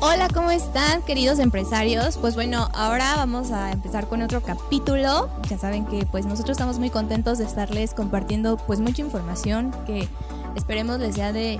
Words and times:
Hola, 0.00 0.28
¿cómo 0.32 0.52
están 0.52 1.02
queridos 1.02 1.40
empresarios? 1.40 2.18
Pues 2.18 2.36
bueno, 2.36 2.68
ahora 2.72 3.16
vamos 3.16 3.50
a 3.50 3.72
empezar 3.72 4.06
con 4.06 4.22
otro 4.22 4.40
capítulo. 4.40 5.28
Ya 5.50 5.58
saben 5.58 5.86
que 5.86 6.06
pues 6.06 6.24
nosotros 6.24 6.52
estamos 6.54 6.78
muy 6.78 6.88
contentos 6.88 7.38
de 7.38 7.44
estarles 7.44 7.94
compartiendo 7.94 8.58
pues 8.58 8.78
mucha 8.78 9.02
información 9.02 9.74
que 9.88 10.08
esperemos 10.54 11.00
les 11.00 11.16
sea 11.16 11.32
de 11.32 11.58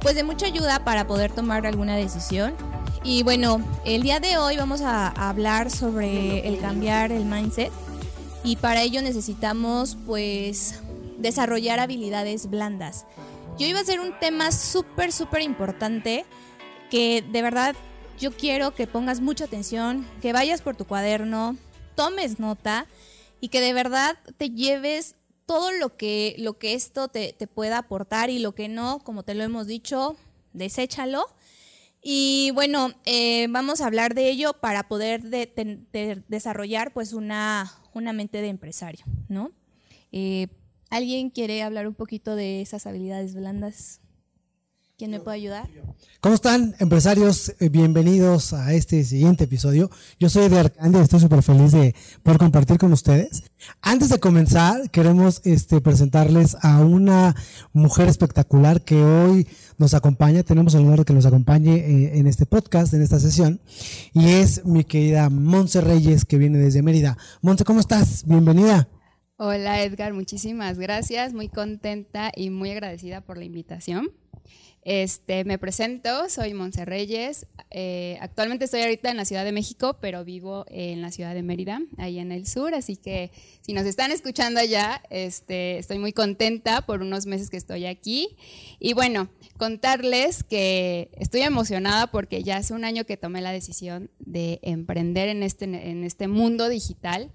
pues 0.00 0.16
de 0.16 0.24
mucha 0.24 0.46
ayuda 0.46 0.82
para 0.82 1.06
poder 1.06 1.30
tomar 1.30 1.64
alguna 1.64 1.94
decisión. 1.94 2.54
Y 3.04 3.22
bueno, 3.22 3.62
el 3.84 4.02
día 4.02 4.18
de 4.18 4.36
hoy 4.36 4.56
vamos 4.56 4.80
a 4.80 5.06
hablar 5.06 5.70
sobre 5.70 6.48
el 6.48 6.58
cambiar 6.58 7.12
el 7.12 7.24
mindset 7.24 7.70
y 8.42 8.56
para 8.56 8.82
ello 8.82 9.00
necesitamos 9.00 9.96
pues 10.06 10.80
desarrollar 11.18 11.78
habilidades 11.78 12.50
blandas. 12.50 13.06
Yo 13.60 13.66
iba 13.66 13.78
a 13.78 13.84
ser 13.84 14.00
un 14.00 14.18
tema 14.18 14.50
súper, 14.50 15.12
súper 15.12 15.42
importante 15.42 16.24
que 16.90 17.22
de 17.22 17.42
verdad 17.42 17.74
yo 18.18 18.32
quiero 18.32 18.74
que 18.74 18.86
pongas 18.86 19.20
mucha 19.20 19.44
atención, 19.46 20.06
que 20.20 20.34
vayas 20.34 20.60
por 20.60 20.76
tu 20.76 20.84
cuaderno, 20.84 21.56
tomes 21.94 22.38
nota 22.38 22.86
y 23.40 23.48
que 23.48 23.60
de 23.60 23.72
verdad 23.72 24.18
te 24.36 24.50
lleves 24.50 25.16
todo 25.46 25.72
lo 25.72 25.96
que, 25.96 26.36
lo 26.38 26.58
que 26.58 26.74
esto 26.74 27.08
te, 27.08 27.34
pueda 27.52 27.78
aportar 27.78 28.30
y 28.30 28.38
lo 28.38 28.54
que 28.54 28.68
no, 28.68 29.00
como 29.00 29.22
te 29.22 29.34
lo 29.34 29.42
hemos 29.42 29.66
dicho, 29.66 30.16
deséchalo. 30.52 31.26
Y 32.02 32.50
bueno, 32.54 32.92
eh, 33.04 33.46
vamos 33.48 33.80
a 33.80 33.86
hablar 33.86 34.14
de 34.14 34.30
ello 34.30 34.52
para 34.52 34.86
poder 34.86 35.22
desarrollar 36.28 36.92
pues 36.92 37.12
una, 37.12 37.72
una, 37.92 38.12
mente 38.12 38.40
de 38.40 38.48
empresario, 38.48 39.04
¿no? 39.28 39.52
Eh, 40.12 40.48
¿Alguien 40.88 41.30
quiere 41.30 41.62
hablar 41.62 41.86
un 41.86 41.94
poquito 41.94 42.36
de 42.36 42.62
esas 42.62 42.86
habilidades 42.86 43.34
blandas? 43.34 44.00
¿Quién 45.00 45.12
me 45.12 45.20
puede 45.20 45.38
ayudar? 45.38 45.66
¿Cómo 46.20 46.34
están, 46.34 46.74
empresarios? 46.78 47.54
Eh, 47.58 47.70
bienvenidos 47.70 48.52
a 48.52 48.74
este 48.74 49.02
siguiente 49.02 49.44
episodio. 49.44 49.90
Yo 50.18 50.28
soy 50.28 50.44
Edgar 50.44 50.70
Candy 50.72 50.98
y 50.98 51.00
estoy 51.00 51.20
súper 51.20 51.42
feliz 51.42 51.72
de 51.72 51.94
poder 52.22 52.38
compartir 52.38 52.76
con 52.76 52.92
ustedes. 52.92 53.44
Antes 53.80 54.10
de 54.10 54.20
comenzar, 54.20 54.90
queremos 54.90 55.40
este, 55.44 55.80
presentarles 55.80 56.54
a 56.60 56.80
una 56.80 57.34
mujer 57.72 58.10
espectacular 58.10 58.82
que 58.82 59.02
hoy 59.02 59.48
nos 59.78 59.94
acompaña. 59.94 60.42
Tenemos 60.42 60.74
el 60.74 60.82
honor 60.82 60.98
de 60.98 61.04
que 61.06 61.14
nos 61.14 61.24
acompañe 61.24 61.76
eh, 61.76 62.18
en 62.18 62.26
este 62.26 62.44
podcast, 62.44 62.92
en 62.92 63.00
esta 63.00 63.18
sesión. 63.20 63.58
Y 64.12 64.28
es 64.28 64.66
mi 64.66 64.84
querida 64.84 65.30
Monse 65.30 65.80
Reyes, 65.80 66.26
que 66.26 66.36
viene 66.36 66.58
desde 66.58 66.82
Mérida. 66.82 67.16
Monse, 67.40 67.64
¿cómo 67.64 67.80
estás? 67.80 68.26
Bienvenida. 68.26 68.86
Hola 69.38 69.82
Edgar, 69.82 70.12
muchísimas 70.12 70.78
gracias. 70.78 71.32
Muy 71.32 71.48
contenta 71.48 72.30
y 72.36 72.50
muy 72.50 72.70
agradecida 72.72 73.22
por 73.22 73.38
la 73.38 73.44
invitación. 73.44 74.10
Este, 74.82 75.44
me 75.44 75.58
presento, 75.58 76.30
soy 76.30 76.54
Monse 76.54 76.86
Reyes. 76.86 77.46
Eh, 77.70 78.16
actualmente 78.20 78.64
estoy 78.64 78.80
ahorita 78.80 79.10
en 79.10 79.18
la 79.18 79.26
Ciudad 79.26 79.44
de 79.44 79.52
México, 79.52 79.98
pero 80.00 80.24
vivo 80.24 80.64
en 80.68 81.02
la 81.02 81.12
ciudad 81.12 81.34
de 81.34 81.42
Mérida, 81.42 81.80
ahí 81.98 82.18
en 82.18 82.32
el 82.32 82.46
sur. 82.46 82.74
Así 82.74 82.96
que 82.96 83.30
si 83.60 83.74
nos 83.74 83.84
están 83.84 84.10
escuchando 84.10 84.58
allá, 84.58 85.02
este, 85.10 85.78
estoy 85.78 85.98
muy 85.98 86.14
contenta 86.14 86.86
por 86.86 87.02
unos 87.02 87.26
meses 87.26 87.50
que 87.50 87.58
estoy 87.58 87.84
aquí. 87.84 88.36
Y 88.78 88.94
bueno, 88.94 89.28
contarles 89.58 90.42
que 90.42 91.10
estoy 91.18 91.42
emocionada 91.42 92.06
porque 92.06 92.42
ya 92.42 92.56
hace 92.56 92.72
un 92.72 92.84
año 92.84 93.04
que 93.04 93.18
tomé 93.18 93.42
la 93.42 93.52
decisión 93.52 94.10
de 94.18 94.60
emprender 94.62 95.28
en 95.28 95.42
este, 95.42 95.64
en 95.64 96.04
este 96.04 96.26
mundo 96.26 96.70
digital. 96.70 97.30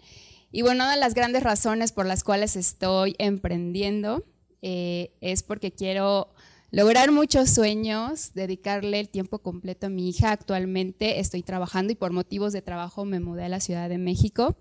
Y 0.52 0.64
bueno, 0.64 0.86
una 0.86 0.92
de 0.92 1.00
las 1.00 1.14
grandes 1.14 1.44
razones 1.44 1.92
por 1.92 2.08
las 2.08 2.24
cuales 2.24 2.56
estoy 2.56 3.16
emprendiendo 3.20 4.26
eh, 4.68 5.12
es 5.22 5.44
porque 5.44 5.72
quiero 5.72 6.34
lograr 6.76 7.14
muchos 7.14 7.52
sueños, 7.52 8.32
dedicarle 8.34 9.00
el 9.00 9.08
tiempo 9.08 9.40
completo 9.40 9.86
a 9.88 9.90
mi 9.90 10.10
hija. 10.10 10.32
Actualmente 10.32 11.22
estoy 11.22 11.42
trabajando 11.42 11.94
y 11.94 11.96
por 11.96 12.12
motivos 12.12 12.52
de 12.52 12.62
trabajo 12.62 13.06
me 13.06 13.22
mudé 13.22 13.46
a 13.46 13.50
la 13.50 13.62
Ciudad 13.62 13.88
de 13.88 13.98
México. 13.98 14.58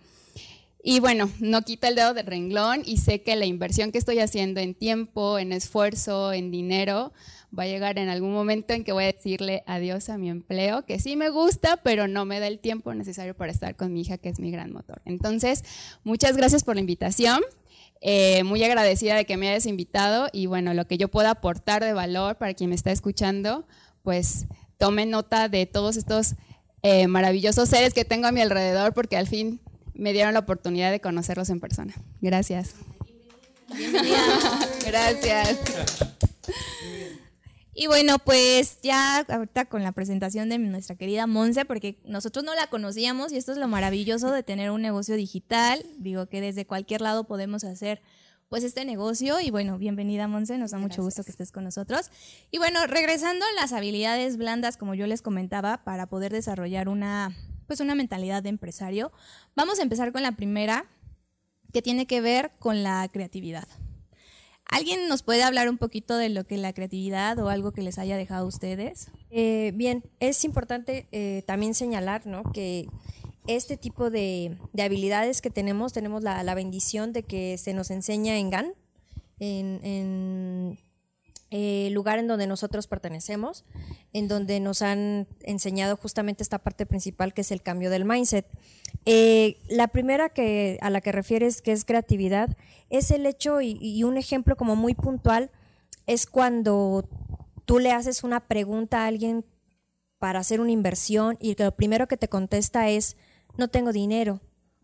Y 0.81 1.00
bueno, 1.00 1.28
no 1.41 1.62
quito 1.62 1.89
el 1.89 1.97
dedo 1.97 2.15
de 2.15 2.22
renglón 2.22 2.83
y 2.84 2.99
sé 2.99 3.22
que 3.22 3.34
la 3.34 3.47
inversión 3.47 3.91
que 3.91 3.99
estoy 3.99 4.21
haciendo 4.21 4.61
en 4.61 4.75
tiempo, 4.75 5.41
en 5.41 5.50
esfuerzo, 5.50 6.33
en 6.33 6.53
dinero, 6.53 7.12
va 7.56 7.65
a 7.65 7.66
llegar 7.66 7.99
en 7.99 8.09
algún 8.09 8.33
momento 8.33 8.75
en 8.75 8.84
que 8.84 8.93
voy 8.93 9.05
a 9.05 9.12
decirle 9.12 9.65
adiós 9.66 10.09
a 10.09 10.16
mi 10.16 10.31
empleo, 10.31 10.84
que 10.84 11.00
sí 11.00 11.16
me 11.16 11.31
gusta, 11.31 11.78
pero 11.78 12.06
no 12.06 12.27
me 12.27 12.39
da 12.39 12.47
el 12.47 12.60
tiempo 12.60 12.94
necesario 12.94 13.34
para 13.34 13.50
estar 13.50 13.75
con 13.75 13.93
mi 13.93 14.03
hija, 14.03 14.19
que 14.19 14.28
es 14.28 14.39
mi 14.39 14.53
gran 14.53 14.72
motor. 14.72 15.03
Entonces, 15.05 15.65
muchas 16.05 16.37
gracias 16.37 16.62
por 16.62 16.77
la 16.77 16.81
invitación. 16.81 17.41
Eh, 18.00 18.44
muy 18.44 18.62
agradecida 18.62 19.16
de 19.16 19.25
que 19.25 19.37
me 19.37 19.49
hayas 19.49 19.66
invitado 19.66 20.28
y 20.32 20.47
bueno, 20.47 20.75
lo 20.75 20.87
que 20.87 20.99
yo 20.99 21.09
pueda 21.09 21.31
aportar 21.31 21.82
de 21.82 21.94
valor 21.94 22.37
para 22.37 22.53
quien 22.53 22.71
me 22.71 22.77
está 22.77 22.93
escuchando, 22.93 23.66
pues 24.03 24.47
tome 24.77 25.06
nota 25.06 25.49
de 25.49 25.65
todos 25.65 25.97
estos 25.97 26.34
eh, 26.83 27.06
maravillosos 27.06 27.69
seres 27.69 27.94
que 27.94 28.04
tengo 28.04 28.27
a 28.27 28.33
mi 28.33 28.43
alrededor 28.43 28.93
porque 28.93 29.16
al 29.16 29.27
fin 29.27 29.60
me 29.94 30.12
dieron 30.12 30.34
la 30.34 30.41
oportunidad 30.41 30.91
de 30.91 31.00
conocerlos 31.00 31.49
en 31.49 31.60
persona. 31.60 31.94
Gracias. 32.21 32.75
Gracias. 34.87 35.59
Y 37.77 37.89
bueno, 37.89 38.21
pues 38.21 38.79
ya 38.83 39.19
ahorita 39.29 39.65
con 39.65 39.83
la 39.83 39.91
presentación 39.91 40.49
de 40.49 40.59
nuestra 40.59 40.95
querida 40.95 41.27
Monse, 41.27 41.65
porque 41.65 41.99
nosotros 42.05 42.45
no 42.45 42.55
la 42.55 42.69
conocíamos 42.69 43.33
y 43.33 43.37
esto 43.37 43.51
es 43.51 43.59
lo 43.59 43.67
maravilloso 43.67 44.31
de 44.31 44.45
tener 44.45 44.71
un 44.71 44.81
negocio 44.81 45.17
digital. 45.17 45.84
Digo 45.99 46.27
que 46.27 46.41
desde 46.41 46.67
cualquier 46.67 47.01
lado 47.01 47.25
podemos 47.25 47.65
hacer 47.65 48.01
pues 48.49 48.63
este 48.63 48.84
negocio 48.84 49.41
y 49.41 49.51
bueno, 49.51 49.77
bienvenida 49.79 50.29
Monse, 50.29 50.57
nos 50.57 50.71
da 50.71 50.79
mucho 50.79 51.03
gusto 51.03 51.25
que 51.25 51.33
estés 51.33 51.51
con 51.51 51.65
nosotros. 51.65 52.13
Y 52.53 52.59
bueno, 52.59 52.87
regresando 52.87 53.45
a 53.45 53.61
las 53.61 53.73
habilidades 53.73 54.37
blandas, 54.37 54.77
como 54.77 54.95
yo 54.95 55.09
les 55.09 55.23
comentaba, 55.23 55.83
para 55.83 56.07
poder 56.07 56.33
desarrollar 56.33 56.89
una 56.89 57.34
pues 57.67 57.81
una 57.81 57.95
mentalidad 57.95 58.43
de 58.43 58.51
empresario, 58.51 59.11
vamos 59.57 59.81
a 59.81 59.83
empezar 59.83 60.13
con 60.13 60.23
la 60.23 60.33
primera 60.33 60.84
que 61.73 61.83
tiene 61.83 62.07
que 62.07 62.21
ver 62.21 62.53
con 62.61 62.84
la 62.84 63.09
creatividad. 63.11 63.67
¿Alguien 64.67 65.09
nos 65.09 65.23
puede 65.23 65.43
hablar 65.43 65.69
un 65.69 65.79
poquito 65.79 66.17
de 66.17 66.29
lo 66.29 66.45
que 66.45 66.57
la 66.57 66.73
creatividad 66.73 67.39
o 67.39 67.49
algo 67.49 67.73
que 67.73 67.83
les 67.83 67.99
haya 67.99 68.17
dejado 68.17 68.45
a 68.45 68.49
ustedes? 68.49 69.09
Eh, 69.31 69.73
bien, 69.75 70.05
es 70.21 70.45
importante 70.45 71.07
eh, 71.13 71.43
también 71.47 71.75
señalar 71.75 72.27
¿no? 72.27 72.43
que 72.53 72.89
este 73.47 73.77
tipo 73.77 74.11
de, 74.11 74.57
habilidades 74.79 75.43
que 75.43 75.51
tenemos, 75.51 75.93
tenemos 75.93 76.23
la, 76.23 76.55
bendición 76.55 77.13
de 77.13 77.23
que 77.23 77.59
se 77.59 77.75
nos 77.75 77.91
enseña 77.91 78.39
en 78.39 78.51
GAN, 78.51 78.75
en 79.39 80.79
el 81.56 81.92
lugar 81.92 82.19
en 82.19 82.26
donde 82.26 82.48
nosotros 82.48 82.88
pertenecemos, 82.88 83.65
en 84.12 84.26
donde 84.26 84.59
nos 84.59 84.82
han 84.82 85.28
enseñado 85.41 85.97
justamente 85.97 86.42
esta 86.42 86.59
parte 86.59 86.84
principal 86.84 87.32
que 87.32 87.42
es 87.42 87.53
el 87.53 87.62
cambio 87.62 87.91
del 87.91 88.04
mindset. 88.04 88.44
Eh, 89.06 89.59
la 89.69 89.87
primera 89.87 90.31
que, 90.31 90.78
a 90.82 90.91
la 90.91 91.00
que 91.00 91.12
refieres, 91.12 91.62
que 91.62 91.70
es 91.70 91.84
creatividad, 91.84 92.56
es 92.91 93.12
el 93.12 93.25
hecho 93.25 93.60
y, 93.60 94.03
un 94.03 94.16
ejemplo 94.16 94.56
como 94.56 94.75
muy 94.75 94.94
puntual, 94.94 95.53
es 96.09 96.26
cuando 96.26 97.09
tú 97.66 97.78
le 97.78 97.92
haces 97.92 98.25
una 98.25 98.41
pregunta 98.41 99.04
a 99.04 99.06
alguien 99.06 99.44
para 100.19 100.41
hacer 100.41 100.60
una 100.60 100.72
inversión 100.72 101.36
y 101.41 101.54
lo 101.54 101.71
primero 101.76 102.09
que 102.09 102.16
te 102.16 102.28
contesta 102.28 102.88
es, 102.88 103.16
no 103.56 103.69
tengo 103.69 103.92
dinero 103.92 104.41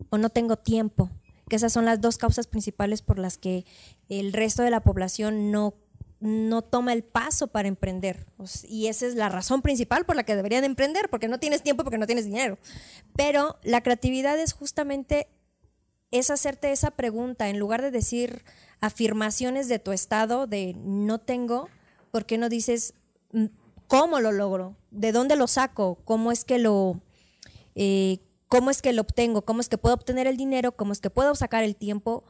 o 0.09 0.17
no 0.17 0.29
tengo 0.29 0.55
tiempo, 0.55 1.09
que 1.49 1.57
esas 1.57 1.73
son 1.73 1.83
las 1.83 1.99
dos 1.99 2.17
causas 2.17 2.47
principales 2.47 3.01
por 3.01 3.19
las 3.19 3.37
que 3.37 3.65
el 4.07 4.31
resto 4.31 4.63
de 4.63 4.69
la 4.69 4.79
población 4.79 5.51
no 5.51 5.73
no 6.21 6.61
toma 6.61 6.93
el 6.93 7.03
paso 7.03 7.47
para 7.47 7.67
emprender. 7.67 8.27
Y 8.63 8.87
esa 8.87 9.07
es 9.07 9.15
la 9.15 9.27
razón 9.27 9.61
principal 9.61 10.05
por 10.05 10.15
la 10.15 10.23
que 10.23 10.35
deberían 10.35 10.63
emprender, 10.63 11.09
porque 11.09 11.27
no 11.27 11.39
tienes 11.39 11.63
tiempo, 11.63 11.83
porque 11.83 11.97
no 11.97 12.05
tienes 12.05 12.25
dinero. 12.25 12.57
Pero 13.15 13.57
la 13.63 13.81
creatividad 13.81 14.39
es 14.39 14.53
justamente 14.53 15.27
es 16.11 16.29
hacerte 16.29 16.71
esa 16.71 16.91
pregunta, 16.91 17.49
en 17.49 17.57
lugar 17.57 17.81
de 17.81 17.89
decir 17.89 18.43
afirmaciones 18.81 19.67
de 19.67 19.79
tu 19.79 19.91
estado 19.91 20.45
de 20.45 20.75
no 20.77 21.19
tengo, 21.19 21.69
¿por 22.11 22.25
qué 22.25 22.37
no 22.37 22.49
dices 22.49 22.93
mm, 23.31 23.45
cómo 23.87 24.19
lo 24.19 24.31
logro? 24.31 24.75
¿De 24.91 25.13
dónde 25.13 25.35
lo 25.35 25.47
saco? 25.47 25.99
¿Cómo 26.05 26.31
es 26.31 26.45
que 26.45 26.59
lo... 26.59 27.01
Eh, 27.75 28.19
¿Cómo 28.49 28.69
es 28.69 28.81
que 28.81 28.91
lo 28.91 29.03
obtengo? 29.03 29.43
¿Cómo 29.43 29.61
es 29.61 29.69
que 29.69 29.77
puedo 29.77 29.95
obtener 29.95 30.27
el 30.27 30.35
dinero? 30.35 30.73
¿Cómo 30.73 30.91
es 30.91 30.99
que 30.99 31.09
puedo 31.09 31.33
sacar 31.35 31.63
el 31.63 31.77
tiempo? 31.77 32.25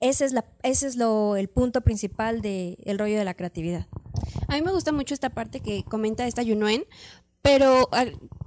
Ese 0.00 0.24
es, 0.24 0.32
la, 0.32 0.44
ese 0.62 0.86
es 0.86 0.96
lo, 0.96 1.36
el 1.36 1.48
punto 1.48 1.80
principal 1.80 2.40
del 2.40 2.76
el 2.84 2.98
rollo 2.98 3.18
de 3.18 3.24
la 3.24 3.34
creatividad. 3.34 3.86
A 4.46 4.54
mí 4.54 4.62
me 4.62 4.72
gusta 4.72 4.92
mucho 4.92 5.14
esta 5.14 5.30
parte 5.30 5.60
que 5.60 5.84
comenta 5.84 6.26
esta 6.26 6.42
Yunuen, 6.42 6.84
pero 7.42 7.88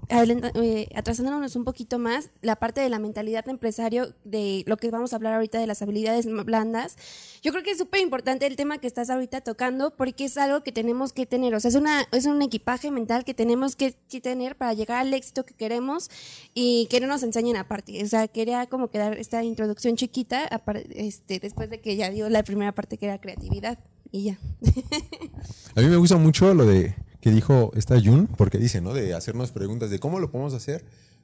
eh, 0.09 0.89
atrasándonos 0.95 1.55
un 1.55 1.63
poquito 1.63 1.99
más, 1.99 2.29
la 2.41 2.57
parte 2.57 2.81
de 2.81 2.89
la 2.89 2.99
mentalidad 2.99 3.45
de 3.45 3.51
empresario, 3.51 4.13
de 4.23 4.63
lo 4.67 4.77
que 4.77 4.91
vamos 4.91 5.13
a 5.13 5.15
hablar 5.15 5.33
ahorita 5.33 5.59
de 5.59 5.67
las 5.67 5.81
habilidades 5.81 6.25
blandas, 6.45 6.97
yo 7.41 7.51
creo 7.51 7.63
que 7.63 7.71
es 7.71 7.77
súper 7.77 8.01
importante 8.01 8.45
el 8.45 8.55
tema 8.55 8.77
que 8.77 8.87
estás 8.87 9.09
ahorita 9.09 9.41
tocando 9.41 9.95
porque 9.95 10.25
es 10.25 10.37
algo 10.37 10.63
que 10.63 10.71
tenemos 10.71 11.13
que 11.13 11.25
tener, 11.25 11.55
o 11.55 11.59
sea, 11.59 11.69
es, 11.69 11.75
una, 11.75 12.07
es 12.11 12.25
un 12.25 12.41
equipaje 12.41 12.91
mental 12.91 13.23
que 13.23 13.33
tenemos 13.33 13.75
que, 13.75 13.95
tener 14.21 14.55
para 14.57 14.73
llegar 14.73 14.99
al 14.99 15.13
éxito 15.13 15.45
que 15.45 15.53
queremos 15.53 16.09
y 16.53 16.87
que 16.89 16.99
no 16.99 17.07
nos 17.07 17.23
enseñen 17.23 17.55
aparte. 17.55 18.03
O 18.03 18.07
sea, 18.07 18.27
quería 18.27 18.67
como 18.67 18.89
quedar 18.89 19.17
esta 19.17 19.43
introducción 19.43 19.95
chiquita 19.95 20.47
este, 20.89 21.39
después 21.39 21.69
de 21.69 21.79
que 21.79 21.95
ya 21.95 22.09
dio 22.09 22.29
la 22.29 22.43
primera 22.43 22.73
parte 22.73 22.97
que 22.97 23.05
era 23.07 23.19
creatividad 23.19 23.79
y 24.11 24.23
ya. 24.23 24.37
a 25.75 25.81
mí 25.81 25.87
me 25.87 25.95
gusta 25.95 26.17
mucho 26.17 26.53
lo 26.53 26.65
de 26.65 26.93
que 27.21 27.31
dijo 27.31 27.71
esta 27.75 27.99
Jun, 28.01 28.27
porque 28.37 28.57
dice, 28.57 28.81
¿no? 28.81 28.93
De 28.93 29.13
hacernos 29.13 29.51
preguntas 29.51 29.89
de 29.89 29.99
cómo 29.99 30.19
lo 30.19 30.31
podemos 30.31 30.53
hacer. 30.53 30.83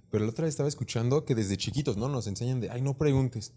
Pero 0.10 0.24
la 0.24 0.32
otra 0.32 0.46
vez 0.46 0.54
estaba 0.54 0.70
escuchando 0.70 1.26
que 1.26 1.36
desde 1.36 1.58
chiquitos, 1.58 1.98
¿no? 1.98 2.08
Nos 2.08 2.28
enseñan 2.28 2.62
de, 2.62 2.70
ay, 2.70 2.82
no 2.82 2.98
preguntes. 2.98 3.54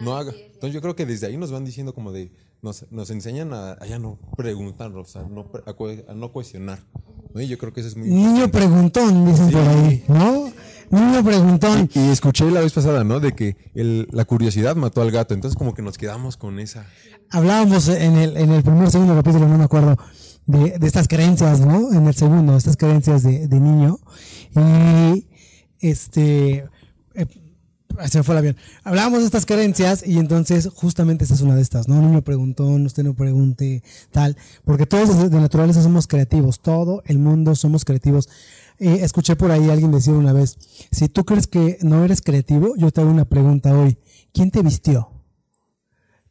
no 0.00 0.16
haga. 0.16 0.32
Entonces 0.32 0.72
yo 0.74 0.80
creo 0.80 0.96
que 0.96 1.06
desde 1.06 1.26
ahí 1.28 1.36
nos 1.36 1.52
van 1.52 1.64
diciendo 1.64 1.94
como 1.94 2.10
de, 2.12 2.32
nos, 2.60 2.90
nos 2.90 3.10
enseñan 3.10 3.52
a, 3.52 3.72
a 3.72 3.86
ya 3.86 3.98
no 4.00 4.18
preguntar, 4.36 4.90
o 4.96 5.04
sea, 5.04 5.22
no, 5.22 5.48
a, 5.66 6.10
a 6.10 6.14
no 6.14 6.32
cuestionar. 6.32 6.84
¿no? 7.34 7.40
Y 7.40 7.46
yo 7.46 7.56
creo 7.58 7.72
que 7.72 7.80
eso 7.80 7.88
es 7.88 7.96
muy 7.96 8.08
Niño 8.08 8.50
preguntón, 8.50 9.26
dicen 9.26 9.50
por 9.52 9.60
ahí, 9.62 10.04
¿no? 10.08 10.52
Niño 10.90 11.24
preguntón. 11.24 11.88
Y 11.94 12.10
escuché 12.10 12.50
la 12.50 12.60
vez 12.60 12.72
pasada, 12.72 13.02
¿no? 13.04 13.18
De 13.20 13.32
que 13.32 13.56
el- 13.74 14.06
la 14.12 14.24
curiosidad 14.24 14.74
mató 14.76 15.02
al 15.02 15.10
gato. 15.10 15.34
Entonces 15.34 15.56
como 15.56 15.72
que 15.74 15.82
nos 15.82 15.96
quedamos 15.98 16.36
con 16.36 16.58
esa... 16.58 16.84
Hablábamos 17.30 17.88
en 17.88 18.16
el, 18.16 18.36
en 18.36 18.50
el 18.50 18.62
primer 18.62 18.90
segundo 18.90 19.14
capítulo, 19.14 19.48
no 19.48 19.56
me 19.56 19.64
acuerdo, 19.64 19.96
de, 20.46 20.78
de 20.78 20.86
estas 20.86 21.08
creencias, 21.08 21.60
¿no? 21.60 21.92
En 21.92 22.06
el 22.06 22.14
segundo, 22.14 22.56
estas 22.56 22.76
creencias 22.76 23.22
de, 23.22 23.48
de 23.48 23.60
niño. 23.60 23.98
Y 24.56 25.26
este. 25.80 26.64
eh, 27.14 27.26
se 28.08 28.22
fue 28.22 28.34
el 28.34 28.38
avión. 28.38 28.56
Hablábamos 28.84 29.20
de 29.20 29.26
estas 29.26 29.44
creencias 29.44 30.02
y 30.06 30.18
entonces 30.18 30.68
justamente 30.74 31.24
esta 31.24 31.34
es 31.34 31.42
una 31.42 31.54
de 31.56 31.62
estas, 31.62 31.88
¿no? 31.88 32.00
Niño 32.00 32.22
preguntón, 32.22 32.86
usted 32.86 33.04
no 33.04 33.14
pregunte, 33.14 33.82
tal. 34.10 34.36
Porque 34.64 34.86
todos 34.86 35.30
de 35.30 35.40
naturaleza 35.40 35.82
somos 35.82 36.06
creativos, 36.06 36.60
todo 36.60 37.02
el 37.06 37.18
mundo 37.18 37.54
somos 37.54 37.84
creativos. 37.84 38.28
Escuché 38.78 39.36
por 39.36 39.50
ahí 39.50 39.68
a 39.68 39.74
alguien 39.74 39.92
decir 39.92 40.14
una 40.14 40.32
vez, 40.32 40.56
si 40.90 41.08
tú 41.08 41.24
crees 41.24 41.46
que 41.46 41.78
no 41.82 42.02
eres 42.04 42.22
creativo, 42.22 42.74
yo 42.76 42.90
te 42.90 43.00
hago 43.02 43.10
una 43.10 43.26
pregunta 43.26 43.76
hoy. 43.76 43.98
¿Quién 44.32 44.50
te 44.50 44.62
vistió? 44.62 45.10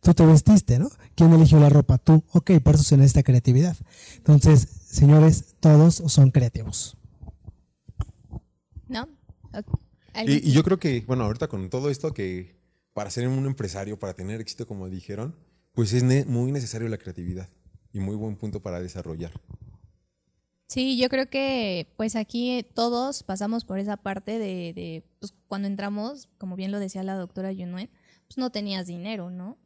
Tú 0.02 0.14
te 0.14 0.26
vestiste, 0.26 0.80
¿no? 0.80 0.90
¿Quién 1.16 1.32
eligió 1.34 1.60
la 1.60 1.70
ropa? 1.70 1.98
Tú. 2.00 2.24
Ok, 2.34 2.52
por 2.64 2.76
eso 2.76 2.84
se 2.84 2.98
necesita 2.98 3.24
creatividad. 3.24 3.78
Entonces, 4.18 4.68
señores, 4.86 5.56
todos 5.60 5.96
son 6.08 6.32
creativos. 6.32 6.98
¿No? 8.88 9.04
Ok. 9.54 9.80
¿Alguien? 10.14 10.42
Y, 10.44 10.50
y 10.50 10.52
yo 10.54 10.64
creo 10.64 10.80
que, 10.80 11.02
bueno, 11.08 11.24
ahorita 11.24 11.48
con 11.48 11.70
todo 11.70 11.90
esto 11.90 12.14
que 12.14 12.60
para 12.94 13.10
ser 13.10 13.28
un 13.28 13.46
empresario, 13.46 13.98
para 14.00 14.14
tener 14.14 14.42
éxito, 14.42 14.68
como 14.68 14.90
dijeron, 14.90 15.36
pues 15.74 15.94
es 15.94 16.04
ne- 16.04 16.26
muy 16.26 16.52
necesario 16.52 16.90
la 16.90 16.98
creatividad 16.98 17.48
y 17.94 18.00
muy 18.00 18.16
buen 18.16 18.36
punto 18.36 18.62
para 18.62 18.82
desarrollar. 18.82 19.32
Sí, 20.68 20.98
yo 20.98 21.10
creo 21.10 21.30
que 21.30 21.94
pues 21.98 22.16
aquí 22.16 22.52
eh, 22.52 22.64
todos 22.64 23.24
pasamos 23.24 23.66
por 23.66 23.78
esa 23.78 23.98
parte 23.98 24.40
de, 24.40 24.74
de, 24.74 25.04
pues 25.20 25.34
cuando 25.48 25.68
entramos, 25.68 26.30
como 26.38 26.56
bien 26.56 26.72
lo 26.72 26.80
decía 26.80 27.04
la 27.04 27.16
doctora 27.16 27.52
Yunuen, 27.52 27.90
pues 28.28 28.38
no 28.38 28.52
tenías 28.52 28.88
dinero, 28.88 29.30
¿no? 29.30 29.58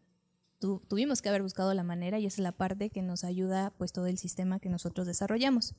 Tu- 0.66 0.82
tuvimos 0.88 1.22
que 1.22 1.30
haber 1.30 1.44
buscado 1.44 1.72
la 1.76 1.84
manera 1.84 2.18
y 2.18 2.26
esa 2.26 2.38
es 2.38 2.44
la 2.44 2.52
parte 2.52 2.90
que 2.90 3.04
nos 3.04 3.24
ayuda 3.24 3.72
pues 3.78 3.92
todo 3.94 4.08
el 4.08 4.18
sistema 4.18 4.60
que 4.60 4.68
nosotros 4.68 5.06
desarrollamos. 5.06 5.76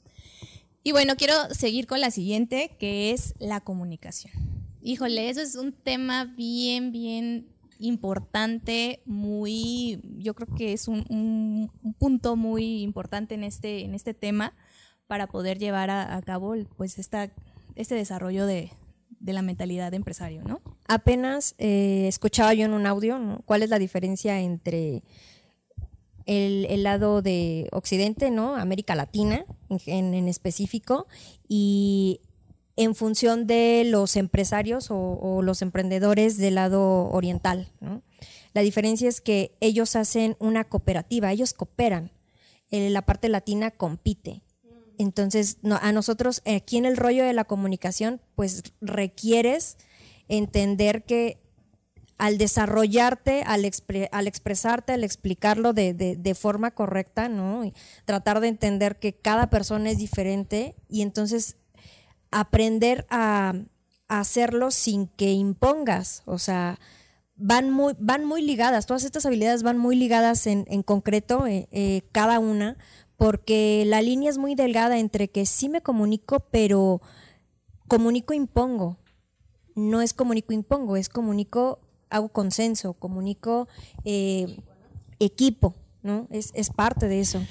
Y 0.84 0.92
bueno, 0.92 1.16
quiero 1.16 1.34
seguir 1.52 1.88
con 1.88 2.00
la 2.00 2.12
siguiente, 2.12 2.76
que 2.78 3.10
es 3.10 3.34
la 3.40 3.60
comunicación. 3.60 4.32
Híjole, 4.80 5.28
eso 5.28 5.40
es 5.40 5.56
un 5.56 5.72
tema 5.72 6.26
bien, 6.36 6.92
bien 6.92 7.48
importante, 7.80 9.02
muy, 9.06 10.00
yo 10.18 10.34
creo 10.34 10.54
que 10.54 10.72
es 10.72 10.86
un 10.86 11.68
punto 11.98 12.36
muy 12.36 12.82
importante 12.82 13.34
en 13.34 13.42
este, 13.42 13.84
en 13.84 13.92
este 13.92 14.14
tema 14.14 14.54
para 15.08 15.26
poder 15.26 15.58
llevar 15.58 15.90
a, 15.90 16.14
a 16.16 16.22
cabo 16.22 16.54
pues 16.76 17.00
esta, 17.00 17.32
este 17.74 17.96
desarrollo 17.96 18.46
de, 18.46 18.70
de 19.20 19.32
la 19.32 19.42
mentalidad 19.42 19.90
de 19.90 19.96
empresario, 19.96 20.42
¿no? 20.42 20.60
Apenas 20.86 21.54
eh, 21.58 22.06
escuchaba 22.08 22.54
yo 22.54 22.64
en 22.64 22.72
un 22.72 22.86
audio 22.86 23.42
cuál 23.44 23.62
es 23.62 23.70
la 23.70 23.78
diferencia 23.78 24.40
entre 24.40 25.02
el, 26.26 26.66
el 26.68 26.82
lado 26.82 27.22
de 27.22 27.68
Occidente, 27.72 28.30
¿no? 28.30 28.56
América 28.56 28.94
Latina 28.94 29.44
en, 29.68 30.14
en- 30.14 30.28
específico, 30.28 31.06
y 31.48 32.20
en 32.76 32.94
función 32.94 33.46
de 33.46 33.84
los 33.86 34.16
empresarios 34.16 34.90
o, 34.90 34.96
o 34.98 35.42
los 35.42 35.62
emprendedores 35.62 36.36
del 36.36 36.56
lado 36.56 37.08
oriental. 37.10 37.68
¿no? 37.80 38.02
La 38.52 38.60
diferencia 38.60 39.08
es 39.08 39.20
que 39.20 39.56
ellos 39.60 39.96
hacen 39.96 40.36
una 40.40 40.64
cooperativa, 40.64 41.32
ellos 41.32 41.54
cooperan. 41.54 42.10
Eh, 42.70 42.90
la 42.90 43.02
parte 43.02 43.28
latina 43.28 43.70
compite. 43.70 44.42
Entonces, 44.98 45.58
no- 45.62 45.78
a 45.80 45.92
nosotros 45.92 46.42
aquí 46.46 46.76
en 46.76 46.84
el 46.86 46.96
rollo 46.96 47.24
de 47.24 47.32
la 47.32 47.44
comunicación, 47.44 48.20
pues 48.34 48.62
requieres 48.80 49.76
entender 50.28 51.04
que 51.04 51.38
al 52.18 52.38
desarrollarte, 52.38 53.42
al, 53.42 53.70
al 54.10 54.26
expresarte, 54.26 54.92
al 54.92 55.04
explicarlo 55.04 55.74
de, 55.74 55.92
de- 55.92 56.34
forma 56.34 56.70
correcta, 56.70 57.28
¿no? 57.28 57.70
Tratar 58.06 58.40
de 58.40 58.48
entender 58.48 58.98
que 58.98 59.12
cada 59.14 59.50
persona 59.50 59.90
es 59.90 59.98
diferente 59.98 60.76
y 60.88 61.02
entonces 61.02 61.56
aprender 62.30 63.06
a, 63.10 63.54
a 64.08 64.20
hacerlo 64.20 64.70
sin 64.70 65.08
que 65.08 65.32
impongas, 65.32 66.22
o 66.24 66.38
sea, 66.38 66.78
van 67.36 67.70
muy, 67.70 67.94
van 67.98 68.24
muy 68.24 68.40
ligadas, 68.42 68.86
todas 68.86 69.04
estas 69.04 69.26
habilidades 69.26 69.62
van 69.62 69.76
muy 69.78 69.94
ligadas 69.96 70.46
en, 70.46 70.64
en 70.68 70.82
concreto, 70.82 71.46
eh, 71.46 71.68
eh, 71.70 72.02
cada 72.12 72.38
una, 72.38 72.78
porque 73.16 73.84
la 73.86 74.02
línea 74.02 74.30
es 74.30 74.38
muy 74.38 74.54
delgada 74.54 74.98
entre 74.98 75.28
que 75.28 75.46
sí 75.46 75.68
me 75.68 75.80
comunico, 75.80 76.40
pero 76.50 77.00
comunico 77.88 78.34
impongo. 78.34 78.98
No 79.74 80.02
es 80.02 80.14
comunico 80.14 80.52
impongo, 80.52 80.96
es 80.96 81.08
comunico, 81.08 81.80
hago 82.10 82.28
consenso, 82.28 82.94
comunico 82.94 83.68
eh, 84.04 84.58
equipo, 85.18 85.74
¿no? 86.02 86.26
Es, 86.30 86.50
es 86.54 86.70
parte 86.70 87.08
de 87.08 87.20
eso. 87.20 87.42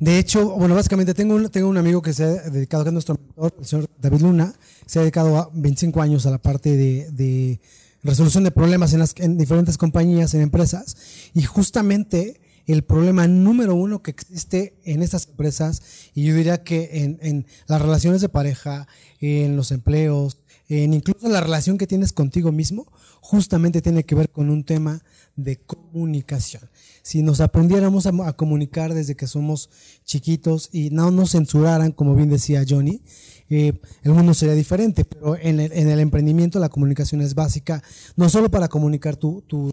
De 0.00 0.18
hecho, 0.18 0.50
bueno, 0.56 0.74
básicamente 0.74 1.14
tengo 1.14 1.34
un, 1.34 1.48
tengo 1.50 1.68
un 1.68 1.76
amigo 1.76 2.02
que 2.02 2.12
se 2.12 2.24
ha 2.24 2.50
dedicado, 2.50 2.84
que 2.84 2.90
es 2.90 2.92
nuestro 2.92 3.16
mentor, 3.16 3.54
el 3.58 3.64
señor 3.64 3.90
David 3.98 4.20
Luna, 4.20 4.54
se 4.86 4.98
ha 4.98 5.02
dedicado 5.02 5.36
a 5.36 5.50
25 5.52 6.00
años 6.00 6.26
a 6.26 6.30
la 6.30 6.38
parte 6.38 6.76
de, 6.76 7.10
de 7.10 7.60
resolución 8.02 8.44
de 8.44 8.50
problemas 8.50 8.92
en, 8.92 9.00
las, 9.00 9.14
en 9.18 9.36
diferentes 9.36 9.78
compañías, 9.78 10.34
en 10.34 10.42
empresas, 10.42 10.96
y 11.34 11.42
justamente 11.42 12.40
el 12.66 12.82
problema 12.82 13.26
número 13.28 13.74
uno 13.74 14.02
que 14.02 14.10
existe 14.10 14.76
en 14.84 15.02
estas 15.02 15.28
empresas, 15.28 15.82
y 16.14 16.24
yo 16.24 16.34
diría 16.34 16.62
que 16.64 17.18
en, 17.20 17.46
las 17.66 17.80
relaciones 17.80 18.20
de 18.20 18.28
pareja, 18.28 18.88
en 19.20 19.56
los 19.56 19.70
empleos, 19.70 20.38
en 20.68 20.94
incluso 20.94 21.28
la 21.28 21.40
relación 21.40 21.78
que 21.78 21.86
tienes 21.86 22.12
contigo 22.12 22.50
mismo, 22.50 22.90
justamente 23.20 23.82
tiene 23.82 24.04
que 24.04 24.16
ver 24.16 24.30
con 24.30 24.50
un 24.50 24.64
tema 24.64 25.02
de 25.36 25.58
comunicación. 25.58 26.68
Si 27.02 27.22
nos 27.22 27.40
aprendiéramos 27.40 28.06
a, 28.06 28.32
comunicar 28.32 28.94
desde 28.94 29.14
que 29.14 29.28
somos 29.28 29.70
chiquitos 30.04 30.68
y 30.72 30.90
no 30.90 31.12
nos 31.12 31.32
censuraran, 31.32 31.92
como 31.92 32.16
bien 32.16 32.30
decía 32.30 32.64
Johnny, 32.68 33.00
eh, 33.48 33.80
el 34.02 34.12
mundo 34.12 34.34
sería 34.34 34.54
diferente, 34.54 35.04
pero 35.04 35.36
en 35.36 35.60
el, 35.60 35.70
en 35.72 35.88
el 35.88 36.00
emprendimiento 36.00 36.58
la 36.58 36.68
comunicación 36.68 37.20
es 37.20 37.34
básica, 37.34 37.82
no 38.16 38.28
solo 38.28 38.50
para 38.50 38.68
comunicar 38.68 39.14
tu, 39.16 39.42
tu, 39.42 39.72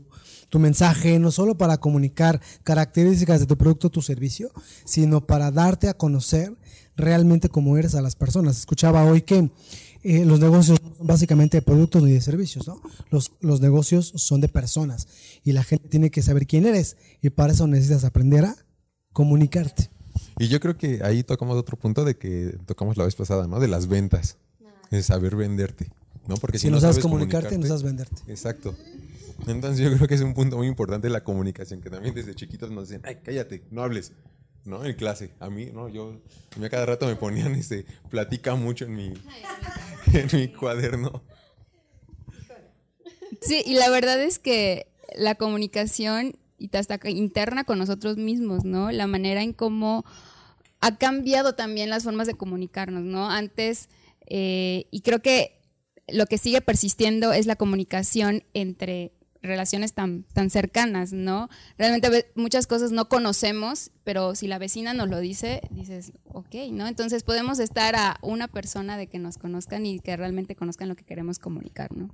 tu 0.54 0.60
mensaje, 0.60 1.18
no 1.18 1.32
solo 1.32 1.58
para 1.58 1.80
comunicar 1.80 2.40
características 2.64 3.40
de 3.40 3.48
tu 3.48 3.58
producto 3.58 3.88
o 3.88 3.90
tu 3.90 4.04
servicio, 4.04 4.52
sino 4.86 5.26
para 5.26 5.50
darte 5.50 5.90
a 5.90 5.96
conocer 5.96 6.56
realmente 6.96 7.50
cómo 7.50 7.76
eres 7.76 7.96
a 7.96 8.04
las 8.04 8.16
personas. 8.16 8.60
Escuchaba 8.60 9.04
hoy 9.04 9.24
que 9.24 9.50
eh, 10.04 10.26
los 10.26 10.40
negocios 10.40 10.80
no 10.80 10.96
son 10.96 11.08
básicamente 11.08 11.58
de 11.58 11.64
productos 11.64 12.04
ni 12.04 12.12
de 12.12 12.22
servicios, 12.22 12.68
¿no? 12.68 12.80
Los, 13.10 13.32
los 13.40 13.62
negocios 13.62 14.14
son 14.16 14.42
de 14.42 14.48
personas 14.48 15.08
y 15.44 15.54
la 15.54 15.64
gente 15.64 15.90
tiene 15.90 16.12
que 16.12 16.22
saber 16.22 16.46
quién 16.46 16.68
eres 16.68 16.98
y 17.20 17.32
para 17.32 17.54
eso 17.54 17.66
necesitas 17.66 18.04
aprender 18.04 18.46
a 18.46 18.56
comunicarte. 19.12 19.90
Y 20.38 20.50
yo 20.50 20.60
creo 20.60 20.78
que 20.78 21.00
ahí 21.04 21.24
tocamos 21.24 21.58
otro 21.58 21.78
punto 21.80 22.06
de 22.06 22.16
que 22.16 22.60
tocamos 22.68 22.96
la 22.96 23.06
vez 23.06 23.16
pasada, 23.16 23.48
¿no? 23.48 23.60
De 23.60 23.68
las 23.68 23.88
ventas. 23.88 24.38
Es 24.92 25.08
saber 25.08 25.36
venderte, 25.36 25.90
¿no? 26.28 26.36
Porque 26.36 26.60
Si 26.60 26.70
no 26.70 26.80
sabes 26.80 27.00
comunicarte, 27.00 27.58
no 27.58 27.66
sabes 27.66 27.82
venderte. 27.82 28.22
Exacto. 28.28 28.76
Entonces 29.48 29.80
yo 29.80 29.96
creo 29.96 30.08
que 30.08 30.16
es 30.16 30.22
un 30.22 30.34
punto 30.34 30.58
muy 30.58 30.68
importante 30.68 31.10
la 31.10 31.24
comunicación, 31.24 31.82
que 31.82 31.90
también 31.90 32.14
desde 32.16 32.36
chiquitos 32.36 32.72
nos 32.72 32.90
dicen, 32.90 33.02
ay, 33.06 33.20
cállate, 33.24 33.64
no 33.72 33.84
hables, 33.84 34.14
¿no? 34.66 34.86
En 34.86 34.96
clase. 34.96 35.32
A 35.40 35.50
mí, 35.50 35.68
¿no? 35.74 35.90
Yo, 35.90 36.22
a 36.56 36.60
mí 36.60 36.66
a 36.66 36.70
cada 36.70 36.86
rato 36.86 37.08
me 37.08 37.16
ponían, 37.16 37.56
este, 37.56 37.86
platica 38.10 38.56
mucho 38.56 38.86
en 38.86 38.96
mi, 38.96 39.14
en 40.14 40.28
mi 40.34 40.48
cuaderno. 40.50 41.24
Sí, 43.42 43.62
y 43.66 43.74
la 43.74 43.90
verdad 43.90 44.22
es 44.22 44.40
que 44.40 44.88
la 45.16 45.36
comunicación 45.36 46.38
y 46.58 46.70
hasta 46.78 46.98
interna 47.10 47.66
con 47.66 47.78
nosotros 47.78 48.18
mismos, 48.18 48.64
¿no? 48.64 48.92
La 48.92 49.08
manera 49.08 49.44
en 49.44 49.52
cómo 49.52 50.06
ha 50.80 50.98
cambiado 50.98 51.56
también 51.56 51.90
las 51.90 52.04
formas 52.04 52.28
de 52.28 52.36
comunicarnos, 52.36 53.04
¿no? 53.04 53.30
Antes, 53.30 53.90
eh, 54.28 54.86
y 54.92 55.02
creo 55.02 55.22
que 55.22 55.60
lo 56.08 56.26
que 56.26 56.38
sigue 56.38 56.62
persistiendo 56.62 57.34
es 57.34 57.46
la 57.46 57.56
comunicación 57.56 58.44
entre 58.54 59.13
relaciones 59.44 59.94
tan, 59.94 60.24
tan 60.34 60.50
cercanas, 60.50 61.14
¿no? 61.14 61.50
Realmente 61.78 62.32
muchas 62.36 62.66
cosas 62.66 62.92
no 62.92 63.10
conocemos, 63.10 63.92
pero 64.04 64.36
si 64.36 64.48
la 64.48 64.58
vecina 64.58 64.94
nos 64.94 65.10
lo 65.10 65.20
dice, 65.20 65.62
dices, 65.70 66.14
ok, 66.26 66.56
¿no? 66.72 66.88
Entonces 66.88 67.24
podemos 67.24 67.60
estar 67.60 67.96
a 67.96 68.18
una 68.22 68.48
persona 68.48 68.98
de 68.98 69.08
que 69.08 69.20
nos 69.20 69.38
conozcan 69.38 69.86
y 69.86 70.00
que 70.00 70.16
realmente 70.18 70.56
conozcan 70.56 70.90
lo 70.90 70.96
que 70.96 71.04
queremos 71.04 71.40
comunicar, 71.40 71.96
¿no? 71.96 72.10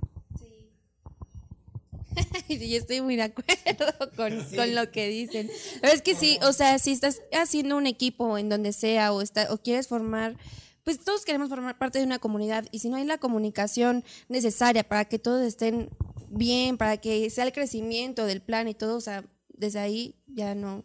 sí, 2.48 2.74
estoy 2.76 3.00
muy 3.00 3.16
de 3.16 3.22
acuerdo 3.22 3.86
con, 4.16 4.44
con, 4.56 4.74
lo 4.74 4.90
que 4.90 5.08
dicen. 5.08 5.48
Pero 5.80 5.92
es 5.92 6.02
que 6.02 6.14
sí, 6.14 6.38
o 6.42 6.52
sea, 6.52 6.78
si 6.78 6.92
estás 6.92 7.22
haciendo 7.32 7.76
un 7.76 7.86
equipo 7.86 8.38
en 8.38 8.48
donde 8.48 8.72
sea 8.72 9.12
o, 9.12 9.22
está, 9.22 9.52
o 9.52 9.58
quieres 9.58 9.88
formar 9.88 10.36
pues 10.84 10.98
todos 10.98 11.24
queremos 11.24 11.48
formar 11.48 11.78
parte 11.78 11.98
de 11.98 12.04
una 12.04 12.18
comunidad 12.18 12.66
y 12.70 12.78
si 12.78 12.88
no 12.88 12.96
hay 12.96 13.04
la 13.04 13.18
comunicación 13.18 14.04
necesaria 14.28 14.84
para 14.84 15.04
que 15.04 15.18
todos 15.18 15.42
estén 15.42 15.90
bien, 16.28 16.78
para 16.78 16.96
que 16.96 17.28
sea 17.30 17.44
el 17.44 17.52
crecimiento 17.52 18.24
del 18.24 18.40
plan 18.40 18.68
y 18.68 18.74
todo, 18.74 18.96
o 18.96 19.00
sea, 19.00 19.24
desde 19.48 19.78
ahí 19.78 20.16
ya 20.26 20.54
no. 20.54 20.84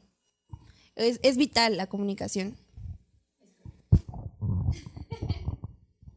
Es, 0.95 1.19
es 1.23 1.37
vital 1.37 1.77
la 1.77 1.87
comunicación. 1.87 2.57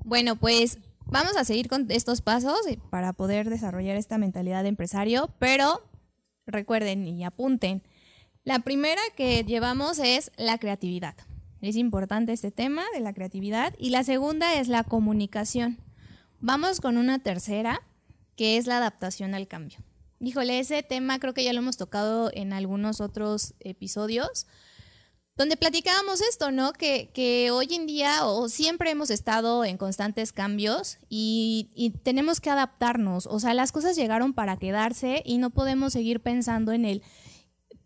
Bueno, 0.05 0.37
pues 0.37 0.79
vamos 1.05 1.37
a 1.37 1.45
seguir 1.45 1.69
con 1.69 1.87
estos 1.91 2.23
pasos 2.23 2.59
para 2.91 3.13
poder 3.13 3.51
desarrollar 3.51 3.97
esta 3.97 4.19
mentalidad 4.19 4.63
de 4.63 4.71
empresario, 4.71 5.31
pero 5.39 5.83
recuerden 6.47 7.07
y 7.07 7.25
apunten. 7.25 7.83
La 8.45 8.61
primera 8.61 9.03
que 9.17 9.45
llevamos 9.45 9.99
es 9.99 10.31
la 10.37 10.57
creatividad. 10.59 11.15
Es 11.61 11.77
importante 11.77 12.33
este 12.33 12.51
tema 12.51 12.85
de 12.95 13.01
la 13.01 13.13
creatividad. 13.13 13.75
Y 13.79 13.91
la 13.91 14.05
segunda 14.05 14.55
es 14.55 14.69
la 14.69 14.85
comunicación. 14.85 15.79
Vamos 16.41 16.81
con 16.81 16.97
una 16.97 17.19
tercera, 17.19 17.83
que 18.37 18.57
es 18.57 18.67
la 18.67 18.77
adaptación 18.77 19.35
al 19.35 19.49
cambio. 19.49 19.79
Híjole, 20.21 20.61
ese 20.61 20.83
tema 20.83 21.19
creo 21.19 21.35
que 21.35 21.45
ya 21.45 21.53
lo 21.53 21.59
hemos 21.61 21.77
tocado 21.77 22.31
en 22.33 22.53
algunos 22.53 23.01
otros 23.01 23.55
episodios, 23.61 24.47
donde 25.37 25.57
platicábamos 25.57 26.21
esto, 26.21 26.51
¿no? 26.51 26.73
Que, 26.73 27.11
que 27.15 27.53
hoy 27.53 27.73
en 27.73 27.87
día 27.87 28.27
o 28.27 28.49
siempre 28.49 28.91
hemos 28.91 29.11
estado 29.11 29.65
en 29.65 29.77
constantes 29.77 30.33
cambios 30.33 30.99
y, 31.09 31.71
y, 31.75 31.91
tenemos 31.91 32.41
que 32.41 32.51
adaptarnos. 32.51 33.27
O 33.27 33.39
sea, 33.39 33.55
las 33.55 33.71
cosas 33.71 33.95
llegaron 33.95 34.33
para 34.33 34.57
quedarse 34.57 35.23
y 35.25 35.39
no 35.39 35.51
podemos 35.51 35.93
seguir 35.93 36.21
pensando 36.21 36.73
en 36.73 36.85
el, 36.85 37.03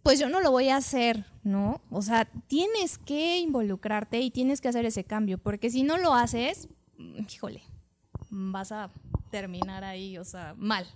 pues 0.02 0.18
yo 0.18 0.28
no 0.28 0.40
lo 0.40 0.50
voy 0.50 0.68
a 0.68 0.76
hacer, 0.76 1.24
¿no? 1.44 1.80
O 1.90 2.02
sea, 2.02 2.26
tienes 2.48 2.98
que 2.98 3.38
involucrarte 3.38 4.20
y 4.20 4.30
tienes 4.30 4.60
que 4.60 4.68
hacer 4.68 4.84
ese 4.84 5.04
cambio, 5.04 5.38
porque 5.38 5.70
si 5.70 5.82
no 5.82 5.98
lo 5.98 6.14
haces, 6.14 6.68
híjole, 6.98 7.62
vas 8.30 8.72
a 8.72 8.90
terminar 9.30 9.84
ahí, 9.84 10.18
o 10.18 10.24
sea, 10.24 10.54
mal. 10.56 10.86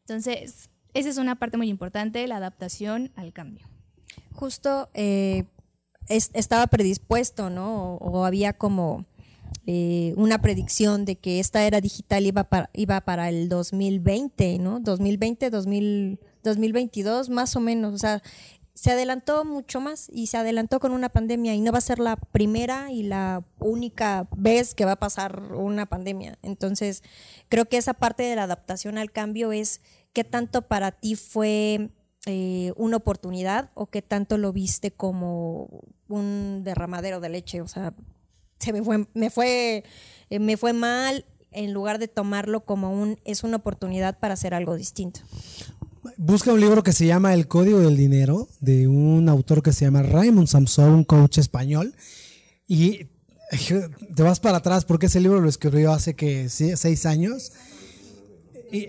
Entonces, 0.00 0.70
esa 0.92 1.08
es 1.08 1.18
una 1.18 1.36
parte 1.36 1.56
muy 1.56 1.68
importante, 1.68 2.26
la 2.26 2.36
adaptación 2.36 3.12
al 3.16 3.32
cambio. 3.32 3.66
Justo 4.32 4.88
eh, 4.94 5.44
es, 6.08 6.30
estaba 6.34 6.66
predispuesto, 6.68 7.50
¿no? 7.50 7.96
O, 7.96 8.10
o 8.10 8.24
había 8.24 8.52
como 8.52 9.04
eh, 9.66 10.12
una 10.16 10.42
predicción 10.42 11.04
de 11.04 11.16
que 11.16 11.40
esta 11.40 11.64
era 11.64 11.80
digital 11.80 12.26
iba 12.26 12.44
para, 12.44 12.70
iba 12.74 13.00
para 13.00 13.30
el 13.30 13.48
2020, 13.48 14.58
¿no? 14.58 14.78
2020, 14.80 15.50
2000 15.50 16.20
2022 16.44 17.30
más 17.30 17.56
o 17.56 17.60
menos, 17.60 17.92
o 17.94 17.98
sea, 17.98 18.22
se 18.74 18.90
adelantó 18.90 19.44
mucho 19.44 19.80
más 19.80 20.08
y 20.12 20.26
se 20.26 20.36
adelantó 20.36 20.80
con 20.80 20.92
una 20.92 21.08
pandemia 21.08 21.54
y 21.54 21.60
no 21.60 21.70
va 21.70 21.78
a 21.78 21.80
ser 21.80 22.00
la 22.00 22.16
primera 22.16 22.90
y 22.90 23.04
la 23.04 23.44
única 23.60 24.28
vez 24.36 24.74
que 24.74 24.84
va 24.84 24.92
a 24.92 25.00
pasar 25.00 25.52
una 25.52 25.86
pandemia. 25.86 26.38
Entonces, 26.42 27.02
creo 27.48 27.66
que 27.66 27.76
esa 27.76 27.94
parte 27.94 28.24
de 28.24 28.34
la 28.34 28.42
adaptación 28.42 28.98
al 28.98 29.12
cambio 29.12 29.52
es 29.52 29.80
qué 30.12 30.24
tanto 30.24 30.62
para 30.62 30.90
ti 30.90 31.14
fue 31.14 31.90
eh, 32.26 32.72
una 32.76 32.96
oportunidad 32.96 33.70
o 33.74 33.86
qué 33.86 34.02
tanto 34.02 34.38
lo 34.38 34.52
viste 34.52 34.90
como 34.90 35.68
un 36.08 36.62
derramadero 36.64 37.20
de 37.20 37.28
leche. 37.28 37.60
O 37.60 37.68
sea, 37.68 37.94
se 38.58 38.72
me 38.72 38.82
fue, 38.82 39.06
me 39.14 39.30
fue, 39.30 39.84
eh, 40.30 40.38
me 40.40 40.56
fue 40.56 40.72
mal 40.72 41.26
en 41.52 41.72
lugar 41.72 42.00
de 42.00 42.08
tomarlo 42.08 42.64
como 42.64 42.92
un 42.92 43.20
es 43.24 43.44
una 43.44 43.58
oportunidad 43.58 44.18
para 44.18 44.34
hacer 44.34 44.54
algo 44.54 44.74
distinto 44.74 45.20
busca 46.16 46.52
un 46.52 46.60
libro 46.60 46.82
que 46.82 46.92
se 46.92 47.06
llama 47.06 47.34
El 47.34 47.48
Código 47.48 47.80
del 47.80 47.96
Dinero, 47.96 48.48
de 48.60 48.88
un 48.88 49.28
autor 49.28 49.62
que 49.62 49.72
se 49.72 49.84
llama 49.84 50.02
Raymond 50.02 50.48
Samson, 50.48 50.90
un 50.90 51.04
coach 51.04 51.38
español. 51.38 51.94
Y 52.66 53.06
te 54.14 54.22
vas 54.22 54.40
para 54.40 54.58
atrás 54.58 54.84
porque 54.84 55.06
ese 55.06 55.20
libro 55.20 55.40
lo 55.40 55.48
escribió 55.48 55.92
hace 55.92 56.14
que 56.14 56.48
seis 56.48 57.06
años. 57.06 57.52
Y, 58.72 58.88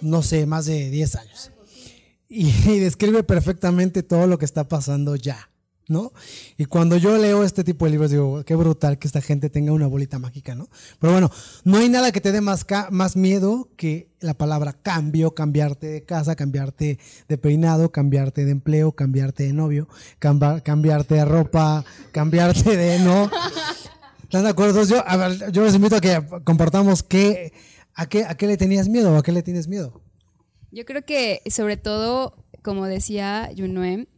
no, 0.00 0.22
sé, 0.22 0.46
más 0.46 0.66
de 0.66 0.90
diez 0.90 1.16
años. 1.16 1.50
y 2.28 2.78
describe 2.78 3.22
perfectamente 3.22 4.02
todo 4.02 4.26
lo 4.26 4.38
que 4.38 4.44
está 4.44 4.64
pasando 4.64 5.16
ya. 5.16 5.50
¿No? 5.88 6.12
Y 6.56 6.64
cuando 6.64 6.96
yo 6.96 7.16
leo 7.18 7.44
este 7.44 7.64
tipo 7.64 7.84
de 7.84 7.92
libros 7.92 8.10
digo, 8.10 8.44
qué 8.44 8.54
brutal 8.54 8.98
que 8.98 9.06
esta 9.06 9.20
gente 9.20 9.50
tenga 9.50 9.72
una 9.72 9.86
bolita 9.86 10.18
mágica, 10.18 10.54
¿no? 10.54 10.68
Pero 10.98 11.12
bueno, 11.12 11.30
no 11.64 11.78
hay 11.78 11.88
nada 11.88 12.12
que 12.12 12.20
te 12.20 12.32
dé 12.32 12.40
más, 12.40 12.66
más 12.90 13.16
miedo 13.16 13.68
que 13.76 14.08
la 14.20 14.34
palabra 14.34 14.72
cambio, 14.72 15.34
cambiarte 15.34 15.86
de 15.86 16.04
casa, 16.04 16.36
cambiarte 16.36 16.98
de 17.28 17.38
peinado, 17.38 17.92
cambiarte 17.92 18.44
de 18.44 18.52
empleo, 18.52 18.92
cambiarte 18.92 19.44
de 19.44 19.52
novio, 19.52 19.88
cambiarte 20.18 21.14
de 21.14 21.24
ropa, 21.24 21.84
cambiarte 22.12 22.76
de, 22.76 22.98
¿no? 23.00 23.30
¿Están 24.22 24.44
de 24.44 24.48
acuerdo? 24.50 24.84
Yo, 24.84 25.02
yo 25.52 25.64
les 25.64 25.74
invito 25.74 25.96
a 25.96 26.00
que 26.00 26.20
compartamos 26.44 27.02
qué, 27.02 27.52
a, 27.94 28.06
qué, 28.06 28.24
a 28.24 28.34
qué 28.36 28.46
le 28.46 28.56
tenías 28.56 28.88
miedo 28.88 29.12
o 29.12 29.18
a 29.18 29.22
qué 29.22 29.32
le 29.32 29.42
tienes 29.42 29.68
miedo. 29.68 30.00
Yo 30.72 30.84
creo 30.84 31.04
que 31.04 31.40
sobre 31.50 31.76
todo, 31.76 32.34
como 32.62 32.86
decía 32.86 33.52
Yunuen, 33.52 34.08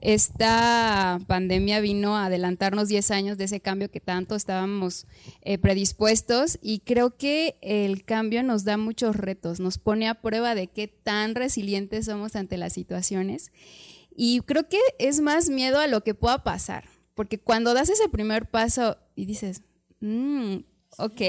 esta 0.00 1.20
pandemia 1.26 1.80
vino 1.80 2.16
a 2.16 2.26
adelantarnos 2.26 2.88
10 2.88 3.10
años 3.10 3.38
de 3.38 3.44
ese 3.44 3.60
cambio 3.60 3.90
que 3.90 4.00
tanto 4.00 4.36
estábamos 4.36 5.06
eh, 5.42 5.58
predispuestos 5.58 6.58
y 6.62 6.80
creo 6.80 7.16
que 7.16 7.56
el 7.62 8.04
cambio 8.04 8.42
nos 8.42 8.64
da 8.64 8.76
muchos 8.76 9.16
retos, 9.16 9.60
nos 9.60 9.78
pone 9.78 10.08
a 10.08 10.14
prueba 10.14 10.54
de 10.54 10.68
qué 10.68 10.88
tan 10.88 11.34
resilientes 11.34 12.06
somos 12.06 12.36
ante 12.36 12.56
las 12.56 12.72
situaciones. 12.72 13.50
Y 14.14 14.40
creo 14.40 14.68
que 14.68 14.80
es 14.98 15.20
más 15.20 15.48
miedo 15.48 15.78
a 15.78 15.86
lo 15.86 16.02
que 16.02 16.14
pueda 16.14 16.42
pasar, 16.42 16.84
porque 17.14 17.38
cuando 17.38 17.74
das 17.74 17.88
ese 17.88 18.08
primer 18.08 18.50
paso 18.50 18.98
y 19.14 19.26
dices, 19.26 19.62
mmm, 20.00 20.58
ok, 20.98 21.20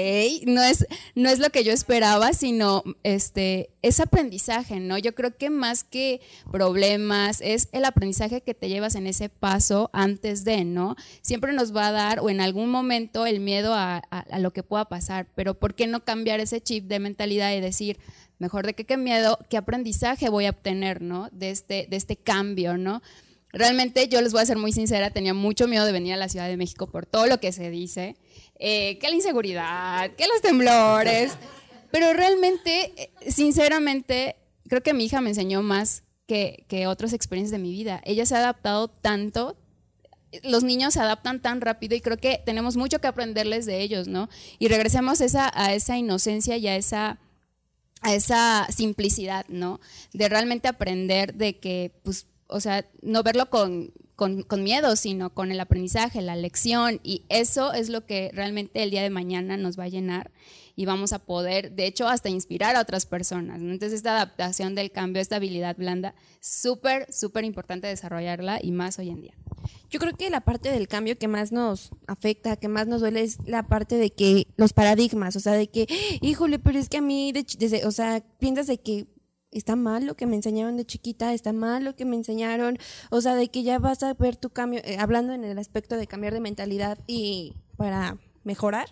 no 0.46 0.62
es, 0.62 0.86
no 1.14 1.28
es 1.28 1.38
lo 1.38 1.50
que 1.50 1.62
yo 1.62 1.72
esperaba, 1.72 2.32
sino 2.32 2.82
este, 3.04 3.70
es 3.82 4.00
aprendizaje, 4.00 4.80
¿no? 4.80 4.98
Yo 4.98 5.14
creo 5.14 5.36
que 5.36 5.48
más 5.48 5.84
que 5.84 6.20
problemas, 6.50 7.40
es 7.40 7.68
el 7.70 7.84
aprendizaje 7.84 8.40
que 8.40 8.52
te 8.52 8.68
llevas 8.68 8.96
en 8.96 9.06
ese 9.06 9.28
paso 9.28 9.88
antes 9.92 10.42
de, 10.44 10.64
¿no? 10.64 10.96
Siempre 11.22 11.52
nos 11.52 11.74
va 11.74 11.86
a 11.86 11.92
dar 11.92 12.18
o 12.18 12.30
en 12.30 12.40
algún 12.40 12.68
momento 12.68 13.26
el 13.26 13.38
miedo 13.38 13.72
a, 13.72 13.98
a, 13.98 14.38
lo 14.40 14.52
que 14.52 14.64
pueda 14.64 14.86
pasar, 14.86 15.28
pero 15.36 15.54
¿por 15.54 15.76
qué 15.76 15.86
no 15.86 16.04
cambiar 16.04 16.40
ese 16.40 16.60
chip 16.60 16.86
de 16.86 16.98
mentalidad 16.98 17.54
y 17.54 17.60
decir, 17.60 18.00
mejor 18.40 18.66
de 18.66 18.74
que 18.74 18.84
qué 18.84 18.96
miedo, 18.96 19.38
qué 19.48 19.56
aprendizaje 19.56 20.30
voy 20.30 20.46
a 20.46 20.50
obtener, 20.50 21.00
¿no? 21.00 21.28
De 21.30 21.50
este, 21.50 21.86
de 21.88 21.96
este 21.96 22.16
cambio, 22.16 22.76
¿no? 22.76 23.02
Realmente 23.52 24.08
yo 24.08 24.20
les 24.20 24.32
voy 24.32 24.42
a 24.42 24.46
ser 24.46 24.58
muy 24.58 24.72
sincera, 24.72 25.10
tenía 25.10 25.34
mucho 25.34 25.68
miedo 25.68 25.84
de 25.84 25.92
venir 25.92 26.14
a 26.14 26.16
la 26.16 26.28
Ciudad 26.28 26.48
de 26.48 26.56
México 26.56 26.88
por 26.88 27.06
todo 27.06 27.26
lo 27.26 27.38
que 27.38 27.52
se 27.52 27.70
dice 27.70 28.16
eh, 28.62 28.98
que 28.98 29.08
la 29.08 29.14
inseguridad, 29.14 30.10
que 30.16 30.26
los 30.26 30.42
temblores. 30.42 31.32
Pero 31.90 32.12
realmente, 32.12 32.92
eh, 32.94 33.10
sinceramente, 33.30 34.36
creo 34.68 34.82
que 34.82 34.92
mi 34.92 35.06
hija 35.06 35.22
me 35.22 35.30
enseñó 35.30 35.62
más 35.62 36.04
que, 36.26 36.66
que 36.68 36.86
otras 36.86 37.14
experiencias 37.14 37.52
de 37.52 37.58
mi 37.58 37.72
vida. 37.72 38.02
Ella 38.04 38.26
se 38.26 38.34
ha 38.34 38.38
adaptado 38.38 38.88
tanto, 38.88 39.56
los 40.42 40.62
niños 40.62 40.92
se 40.92 41.00
adaptan 41.00 41.40
tan 41.40 41.62
rápido 41.62 41.96
y 41.96 42.02
creo 42.02 42.18
que 42.18 42.42
tenemos 42.44 42.76
mucho 42.76 43.00
que 43.00 43.08
aprenderles 43.08 43.64
de 43.64 43.80
ellos, 43.80 44.08
¿no? 44.08 44.28
Y 44.58 44.68
regresemos 44.68 45.22
esa, 45.22 45.50
a 45.54 45.72
esa 45.72 45.96
inocencia 45.96 46.58
y 46.58 46.68
a 46.68 46.76
esa, 46.76 47.18
a 48.02 48.14
esa 48.14 48.66
simplicidad, 48.70 49.46
¿no? 49.48 49.80
De 50.12 50.28
realmente 50.28 50.68
aprender 50.68 51.34
de 51.34 51.58
que, 51.58 51.98
pues, 52.04 52.26
o 52.46 52.60
sea, 52.60 52.84
no 53.00 53.22
verlo 53.22 53.48
con, 53.48 53.94
con, 54.20 54.62
miedo, 54.62 54.96
sino 54.96 55.32
con 55.32 55.50
el 55.50 55.60
aprendizaje, 55.60 56.20
la 56.20 56.36
lección. 56.36 57.00
Y 57.02 57.24
eso 57.30 57.72
es 57.72 57.88
lo 57.88 58.04
que 58.04 58.30
realmente 58.34 58.82
el 58.82 58.90
día 58.90 59.02
de 59.02 59.08
mañana 59.08 59.56
nos 59.56 59.78
va 59.78 59.84
a 59.84 59.88
llenar 59.88 60.30
y 60.76 60.84
vamos 60.84 61.14
a 61.14 61.20
poder, 61.20 61.72
de 61.72 61.86
hecho, 61.86 62.06
hasta 62.06 62.28
inspirar 62.28 62.76
a 62.76 62.82
otras 62.82 63.06
personas. 63.06 63.62
Entonces, 63.62 63.94
esta 63.94 64.16
adaptación 64.16 64.74
del 64.74 64.90
cambio, 64.90 65.22
esta 65.22 65.36
habilidad 65.36 65.74
blanda, 65.74 66.14
súper, 66.38 67.10
súper 67.10 67.44
importante 67.44 67.86
desarrollarla 67.86 68.58
y 68.62 68.72
más 68.72 68.98
hoy 68.98 69.08
en 69.08 69.22
día. 69.22 69.34
Yo 69.88 69.98
creo 69.98 70.14
que 70.14 70.28
la 70.28 70.42
parte 70.42 70.70
del 70.70 70.86
cambio 70.86 71.16
que 71.16 71.26
más 71.26 71.50
nos 71.50 71.90
afecta, 72.06 72.56
que 72.56 72.68
más 72.68 72.86
nos 72.86 73.00
duele 73.00 73.22
es 73.22 73.38
la 73.46 73.62
parte 73.68 73.96
de 73.96 74.10
que 74.10 74.46
los 74.58 74.74
paradigmas, 74.74 75.34
o 75.34 75.40
sea, 75.40 75.54
de 75.54 75.68
que, 75.68 75.86
híjole, 76.20 76.58
pero 76.58 76.78
es 76.78 76.90
que 76.90 76.98
a 76.98 77.02
mí, 77.02 77.32
desde, 77.32 77.86
o 77.86 77.90
sea, 77.90 78.22
piensas 78.38 78.66
de 78.66 78.76
que 78.76 79.06
está 79.52 79.76
mal 79.76 80.06
lo 80.06 80.16
que 80.16 80.26
me 80.26 80.36
enseñaron 80.36 80.76
de 80.76 80.84
chiquita, 80.84 81.32
está 81.32 81.52
mal 81.52 81.84
lo 81.84 81.96
que 81.96 82.04
me 82.04 82.16
enseñaron, 82.16 82.78
o 83.10 83.20
sea, 83.20 83.34
de 83.34 83.48
que 83.48 83.62
ya 83.62 83.78
vas 83.78 84.02
a 84.02 84.14
ver 84.14 84.36
tu 84.36 84.50
cambio, 84.50 84.80
eh, 84.84 84.96
hablando 84.98 85.32
en 85.32 85.44
el 85.44 85.58
aspecto 85.58 85.96
de 85.96 86.06
cambiar 86.06 86.32
de 86.32 86.40
mentalidad 86.40 86.98
y 87.06 87.54
para 87.76 88.18
mejorar, 88.44 88.88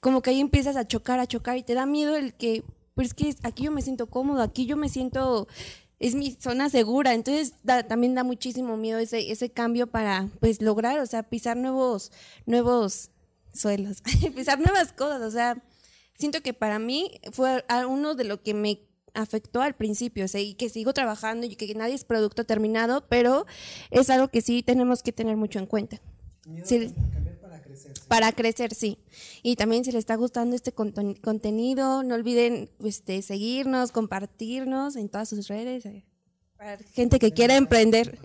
como 0.00 0.22
que 0.22 0.30
ahí 0.30 0.40
empiezas 0.40 0.76
a 0.76 0.86
chocar, 0.86 1.20
a 1.20 1.26
chocar 1.26 1.56
y 1.56 1.62
te 1.62 1.74
da 1.74 1.86
miedo 1.86 2.16
el 2.16 2.34
que, 2.34 2.64
pues 2.94 3.14
que 3.14 3.34
aquí 3.42 3.64
yo 3.64 3.70
me 3.70 3.82
siento 3.82 4.06
cómodo, 4.06 4.42
aquí 4.42 4.66
yo 4.66 4.76
me 4.76 4.88
siento, 4.88 5.48
es 5.98 6.14
mi 6.14 6.32
zona 6.32 6.68
segura, 6.70 7.14
entonces 7.14 7.54
también 7.88 8.14
da 8.14 8.24
muchísimo 8.24 8.76
miedo 8.76 8.98
ese, 8.98 9.30
ese 9.30 9.50
cambio 9.50 9.86
para, 9.86 10.28
pues, 10.40 10.60
lograr, 10.60 10.98
o 11.00 11.06
sea, 11.06 11.22
pisar 11.22 11.56
nuevos, 11.56 12.12
nuevos 12.46 13.10
suelos, 13.52 14.02
pisar 14.34 14.58
nuevas 14.58 14.92
cosas, 14.92 15.22
o 15.22 15.30
sea, 15.30 15.62
siento 16.18 16.40
que 16.42 16.52
para 16.52 16.78
mí 16.78 17.20
fue 17.32 17.64
uno 17.88 18.14
de 18.14 18.24
lo 18.24 18.42
que 18.42 18.54
me 18.54 18.80
afectó 19.14 19.62
al 19.62 19.74
principio, 19.74 20.24
o 20.24 20.28
sea, 20.28 20.40
y 20.40 20.54
que 20.54 20.68
sigo 20.68 20.92
trabajando 20.92 21.46
y 21.46 21.56
que 21.56 21.72
nadie 21.74 21.94
es 21.94 22.04
producto 22.04 22.44
terminado, 22.44 23.06
pero 23.08 23.46
es 23.90 24.10
algo 24.10 24.28
que 24.28 24.40
sí 24.42 24.62
tenemos 24.62 25.02
que 25.02 25.12
tener 25.12 25.36
mucho 25.36 25.58
en 25.58 25.66
cuenta. 25.66 26.00
Sí, 26.64 26.92
para 28.08 28.32
crecer, 28.32 28.74
sí. 28.74 28.98
Y 29.42 29.56
también 29.56 29.84
si 29.84 29.92
les 29.92 30.00
está 30.00 30.14
gustando 30.16 30.54
este 30.54 30.74
conten- 30.74 31.18
contenido, 31.20 32.02
no 32.02 32.14
olviden 32.14 32.70
este, 32.84 33.22
seguirnos, 33.22 33.92
compartirnos 33.92 34.96
en 34.96 35.08
todas 35.08 35.28
sus 35.30 35.48
redes. 35.48 35.86
eh, 35.86 36.04
Para 36.56 36.76
gente 36.92 37.18
que 37.18 37.32
quiera 37.32 37.56
emprender. 37.56 38.18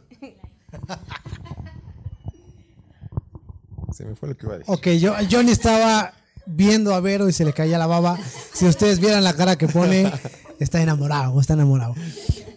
Se 3.93 4.05
me 4.05 4.15
fue 4.15 4.29
lo 4.29 4.38
que 4.38 4.46
iba 4.46 4.55
a 4.55 4.58
decir. 4.60 4.74
Ok, 4.74 4.88
yo, 5.00 5.13
Johnny 5.29 5.51
estaba 5.51 6.13
viendo 6.46 6.93
a 6.93 7.00
Vero 7.00 7.27
y 7.27 7.34
se 7.34 7.43
le 7.46 7.53
caía 7.53 7.77
la 7.77 7.88
baba. 7.88 8.17
Si 8.53 8.65
ustedes 8.65 9.00
vieran 9.00 9.24
la 9.24 9.34
cara 9.36 9.58
que 9.58 9.67
pone, 9.67 10.12
está 10.60 10.82
enamorado, 10.82 11.39
está 11.39 11.54
enamorado. 11.54 11.96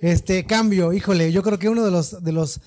Este 0.00 0.44
cambio, 0.44 0.92
híjole, 0.92 1.32
yo 1.32 1.42
creo 1.42 1.58
que 1.58 1.68
uno 1.68 1.84
de 1.84 1.90
los, 1.90 2.22
de 2.22 2.32
los 2.32 2.60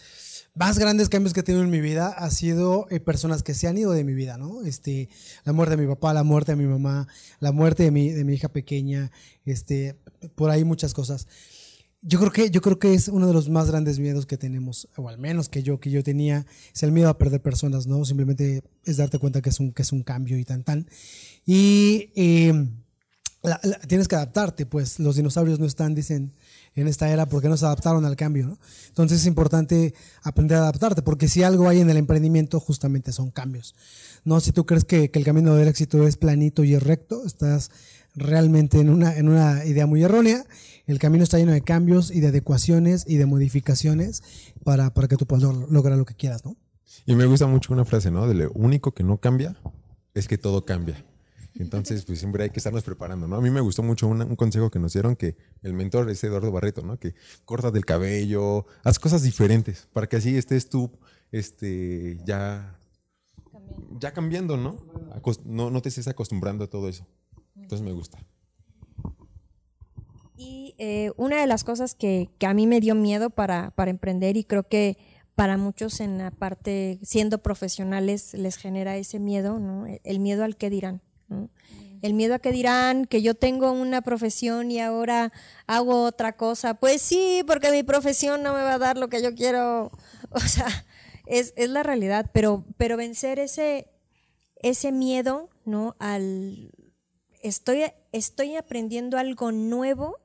más 0.56 0.80
grandes 0.80 1.10
cambios 1.10 1.34
que 1.34 1.42
he 1.42 1.44
tenido 1.44 1.64
en 1.64 1.70
mi 1.70 1.82
vida 1.82 2.08
ha 2.08 2.32
sido 2.32 2.88
eh, 2.90 3.02
personas 3.02 3.44
que 3.44 3.54
se 3.54 3.68
han 3.68 3.78
ido 3.78 3.92
de 3.92 4.06
mi 4.06 4.14
vida, 4.14 4.38
¿no? 4.38 4.64
Este, 4.64 5.10
la 5.44 5.52
muerte 5.52 5.76
de 5.76 5.82
mi 5.82 5.88
papá, 5.88 6.14
la 6.14 6.24
muerte 6.24 6.54
de 6.54 6.56
mi 6.56 6.66
mamá, 6.66 7.08
la 7.40 7.52
muerte 7.52 7.84
de 7.84 7.92
mi, 7.92 8.10
de 8.10 8.24
mi 8.24 8.34
hija 8.34 8.48
pequeña, 8.48 9.12
este, 9.44 9.98
por 10.36 10.50
ahí 10.50 10.64
muchas 10.64 10.94
cosas. 10.94 11.28
Yo 12.02 12.20
creo 12.20 12.32
que 12.32 12.52
yo 12.52 12.62
creo 12.62 12.80
que 12.80 12.94
es 12.94 13.08
uno 13.08 13.28
de 13.28 13.34
los 13.34 13.50
más 13.50 13.70
grandes 13.70 14.00
miedos 14.00 14.26
que 14.26 14.38
tenemos, 14.38 14.88
o 14.96 15.10
al 15.10 15.18
menos 15.18 15.50
que 15.50 15.64
yo 15.64 15.80
que 15.80 15.90
yo 15.90 16.04
tenía, 16.04 16.46
es 16.74 16.84
el 16.84 16.92
miedo 16.92 17.10
a 17.10 17.18
perder 17.18 17.42
personas, 17.42 17.88
¿no? 17.88 18.06
Simplemente 18.06 18.64
es 18.86 18.98
darte 18.98 19.18
cuenta 19.18 19.42
que 19.42 19.50
es 19.50 19.60
un 19.60 19.74
que 19.74 19.82
es 19.82 19.92
un 19.92 20.04
cambio 20.04 20.38
y 20.38 20.46
tan 20.46 20.64
tan. 20.64 20.88
Y 21.46 22.12
eh, 22.16 22.70
tienes 23.88 24.08
que 24.08 24.16
adaptarte, 24.16 24.66
pues 24.66 25.00
los 25.00 25.16
dinosaurios 25.16 25.60
no 25.60 25.66
están, 25.66 25.96
dicen, 25.96 26.34
en 26.76 26.88
esta 26.88 27.10
era 27.10 27.26
porque 27.28 27.48
no 27.50 27.58
se 27.58 27.66
adaptaron 27.66 28.06
al 28.06 28.16
cambio, 28.16 28.48
¿no? 28.48 28.60
Entonces 28.88 29.22
es 29.22 29.28
importante 29.28 29.94
aprender 30.24 30.58
a 30.58 30.62
adaptarte, 30.62 31.02
porque 31.02 31.28
si 31.28 31.44
algo 31.44 31.70
hay 31.70 31.80
en 31.80 31.90
el 31.90 31.98
emprendimiento, 31.98 32.60
justamente 32.60 33.12
son 33.14 33.32
cambios. 33.32 33.76
No, 34.24 34.40
si 34.40 34.52
tú 34.52 34.66
crees 34.66 34.84
que, 34.86 35.10
el 35.14 35.24
camino 35.24 35.56
del 35.56 35.68
éxito 35.68 36.06
es 36.08 36.18
planito 36.18 36.64
y 36.64 36.74
es 36.74 36.84
recto, 36.84 37.26
estás 37.26 37.72
realmente 38.16 38.80
en 38.80 38.90
una, 38.90 39.16
en 39.18 39.30
una 39.30 39.66
idea 39.66 39.86
muy 39.86 40.04
errónea. 40.04 40.46
El 40.86 41.00
camino 41.00 41.24
está 41.24 41.38
lleno 41.38 41.52
de 41.52 41.62
cambios 41.62 42.12
y 42.12 42.20
de 42.20 42.28
adecuaciones 42.28 43.06
y 43.08 43.18
de 43.18 43.26
modificaciones 43.26 44.24
para, 44.64 44.94
para 44.94 45.08
que 45.08 45.16
tú 45.18 45.26
puedas 45.26 45.44
log- 45.44 45.68
lograr 45.70 45.98
lo 45.98 46.06
que 46.06 46.16
quieras, 46.16 46.44
¿no? 46.46 46.56
Y 47.06 47.16
me 47.16 47.26
gusta 47.26 47.46
mucho 47.48 47.74
una 47.74 47.86
frase, 47.86 48.12
¿no? 48.12 48.28
De 48.28 48.34
lo 48.34 48.52
único 48.54 48.94
que 48.94 49.04
no 49.04 49.18
cambia 49.18 49.56
es 50.14 50.28
que 50.28 50.38
todo 50.38 50.66
cambia. 50.66 51.06
Entonces, 51.58 52.04
pues 52.04 52.20
siempre 52.20 52.44
hay 52.44 52.50
que 52.50 52.60
estarnos 52.60 52.84
preparando, 52.84 53.28
¿no? 53.28 53.38
A 53.38 53.42
mí 53.42 53.50
me 53.50 53.62
gustó 53.62 53.82
mucho 53.82 54.08
un 54.08 54.36
consejo 54.36 54.70
que 54.70 54.80
nos 54.80 54.94
dieron 54.94 55.16
que 55.16 55.38
el 55.62 55.74
mentor 55.74 56.10
es 56.10 56.24
Eduardo 56.24 56.52
Barreto, 56.52 56.82
¿no? 56.82 57.00
Que 57.00 57.16
corta 57.46 57.72
del 57.72 57.86
cabello, 57.86 58.66
haz 58.84 59.00
cosas 59.00 59.24
diferentes 59.24 59.88
para 59.94 60.08
que 60.08 60.18
así 60.18 60.36
estés 60.38 60.70
tú, 60.70 60.92
este, 61.32 62.18
ya, 62.26 62.78
ya 64.00 64.12
cambiando, 64.12 64.58
¿no? 64.58 64.86
No, 65.46 65.70
no 65.70 65.82
te 65.82 65.90
estés 65.90 66.08
acostumbrando 66.10 66.66
a 66.66 66.68
todo 66.68 66.90
eso. 66.90 67.08
Entonces 67.56 67.86
me 67.86 67.94
gusta. 67.94 68.20
Y 70.36 70.76
eh, 70.78 71.12
una 71.16 71.40
de 71.40 71.48
las 71.48 71.64
cosas 71.64 71.96
que, 71.96 72.30
que 72.38 72.48
a 72.48 72.54
mí 72.54 72.68
me 72.68 72.82
dio 72.82 72.96
miedo 72.96 73.30
para, 73.30 73.72
para 73.72 73.92
emprender 73.92 74.36
y 74.36 74.44
creo 74.44 74.64
que 74.68 74.98
para 75.36 75.58
muchos 75.58 76.02
en 76.02 76.18
la 76.18 76.32
parte, 76.32 77.00
siendo 77.02 77.40
profesionales, 77.40 78.34
les 78.34 78.58
genera 78.58 78.98
ese 78.98 79.20
miedo, 79.20 79.60
¿no? 79.60 79.86
El 80.04 80.20
miedo 80.20 80.44
al 80.44 80.58
que 80.58 80.70
dirán. 80.70 81.02
¿No? 81.28 81.50
El 82.02 82.14
miedo 82.14 82.36
a 82.36 82.40
que 82.40 82.52
dirán 82.52 83.06
que 83.06 83.22
yo 83.22 83.34
tengo 83.34 83.72
una 83.72 84.02
profesión 84.02 84.70
y 84.70 84.80
ahora 84.80 85.32
hago 85.66 86.04
otra 86.04 86.38
cosa. 86.38 86.76
Pues 86.76 87.02
sí, 87.02 87.44
porque 87.48 87.72
mi 87.72 87.84
profesión 87.84 88.44
no 88.44 88.54
me 88.54 88.62
va 88.62 88.76
a 88.76 88.80
dar 88.80 88.98
lo 88.98 89.08
que 89.08 89.22
yo 89.22 89.34
quiero. 89.34 89.92
O 90.32 90.40
sea, 90.40 90.68
es, 91.28 91.54
es 91.56 91.70
la 91.70 91.84
realidad, 91.84 92.30
pero, 92.34 92.66
pero 92.78 92.98
vencer 92.98 93.40
ese, 93.40 93.88
ese 94.58 94.92
miedo, 94.92 95.50
¿no? 95.64 95.96
Al 96.00 96.72
estoy, 97.48 97.84
estoy 98.12 98.56
aprendiendo 98.56 99.18
algo 99.18 99.52
nuevo 99.52 100.18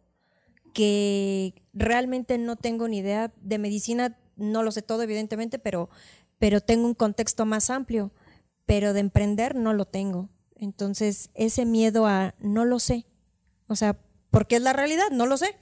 que 0.73 1.55
realmente 1.75 2.39
no 2.39 2.57
tengo 2.57 2.89
ni 2.89 2.99
idea 2.99 3.33
de 3.41 3.59
medicina, 3.59 4.19
no 4.37 4.63
lo 4.63 4.73
sé 4.73 4.83
todo 4.83 5.03
evidentemente, 5.03 5.59
pero, 5.59 5.91
pero 6.39 6.61
tengo 6.61 6.87
un 6.87 6.95
contexto 6.95 7.45
más 7.45 7.69
amplio, 7.69 8.13
pero 8.65 8.93
de 8.93 9.01
emprender 9.01 9.55
no 9.55 9.75
lo 9.75 9.85
tengo. 9.85 10.31
Entonces, 10.61 11.31
ese 11.35 11.65
miedo 11.65 12.07
a 12.07 12.35
no 12.39 12.65
lo 12.65 12.79
sé, 12.79 13.07
o 13.67 13.75
sea, 13.77 13.99
porque 14.31 14.57
es 14.57 14.63
la 14.63 14.73
realidad, 14.75 15.11
no 15.11 15.27
lo 15.27 15.37
sé. 15.37 15.57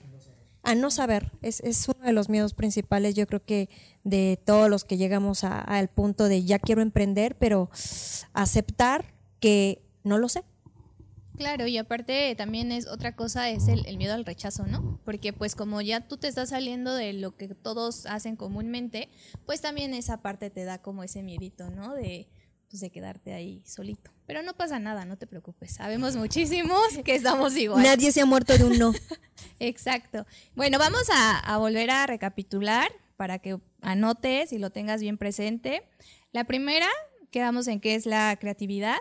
A 0.65 0.75
no 0.75 0.91
saber, 0.91 1.31
es, 1.41 1.61
es 1.61 1.89
uno 1.89 2.05
de 2.05 2.13
los 2.13 2.29
miedos 2.29 2.53
principales, 2.53 3.15
yo 3.15 3.27
creo 3.29 3.43
que 3.45 3.71
de 4.03 4.39
todos 4.45 4.69
los 4.69 4.85
que 4.85 4.97
llegamos 4.99 5.45
a- 5.45 5.61
al 5.61 5.89
punto 5.89 6.25
de 6.29 6.45
ya 6.45 6.59
quiero 6.59 6.83
emprender, 6.83 7.37
pero 7.39 7.71
aceptar 8.35 9.15
que 9.41 9.83
no 10.03 10.19
lo 10.19 10.29
sé. 10.29 10.43
Claro, 11.37 11.69
y 11.69 11.79
aparte 11.79 12.35
también 12.37 12.73
es 12.73 12.89
otra 12.89 13.15
cosa, 13.15 13.49
es 13.49 13.69
el, 13.69 13.87
el 13.87 13.97
miedo 13.97 14.13
al 14.15 14.25
rechazo, 14.25 14.67
¿no? 14.67 15.01
Porque 15.05 15.33
pues 15.33 15.55
como 15.55 15.81
ya 15.81 16.01
tú 16.09 16.17
te 16.17 16.27
estás 16.27 16.49
saliendo 16.49 16.93
de 16.93 17.13
lo 17.13 17.37
que 17.37 17.47
todos 17.55 18.07
hacen 18.07 18.35
comúnmente, 18.35 19.09
pues 19.47 19.61
también 19.61 19.95
esa 19.95 20.21
parte 20.23 20.51
te 20.51 20.65
da 20.65 20.83
como 20.83 21.05
ese 21.05 21.23
miedito, 21.23 21.71
¿no? 21.71 21.95
De, 21.95 22.29
pues, 22.69 22.81
de 22.81 22.91
quedarte 22.91 23.33
ahí 23.35 23.63
solito. 23.65 24.11
Pero 24.29 24.43
no 24.43 24.53
pasa 24.53 24.79
nada, 24.79 25.07
no 25.07 25.17
te 25.17 25.27
preocupes. 25.27 25.77
Sabemos 25.77 26.15
muchísimos 26.15 26.99
que 27.03 27.15
estamos 27.15 27.57
igual. 27.57 27.83
Nadie 27.83 28.13
se 28.13 28.21
ha 28.21 28.27
muerto 28.27 28.59
de 28.59 28.65
un 28.65 28.79
no. 28.79 28.93
Exacto. 29.59 30.27
Bueno, 30.55 30.79
vamos 30.79 31.09
a, 31.11 31.39
a 31.39 31.57
volver 31.57 31.91
a 31.91 32.07
recapitular 32.07 32.93
para 33.17 33.39
que 33.39 33.59
anotes 33.81 34.53
y 34.53 34.59
lo 34.59 34.69
tengas 34.69 35.01
bien 35.01 35.17
presente. 35.17 35.83
La 36.31 36.45
primera, 36.45 36.87
quedamos 37.31 37.69
en 37.69 37.81
que 37.81 37.95
es 37.95 38.05
la 38.05 38.37
creatividad, 38.39 38.99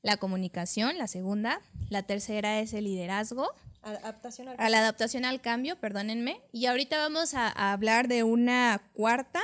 la 0.00 0.16
comunicación, 0.16 0.96
la 0.96 1.08
segunda. 1.08 1.60
La 1.90 2.04
tercera 2.04 2.58
es 2.60 2.72
el 2.72 2.84
liderazgo, 2.84 3.50
Adaptación 3.82 4.48
a 4.48 4.70
la 4.70 4.78
adaptación 4.78 5.26
al 5.26 5.42
cambio, 5.42 5.76
perdónenme. 5.78 6.40
Y 6.52 6.64
ahorita 6.66 6.96
vamos 6.96 7.34
a, 7.34 7.48
a 7.48 7.72
hablar 7.72 8.08
de 8.08 8.22
una 8.22 8.80
cuarta, 8.94 9.40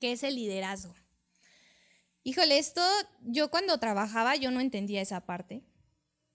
que 0.00 0.10
es 0.10 0.24
el 0.24 0.34
liderazgo. 0.34 0.94
Híjole, 2.24 2.58
esto 2.58 2.80
yo 3.24 3.50
cuando 3.50 3.78
trabajaba 3.78 4.36
yo 4.36 4.50
no 4.50 4.60
entendía 4.60 5.00
esa 5.00 5.22
parte, 5.22 5.62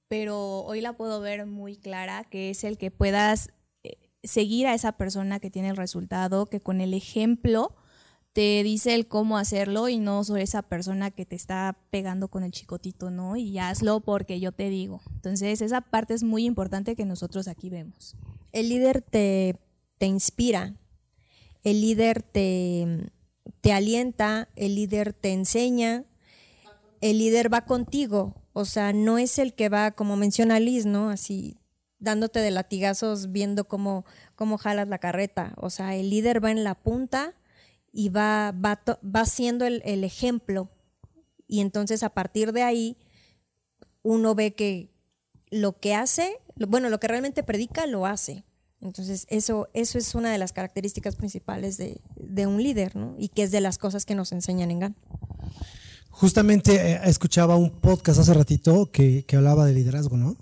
pero 0.09 0.61
hoy 0.61 0.81
la 0.81 0.93
puedo 0.93 1.21
ver 1.21 1.45
muy 1.45 1.77
clara, 1.77 2.25
que 2.25 2.49
es 2.49 2.63
el 2.63 2.77
que 2.77 2.91
puedas 2.91 3.49
eh, 3.83 3.97
seguir 4.23 4.67
a 4.67 4.73
esa 4.73 4.93
persona 4.93 5.39
que 5.39 5.49
tiene 5.49 5.69
el 5.69 5.77
resultado, 5.77 6.47
que 6.47 6.61
con 6.61 6.81
el 6.81 6.93
ejemplo 6.93 7.75
te 8.33 8.61
dice 8.63 8.93
el 8.93 9.07
cómo 9.07 9.37
hacerlo 9.37 9.89
y 9.89 9.97
no 9.97 10.23
sobre 10.23 10.43
esa 10.43 10.61
persona 10.61 11.09
que 11.09 11.25
te 11.25 11.35
está 11.35 11.77
pegando 11.89 12.27
con 12.27 12.43
el 12.43 12.51
chicotito, 12.51 13.09
¿no? 13.09 13.35
Y 13.35 13.57
hazlo 13.57 14.01
porque 14.01 14.39
yo 14.39 14.51
te 14.51 14.69
digo. 14.69 15.01
Entonces, 15.15 15.61
esa 15.61 15.81
parte 15.81 16.13
es 16.13 16.21
muy 16.23 16.45
importante 16.45 16.95
que 16.95 17.05
nosotros 17.05 17.47
aquí 17.47 17.69
vemos. 17.69 18.15
El 18.51 18.69
líder 18.69 19.01
te, 19.01 19.57
te 19.97 20.05
inspira, 20.05 20.75
el 21.63 21.81
líder 21.81 22.21
te, 22.21 23.09
te 23.61 23.73
alienta, 23.73 24.49
el 24.55 24.75
líder 24.75 25.13
te 25.13 25.33
enseña, 25.33 26.05
el 27.01 27.19
líder 27.19 27.53
va 27.53 27.65
contigo, 27.65 28.35
o 28.53 28.65
sea, 28.65 28.93
no 28.93 29.17
es 29.17 29.39
el 29.39 29.53
que 29.53 29.69
va, 29.69 29.91
como 29.91 30.15
menciona 30.15 30.59
Liz, 30.59 30.85
¿no? 30.85 31.09
Así 31.09 31.57
dándote 31.99 32.39
de 32.39 32.51
latigazos 32.51 33.31
viendo 33.31 33.67
cómo, 33.67 34.05
cómo 34.35 34.57
jalas 34.57 34.87
la 34.87 34.99
carreta, 34.99 35.53
o 35.57 35.69
sea, 35.69 35.95
el 35.95 36.09
líder 36.09 36.43
va 36.43 36.51
en 36.51 36.63
la 36.63 36.75
punta 36.75 37.33
y 37.91 38.09
va, 38.09 38.53
va, 38.53 38.81
va 39.03 39.25
siendo 39.25 39.65
el, 39.65 39.81
el 39.85 40.03
ejemplo 40.03 40.69
y 41.47 41.61
entonces 41.61 42.03
a 42.03 42.09
partir 42.09 42.51
de 42.51 42.63
ahí 42.63 42.97
uno 44.03 44.35
ve 44.35 44.53
que 44.53 44.91
lo 45.49 45.79
que 45.79 45.95
hace, 45.95 46.39
bueno, 46.55 46.89
lo 46.89 46.99
que 46.99 47.07
realmente 47.07 47.43
predica, 47.43 47.87
lo 47.87 48.05
hace. 48.05 48.43
Entonces, 48.81 49.25
eso, 49.29 49.69
eso 49.73 49.97
es 49.97 50.13
una 50.13 50.31
de 50.31 50.37
las 50.37 50.53
características 50.53 51.15
principales 51.15 51.77
de, 51.77 51.99
de 52.15 52.45
un 52.47 52.61
líder, 52.61 52.95
¿no? 52.95 53.15
Y 53.17 53.29
que 53.29 53.43
es 53.43 53.51
de 53.51 53.61
las 53.61 53.77
cosas 53.77 54.05
que 54.05 54.15
nos 54.15 54.31
enseñan 54.31 54.69
en 54.69 54.79
GAN. 54.79 54.95
Justamente 56.09 56.75
eh, 56.75 56.99
escuchaba 57.05 57.55
un 57.55 57.71
podcast 57.79 58.19
hace 58.19 58.33
ratito 58.33 58.91
que, 58.91 59.25
que 59.25 59.35
hablaba 59.35 59.65
de 59.65 59.73
liderazgo, 59.73 60.17
¿no? 60.17 60.37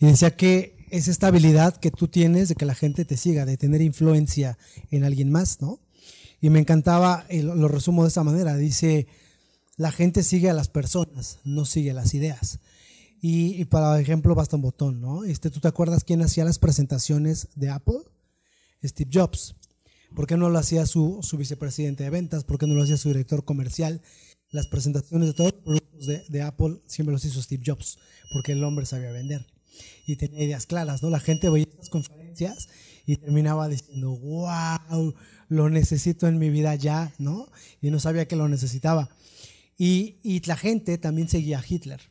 Y 0.00 0.06
decía 0.06 0.34
que 0.34 0.86
es 0.90 1.08
esta 1.08 1.26
habilidad 1.26 1.76
que 1.76 1.90
tú 1.90 2.08
tienes 2.08 2.48
de 2.48 2.54
que 2.54 2.66
la 2.66 2.74
gente 2.74 3.04
te 3.04 3.16
siga, 3.16 3.44
de 3.44 3.56
tener 3.56 3.82
influencia 3.82 4.58
en 4.90 5.04
alguien 5.04 5.30
más, 5.30 5.60
¿no? 5.60 5.80
Y 6.40 6.50
me 6.50 6.60
encantaba, 6.60 7.26
y 7.28 7.42
lo, 7.42 7.54
lo 7.54 7.68
resumo 7.68 8.02
de 8.02 8.08
esta 8.08 8.22
manera, 8.22 8.56
dice, 8.56 9.06
la 9.76 9.92
gente 9.92 10.22
sigue 10.22 10.50
a 10.50 10.54
las 10.54 10.68
personas, 10.68 11.38
no 11.44 11.64
sigue 11.64 11.90
a 11.90 11.94
las 11.94 12.14
ideas. 12.14 12.60
Y, 13.26 13.64
para 13.64 13.98
ejemplo 13.98 14.34
basta 14.34 14.56
un 14.56 14.60
botón, 14.60 15.00
¿no? 15.00 15.24
Este, 15.24 15.48
¿Tú 15.48 15.58
te 15.58 15.66
acuerdas 15.66 16.04
quién 16.04 16.20
hacía 16.20 16.44
las 16.44 16.58
presentaciones 16.58 17.48
de 17.54 17.70
Apple? 17.70 18.00
Steve 18.84 19.10
Jobs. 19.10 19.54
¿Por 20.14 20.26
qué 20.26 20.36
no 20.36 20.50
lo 20.50 20.58
hacía 20.58 20.84
su, 20.84 21.20
su 21.22 21.38
vicepresidente 21.38 22.04
de 22.04 22.10
ventas? 22.10 22.44
¿Por 22.44 22.58
qué 22.58 22.66
no 22.66 22.74
lo 22.74 22.82
hacía 22.82 22.98
su 22.98 23.08
director 23.08 23.42
comercial? 23.46 24.02
Las 24.50 24.66
presentaciones 24.66 25.28
de 25.28 25.32
todos 25.32 25.54
los 25.54 25.62
productos 25.62 26.06
de, 26.28 26.42
Apple 26.42 26.82
siempre 26.86 27.14
los 27.14 27.24
hizo 27.24 27.40
Steve 27.40 27.62
Jobs, 27.64 27.96
porque 28.30 28.52
el 28.52 28.62
hombre 28.62 28.84
sabía 28.84 29.10
vender 29.10 29.46
y 30.06 30.16
tenía 30.16 30.42
ideas 30.42 30.66
claras, 30.66 31.02
¿no? 31.02 31.08
La 31.08 31.18
gente 31.18 31.48
veía 31.48 31.64
estas 31.64 31.88
conferencias 31.88 32.24
conferencias 32.34 32.68
y 33.06 33.16
terminaba 33.16 33.68
diciendo, 33.68 34.18
wow, 34.18 35.14
lo 35.48 35.70
necesito 35.70 36.28
en 36.28 36.38
mi 36.38 36.50
vida 36.50 36.74
ya, 36.74 37.14
¿no? 37.16 37.50
Y 37.80 37.90
no 37.90 38.00
sabía 38.00 38.28
que 38.28 38.36
lo 38.36 38.50
necesitaba. 38.50 39.08
Y, 39.78 40.16
y 40.22 40.40
la 40.46 40.56
gente 40.56 40.98
también 40.98 41.30
seguía 41.30 41.60
a 41.60 41.64
Hitler. 41.66 42.02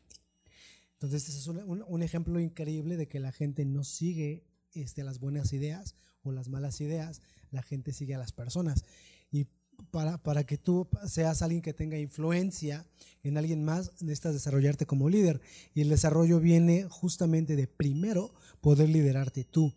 Entonces, 1.04 1.28
ese 1.28 1.40
es 1.40 1.48
un, 1.48 2.02
ejemplo 2.02 2.40
increíble 2.40 2.96
de 2.96 3.10
que 3.10 3.20
la 3.20 3.34
gente 3.34 3.66
no 3.66 3.84
sigue 3.84 4.46
este, 4.74 5.04
las 5.04 5.20
buenas 5.20 5.52
ideas 5.52 5.96
o 6.22 6.32
las 6.32 6.48
malas 6.48 6.80
ideas, 6.80 7.22
la 7.52 7.62
gente 7.62 7.92
sigue 7.92 8.16
a 8.16 8.18
las 8.18 8.32
personas. 8.32 8.86
Y 9.30 9.48
para, 9.92 10.24
para 10.24 10.46
que 10.46 10.58
tú 10.58 10.88
seas 11.06 11.42
alguien 11.42 11.62
que 11.62 11.74
tenga 11.74 12.00
influencia 12.00 12.88
en 13.22 13.38
alguien 13.38 13.66
más, 13.66 13.92
necesitas 14.02 14.32
desarrollarte 14.32 14.86
como 14.86 15.10
líder. 15.10 15.42
Y 15.74 15.82
el 15.82 15.90
desarrollo 15.90 16.40
viene 16.40 16.86
justamente 16.90 17.58
de 17.58 17.68
primero 17.68 18.34
poder 18.62 18.88
liderarte 18.88 19.44
tú. 19.44 19.74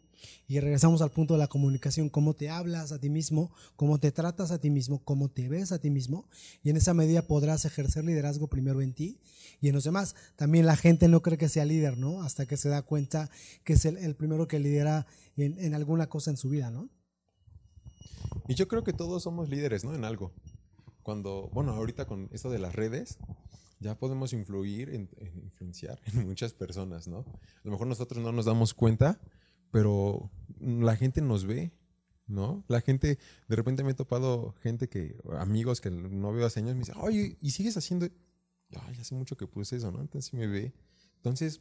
Y 0.49 0.61
regresamos 0.61 1.03
al 1.03 1.11
punto 1.11 1.35
de 1.35 1.39
la 1.39 1.49
comunicación, 1.49 2.09
cómo 2.09 2.35
te 2.35 2.49
hablas 2.51 2.93
a 2.93 2.99
ti 2.99 3.11
mismo, 3.11 3.51
cómo 3.77 3.99
te 3.99 4.13
tratas 4.13 4.51
a 4.51 4.59
ti 4.59 4.71
mismo, 4.71 5.03
cómo 5.05 5.29
te 5.29 5.49
ves 5.49 5.73
a 5.73 5.79
ti 5.79 5.91
mismo. 5.91 6.29
Y 6.63 6.71
en 6.71 6.77
esa 6.77 6.95
medida 6.95 7.23
podrás 7.23 7.65
ejercer 7.65 8.05
liderazgo 8.05 8.49
primero 8.49 8.83
en 8.83 8.95
ti 8.95 9.21
y 9.61 9.69
en 9.69 9.75
los 9.75 9.85
demás. 9.85 10.15
También 10.37 10.67
la 10.67 10.77
gente 10.77 11.09
no 11.09 11.23
cree 11.23 11.39
que 11.39 11.49
sea 11.49 11.65
líder, 11.65 11.99
¿no? 11.99 12.23
Hasta 12.23 12.47
que 12.47 12.57
se 12.57 12.69
da 12.69 12.83
cuenta 12.83 13.31
que 13.65 13.75
es 13.75 13.85
el, 13.85 13.97
el 13.99 14.15
primero 14.15 14.49
que 14.49 14.59
lidera 14.59 15.07
en, 15.37 15.59
en 15.59 15.75
alguna 15.75 16.09
cosa 16.09 16.31
en 16.31 16.37
su 16.37 16.49
vida, 16.49 16.71
¿no? 16.71 16.89
Y 18.49 18.55
yo 18.55 18.69
creo 18.69 18.85
que 18.85 18.93
todos 18.93 19.23
somos 19.23 19.49
líderes, 19.49 19.85
¿no? 19.85 19.95
En 19.95 20.05
algo. 20.05 20.33
Cuando, 21.03 21.51
bueno, 21.53 21.73
ahorita 21.73 22.07
con 22.07 22.29
esto 22.33 22.51
de 22.51 22.59
las 22.59 22.75
redes, 22.75 23.19
ya 23.81 23.99
podemos 23.99 24.33
influir, 24.33 24.91
en, 24.91 25.09
en 25.19 25.39
influenciar 25.39 26.01
en 26.07 26.27
muchas 26.27 26.53
personas, 26.53 27.09
¿no? 27.09 27.19
A 27.19 27.61
lo 27.65 27.73
mejor 27.73 27.87
nosotros 27.87 28.23
no 28.23 28.33
nos 28.33 28.45
damos 28.45 28.75
cuenta, 28.75 29.21
pero 29.71 30.31
la 30.61 30.97
gente 30.97 31.21
nos 31.21 31.45
ve, 31.45 31.73
¿no? 32.27 32.65
La 32.69 32.81
gente, 32.81 33.19
de 33.49 33.57
repente 33.57 33.85
me 33.85 33.93
he 33.93 33.95
topado 33.95 34.55
gente 34.63 34.89
que, 34.89 35.17
amigos 35.39 35.81
que 35.81 35.91
no 35.91 36.33
veo 36.33 36.47
hace 36.47 36.61
años, 36.61 36.75
me 36.75 36.81
dicen, 36.81 36.97
oye, 36.99 37.39
¿y 37.41 37.51
sigues 37.51 37.77
haciendo? 37.77 38.07
Ay, 38.81 38.99
hace 39.01 39.15
mucho 39.15 39.37
que 39.37 39.47
puse 39.47 39.77
eso, 39.77 39.93
¿no? 39.93 40.01
Entonces 40.01 40.33
me 40.35 40.47
ve. 40.47 40.75
Entonces, 41.17 41.61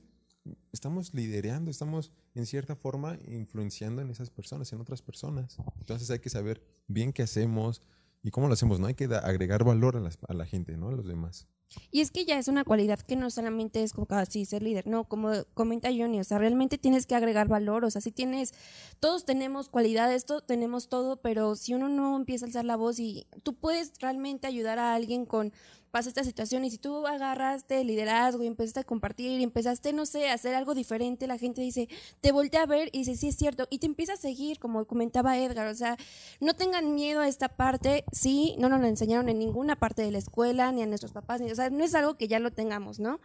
estamos 0.72 1.14
liderando, 1.14 1.72
estamos 1.72 2.12
en 2.34 2.46
cierta 2.46 2.76
forma 2.76 3.18
influenciando 3.28 4.02
en 4.02 4.10
esas 4.10 4.30
personas, 4.30 4.72
en 4.74 4.82
otras 4.82 5.02
personas. 5.02 5.58
Entonces 5.80 6.10
hay 6.12 6.20
que 6.20 6.30
saber 6.30 6.62
bien 6.88 7.14
qué 7.14 7.24
hacemos 7.24 7.82
y 8.26 8.32
cómo 8.32 8.48
lo 8.48 8.54
hacemos, 8.54 8.80
¿no? 8.80 8.88
Hay 8.88 8.96
que 8.96 9.06
agregar 9.06 9.64
valor 9.64 9.96
a, 9.98 10.10
a 10.28 10.34
la 10.34 10.46
gente, 10.48 10.76
¿no? 10.78 10.90
A 10.90 10.92
los 10.94 11.08
demás. 11.08 11.48
Y 11.92 12.02
es 12.02 12.10
que 12.10 12.26
ya 12.26 12.40
es 12.40 12.48
una 12.48 12.64
cualidad 12.64 13.00
que 13.00 13.16
no 13.16 13.30
solamente 13.30 13.84
es 13.84 13.94
como 13.94 14.08
así 14.10 14.46
ser 14.46 14.64
líder, 14.64 14.88
no, 14.88 15.08
como 15.08 15.32
comenta 15.54 15.90
Johnny, 15.90 16.20
o 16.20 16.24
sea, 16.24 16.40
realmente 16.40 16.78
tienes 16.78 17.06
que 17.06 17.16
agregar 17.16 17.48
valor, 17.48 17.86
o 17.86 17.92
sea, 17.92 18.02
si 18.02 18.12
tienes, 18.12 18.54
todos 19.00 19.26
tenemos 19.26 19.70
cualidades, 19.70 20.26
todos 20.26 20.46
tenemos 20.46 20.90
todo, 20.90 21.22
pero 21.22 21.56
si 21.56 21.74
uno 21.74 21.88
no 21.90 22.16
empieza 22.16 22.46
a 22.46 22.48
alzar 22.48 22.66
la 22.66 22.78
voz 22.78 23.00
y 23.00 23.28
tú 23.44 23.56
puedes 23.56 23.94
realmente 24.00 24.48
ayudar 24.48 24.80
a 24.80 24.96
alguien 24.96 25.26
con, 25.26 25.54
pasa 25.96 26.10
esta 26.10 26.26
situación 26.26 26.66
y 26.66 26.72
si 26.72 26.78
tú 26.78 27.08
agarraste 27.08 27.80
el 27.80 27.88
liderazgo 27.88 28.44
y 28.44 28.48
empezaste 28.48 28.82
a 28.82 28.84
compartir 28.84 29.40
y 29.40 29.44
empezaste, 29.46 29.94
no 29.94 30.06
sé, 30.06 30.30
a 30.30 30.34
hacer 30.34 30.54
algo 30.54 30.76
diferente, 30.76 31.26
la 31.26 31.38
gente 31.38 31.62
dice, 31.62 31.88
te 32.20 32.34
voltea 32.34 32.64
a 32.64 32.66
ver 32.66 32.90
y 32.92 32.98
dice, 32.98 33.16
sí 33.16 33.30
es 33.30 33.38
cierto, 33.38 33.66
y 33.70 33.80
te 33.80 33.86
empieza 33.86 34.12
a 34.12 34.18
seguir, 34.18 34.60
como 34.60 34.84
comentaba 34.88 35.38
Edgar, 35.38 35.68
o 35.68 35.74
sea, 35.74 35.96
no 36.42 36.54
tengan 36.54 36.96
miedo 36.96 37.22
a 37.22 37.30
esta 37.30 37.48
parte, 37.48 38.04
sí, 38.12 38.56
no 38.60 38.68
nos 38.68 38.82
lo 38.82 38.88
enseñaron 38.88 39.30
en 39.30 39.40
ninguna 39.40 39.78
parte 39.78 40.02
de 40.02 40.12
la 40.12 40.18
escuela, 40.18 40.70
ni 40.74 40.82
a 40.82 40.86
nuestros 40.86 41.14
papás, 41.14 41.40
ni, 41.40 41.50
o 41.50 41.56
sea, 41.56 41.70
no 41.70 41.82
es 41.82 41.96
algo 41.96 42.18
que 42.18 42.28
ya 42.28 42.40
lo 42.40 42.52
tengamos, 42.52 43.00
¿no? 43.00 43.22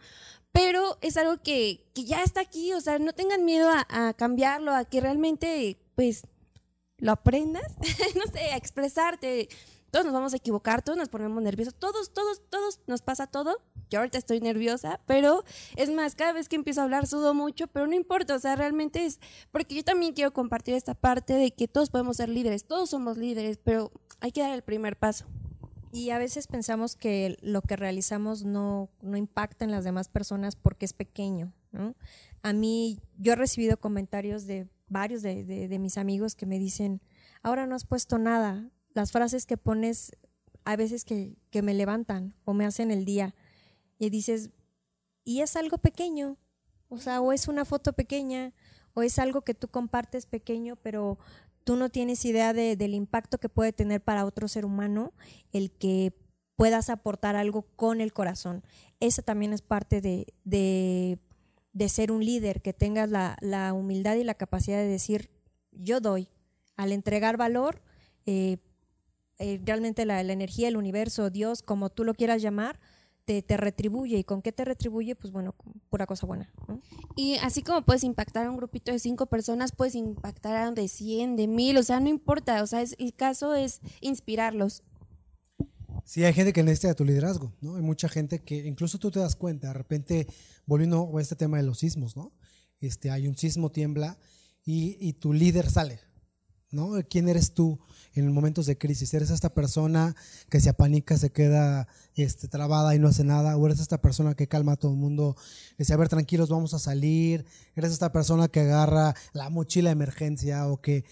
Pero 0.53 0.97
es 1.01 1.17
algo 1.17 1.43
que, 1.43 1.91
que 1.93 2.05
ya 2.05 2.23
está 2.23 2.39
aquí, 2.39 2.71
o 2.71 2.79
sea, 2.79 2.99
no 2.99 3.11
tengan 3.11 3.43
miedo 3.43 3.69
a, 3.69 3.85
a 3.89 4.13
cambiarlo, 4.13 4.73
a 4.73 4.85
que 4.85 5.01
realmente, 5.01 5.77
pues, 5.95 6.23
lo 6.99 7.11
aprendas, 7.11 7.75
no 8.15 8.31
sé, 8.31 8.39
a 8.53 8.55
expresarte. 8.55 9.49
Todos 9.91 10.05
nos 10.05 10.13
vamos 10.13 10.33
a 10.33 10.37
equivocar, 10.37 10.81
todos 10.81 10.97
nos 10.97 11.09
ponemos 11.09 11.43
nerviosos, 11.43 11.75
todos, 11.75 12.11
todos, 12.13 12.41
todos 12.49 12.79
nos 12.87 13.01
pasa 13.01 13.27
todo. 13.27 13.57
Yo 13.89 13.99
ahorita 13.99 14.17
estoy 14.17 14.39
nerviosa, 14.39 15.01
pero 15.05 15.43
es 15.75 15.91
más, 15.91 16.15
cada 16.15 16.31
vez 16.31 16.47
que 16.47 16.55
empiezo 16.55 16.79
a 16.81 16.85
hablar 16.85 17.07
sudo 17.07 17.33
mucho, 17.33 17.67
pero 17.67 17.87
no 17.87 17.93
importa, 17.93 18.35
o 18.35 18.39
sea, 18.39 18.55
realmente 18.55 19.05
es, 19.05 19.19
porque 19.51 19.75
yo 19.75 19.83
también 19.83 20.13
quiero 20.13 20.31
compartir 20.31 20.75
esta 20.75 20.93
parte 20.95 21.33
de 21.33 21.51
que 21.51 21.67
todos 21.67 21.89
podemos 21.89 22.17
ser 22.17 22.29
líderes, 22.29 22.63
todos 22.65 22.89
somos 22.89 23.17
líderes, 23.17 23.57
pero 23.57 23.91
hay 24.21 24.31
que 24.31 24.41
dar 24.41 24.51
el 24.53 24.61
primer 24.61 24.97
paso. 24.97 25.25
Y 25.93 26.11
a 26.11 26.17
veces 26.17 26.47
pensamos 26.47 26.95
que 26.95 27.35
lo 27.41 27.61
que 27.61 27.75
realizamos 27.75 28.45
no, 28.45 28.89
no 29.01 29.17
impacta 29.17 29.65
en 29.65 29.71
las 29.71 29.83
demás 29.83 30.07
personas 30.07 30.55
porque 30.55 30.85
es 30.85 30.93
pequeño. 30.93 31.51
¿no? 31.73 31.95
A 32.43 32.53
mí, 32.53 33.01
yo 33.17 33.33
he 33.33 33.35
recibido 33.35 33.75
comentarios 33.77 34.45
de 34.45 34.69
varios 34.87 35.21
de, 35.21 35.43
de- 35.43 35.67
de 35.67 35.79
mis 35.79 35.97
amigos 35.97 36.35
que 36.35 36.45
me 36.45 36.59
dicen, 36.59 37.01
ahora 37.43 37.67
no 37.67 37.75
has 37.75 37.83
puesto 37.83 38.17
nada. 38.19 38.69
Las 38.93 39.11
frases 39.11 39.45
que 39.45 39.57
pones 39.57 40.11
a 40.65 40.75
veces 40.75 41.05
que, 41.05 41.37
que 41.49 41.61
me 41.61 41.73
levantan 41.73 42.35
o 42.45 42.53
me 42.53 42.65
hacen 42.65 42.91
el 42.91 43.05
día. 43.05 43.35
Y 43.99 44.09
dices, 44.09 44.49
y 45.23 45.41
es 45.41 45.55
algo 45.55 45.77
pequeño. 45.77 46.37
O 46.89 46.97
sea, 46.97 47.21
o 47.21 47.31
es 47.31 47.47
una 47.47 47.63
foto 47.65 47.93
pequeña, 47.93 48.53
o 48.93 49.01
es 49.01 49.17
algo 49.17 49.41
que 49.43 49.53
tú 49.53 49.69
compartes 49.69 50.25
pequeño, 50.25 50.75
pero 50.75 51.17
tú 51.63 51.75
no 51.77 51.89
tienes 51.89 52.25
idea 52.25 52.51
de- 52.53 52.75
del 52.75 52.93
impacto 52.93 53.37
que 53.37 53.47
puede 53.47 53.71
tener 53.71 54.01
para 54.01 54.25
otro 54.25 54.47
ser 54.49 54.65
humano 54.65 55.13
el 55.53 55.71
que 55.71 56.11
puedas 56.57 56.89
aportar 56.89 57.35
algo 57.37 57.61
con 57.77 58.01
el 58.01 58.11
corazón. 58.13 58.63
Esa 58.99 59.21
también 59.21 59.53
es 59.53 59.61
parte 59.61 60.01
de, 60.01 60.33
de- 60.43 61.17
de 61.73 61.87
ser 61.89 62.11
un 62.11 62.25
líder, 62.25 62.61
que 62.61 62.73
tengas 62.73 63.09
la, 63.09 63.37
la 63.39 63.71
humildad 63.73 64.15
y 64.15 64.25
la 64.25 64.33
capacidad 64.33 64.77
de 64.77 64.87
decir, 64.87 65.29
yo 65.71 66.01
doy. 66.01 66.27
Al 66.75 66.91
entregar 66.91 67.37
valor, 67.37 67.81
eh, 68.25 68.57
eh, 69.41 69.59
realmente 69.65 70.05
la, 70.05 70.23
la 70.23 70.33
energía, 70.33 70.67
el 70.67 70.77
universo, 70.77 71.29
Dios, 71.29 71.61
como 71.61 71.89
tú 71.89 72.03
lo 72.03 72.13
quieras 72.13 72.41
llamar, 72.41 72.79
te, 73.25 73.41
te 73.41 73.57
retribuye. 73.57 74.17
¿Y 74.19 74.23
con 74.23 74.41
qué 74.41 74.51
te 74.51 74.65
retribuye? 74.65 75.15
Pues 75.15 75.31
bueno, 75.31 75.55
pura 75.89 76.05
cosa 76.07 76.25
buena. 76.25 76.51
¿no? 76.67 76.81
Y 77.15 77.35
así 77.37 77.61
como 77.61 77.81
puedes 77.83 78.03
impactar 78.03 78.47
a 78.47 78.49
un 78.49 78.57
grupito 78.57 78.91
de 78.91 78.99
cinco 78.99 79.25
personas, 79.27 79.71
puedes 79.71 79.95
impactar 79.95 80.55
a 80.57 80.69
un 80.69 80.75
de 80.75 80.87
100, 80.87 81.35
de 81.35 81.47
mil, 81.47 81.77
o 81.77 81.83
sea, 81.83 81.99
no 81.99 82.09
importa, 82.09 82.63
o 82.63 82.67
sea, 82.67 82.81
es- 82.81 82.95
el 82.99 83.13
caso 83.13 83.53
es 83.53 83.81
inspirarlos. 83.99 84.83
Sí, 86.03 86.23
hay 86.23 86.33
gente 86.33 86.51
que 86.51 86.63
necesita 86.63 86.95
tu 86.95 87.05
liderazgo, 87.05 87.53
¿no? 87.61 87.75
Hay 87.75 87.83
mucha 87.83 88.09
gente 88.09 88.39
que 88.39 88.65
incluso 88.67 88.97
tú 88.97 89.11
te 89.11 89.19
das 89.19 89.35
cuenta, 89.35 89.67
de 89.67 89.73
repente, 89.73 90.27
volviendo 90.65 91.15
a 91.15 91.21
este 91.21 91.35
tema 91.35 91.57
de 91.57 91.63
los 91.63 91.79
sismos, 91.79 92.15
¿no? 92.17 92.33
Este, 92.79 93.11
hay 93.11 93.27
un 93.27 93.37
sismo, 93.37 93.71
tiembla 93.71 94.17
y, 94.65 94.97
y 94.99 95.13
tu 95.13 95.31
líder 95.31 95.69
sale, 95.69 95.99
¿no? 96.71 96.93
¿Quién 97.09 97.29
eres 97.29 97.53
tú 97.53 97.79
en 98.13 98.31
momentos 98.31 98.65
de 98.65 98.77
crisis? 98.77 99.13
¿Eres 99.13 99.29
esta 99.29 99.53
persona 99.53 100.15
que 100.49 100.59
se 100.59 100.69
apanica, 100.69 101.17
se 101.17 101.31
queda 101.31 101.87
este, 102.15 102.47
trabada 102.47 102.95
y 102.95 102.99
no 102.99 103.09
hace 103.09 103.23
nada? 103.23 103.57
¿O 103.57 103.65
eres 103.65 103.79
esta 103.79 104.01
persona 104.01 104.33
que 104.35 104.47
calma 104.47 104.73
a 104.73 104.77
todo 104.77 104.91
el 104.91 104.97
mundo? 104.97 105.35
Dice, 105.77 105.93
a 105.93 105.97
ver, 105.97 106.09
tranquilos, 106.09 106.49
vamos 106.49 106.73
a 106.73 106.79
salir. 106.79 107.45
¿Eres 107.75 107.91
esta 107.91 108.11
persona 108.11 108.47
que 108.47 108.61
agarra 108.61 109.15
la 109.33 109.49
mochila 109.49 109.89
de 109.89 109.93
emergencia 109.93 110.67
o 110.67 110.81
que 110.81 111.05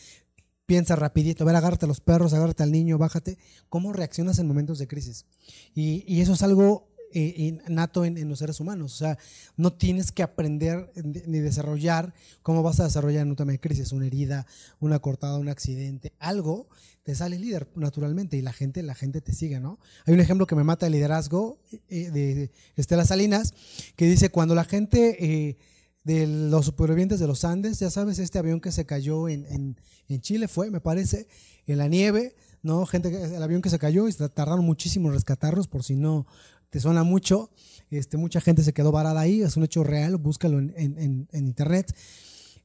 piensa 0.66 0.96
rapidito, 0.96 1.44
a 1.44 1.48
ver, 1.48 1.56
agárrate 1.56 1.86
a 1.86 1.88
los 1.88 2.00
perros, 2.00 2.32
agárrate 2.32 2.62
al 2.62 2.72
niño, 2.72 3.00
bájate. 3.00 3.40
¿Cómo 3.70 3.92
reaccionas 3.92 4.38
en 4.38 4.48
momentos 4.48 4.78
de 4.78 4.88
crisis? 4.88 5.26
Y, 5.74 6.04
y 6.06 6.22
eso 6.22 6.34
es 6.34 6.44
algo 6.44 6.89
innato 7.14 8.06
en, 8.06 8.28
los 8.30 8.40
seres 8.40 8.60
humanos. 8.60 8.94
O 8.94 8.98
sea, 8.98 9.18
no 9.58 9.74
tienes 9.74 10.12
que 10.12 10.24
aprender 10.24 10.92
ni 11.04 11.40
desarrollar 11.40 12.14
cómo 12.42 12.64
vas 12.64 12.80
a 12.80 12.86
desarrollar 12.86 13.24
en 13.24 13.30
un 13.30 13.36
tema 13.36 13.52
de 13.52 13.60
crisis, 13.60 13.92
una 13.92 14.08
herida, 14.08 14.46
una 14.80 15.00
cortada, 15.00 15.38
un 15.38 15.50
accidente, 15.50 16.14
algo 16.20 16.68
te 17.04 17.16
sale 17.16 17.40
líder 17.40 17.68
naturalmente 17.76 18.38
y 18.38 18.42
la 18.42 18.54
gente, 18.54 18.84
la 18.84 18.94
gente 18.94 19.20
te 19.20 19.34
sigue, 19.34 19.60
¿no? 19.60 19.80
Hay 20.06 20.14
un 20.14 20.20
ejemplo 20.20 20.46
que 20.46 20.56
me 20.56 20.64
mata 20.64 20.86
de 20.86 20.92
liderazgo 20.92 21.60
eh, 21.88 22.12
de 22.12 22.52
Estela 22.76 23.04
Salinas 23.04 23.54
que 23.96 24.06
dice 24.06 24.30
cuando 24.30 24.54
la 24.54 24.64
gente 24.64 25.18
eh, 25.20 25.58
de 26.04 26.28
los 26.28 26.66
supervivientes 26.66 27.20
de 27.20 27.28
los 27.28 27.46
Andes, 27.46 27.80
ya 27.80 27.90
sabes, 27.90 28.20
este 28.20 28.38
avión 28.40 28.62
que 28.62 28.72
se 28.72 28.86
cayó 28.86 29.28
en, 29.28 29.46
en, 29.48 29.78
en 30.08 30.22
Chile 30.22 30.48
fue, 30.48 30.70
me 30.70 30.82
parece, 30.82 31.28
en 31.66 31.78
la 31.78 31.88
nieve, 31.88 32.36
¿no? 32.62 32.86
Gente, 32.86 33.10
el 33.10 33.42
avión 33.42 33.62
que 33.62 33.70
se 33.70 33.80
cayó 33.80 34.08
y 34.08 34.14
tardaron 34.14 34.66
muchísimo 34.66 35.08
en 35.10 35.16
rescatarlos, 35.16 35.68
por 35.68 35.84
si 35.84 35.96
no 35.96 36.26
te 36.70 36.80
suena 36.80 37.04
mucho. 37.04 37.52
Este, 37.90 38.18
mucha 38.18 38.42
gente 38.42 38.64
se 38.64 38.74
quedó 38.74 38.92
varada 38.92 39.22
ahí, 39.22 39.42
es 39.42 39.58
un 39.58 39.64
hecho 39.64 39.84
real, 39.84 40.18
búscalo 40.18 40.60
en, 40.60 41.28
internet. 41.34 41.96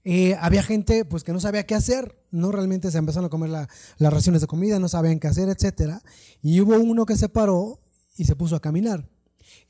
Eh, 0.04 0.36
había 0.38 0.62
gente 0.62 1.06
pues 1.06 1.24
que 1.24 1.32
no 1.32 1.40
sabía 1.40 1.64
qué 1.64 1.74
hacer, 1.74 2.14
no 2.30 2.52
realmente 2.52 2.90
se 2.90 2.98
empezaron 2.98 3.26
a 3.26 3.30
comer 3.30 3.48
la- 3.48 3.68
las 3.96 4.12
raciones 4.12 4.42
de 4.42 4.46
comida, 4.46 4.78
no 4.78 4.88
sabían 4.88 5.18
qué 5.18 5.28
hacer, 5.28 5.48
etcétera. 5.48 6.02
Y 6.42 6.60
hubo 6.60 6.76
uno 6.76 7.06
que 7.06 7.16
se 7.16 7.30
paró 7.30 7.80
y 8.16 8.24
se 8.26 8.36
puso 8.36 8.54
a 8.56 8.60
caminar. 8.60 9.08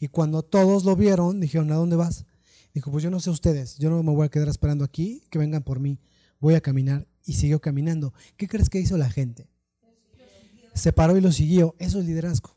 Y 0.00 0.08
cuando 0.08 0.42
todos 0.42 0.84
lo 0.84 0.96
vieron, 0.96 1.40
dijeron, 1.40 1.70
¿a 1.70 1.76
dónde 1.76 1.94
vas? 1.94 2.24
Dijo, 2.74 2.90
pues 2.90 3.04
yo 3.04 3.10
no 3.10 3.20
sé 3.20 3.30
ustedes, 3.30 3.78
yo 3.78 3.90
no 3.90 4.02
me 4.02 4.12
voy 4.12 4.26
a 4.26 4.28
quedar 4.28 4.48
esperando 4.48 4.84
aquí, 4.84 5.22
que 5.30 5.38
vengan 5.38 5.62
por 5.62 5.78
mí, 5.78 6.00
voy 6.40 6.54
a 6.54 6.60
caminar. 6.60 7.06
Y 7.26 7.34
siguió 7.34 7.60
caminando. 7.60 8.12
¿Qué 8.36 8.48
crees 8.48 8.68
que 8.68 8.80
hizo 8.80 8.98
la 8.98 9.08
gente? 9.08 9.46
Se 10.74 10.92
paró 10.92 11.16
y 11.16 11.20
lo 11.22 11.32
siguió. 11.32 11.74
Eso 11.78 12.00
es 12.00 12.04
liderazgo. 12.04 12.53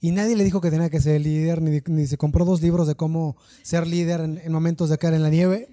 Y 0.00 0.12
nadie 0.12 0.36
le 0.36 0.44
dijo 0.44 0.60
que 0.60 0.70
tenía 0.70 0.90
que 0.90 1.00
ser 1.00 1.20
líder, 1.20 1.60
ni, 1.60 1.80
ni 1.86 2.06
se 2.06 2.16
compró 2.16 2.44
dos 2.44 2.62
libros 2.62 2.86
de 2.86 2.94
cómo 2.94 3.36
ser 3.62 3.86
líder 3.86 4.20
en, 4.20 4.38
en 4.38 4.52
momentos 4.52 4.90
de 4.90 4.98
caer 4.98 5.14
en 5.14 5.22
la 5.22 5.30
nieve. 5.30 5.68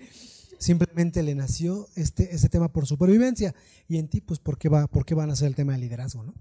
simplemente 0.57 1.23
le 1.23 1.35
nació 1.35 1.87
este, 1.95 2.33
este 2.33 2.49
tema 2.49 2.71
por 2.71 2.87
supervivencia. 2.87 3.53
Y 3.87 3.97
en 3.97 4.07
ti, 4.07 4.21
pues, 4.21 4.39
¿por 4.39 4.57
qué, 4.57 4.69
va, 4.69 4.87
por 4.87 5.05
qué 5.05 5.15
van 5.15 5.29
a 5.29 5.35
ser 5.35 5.47
el 5.47 5.55
tema 5.55 5.73
de 5.73 5.79
liderazgo, 5.79 6.23
no? 6.23 6.33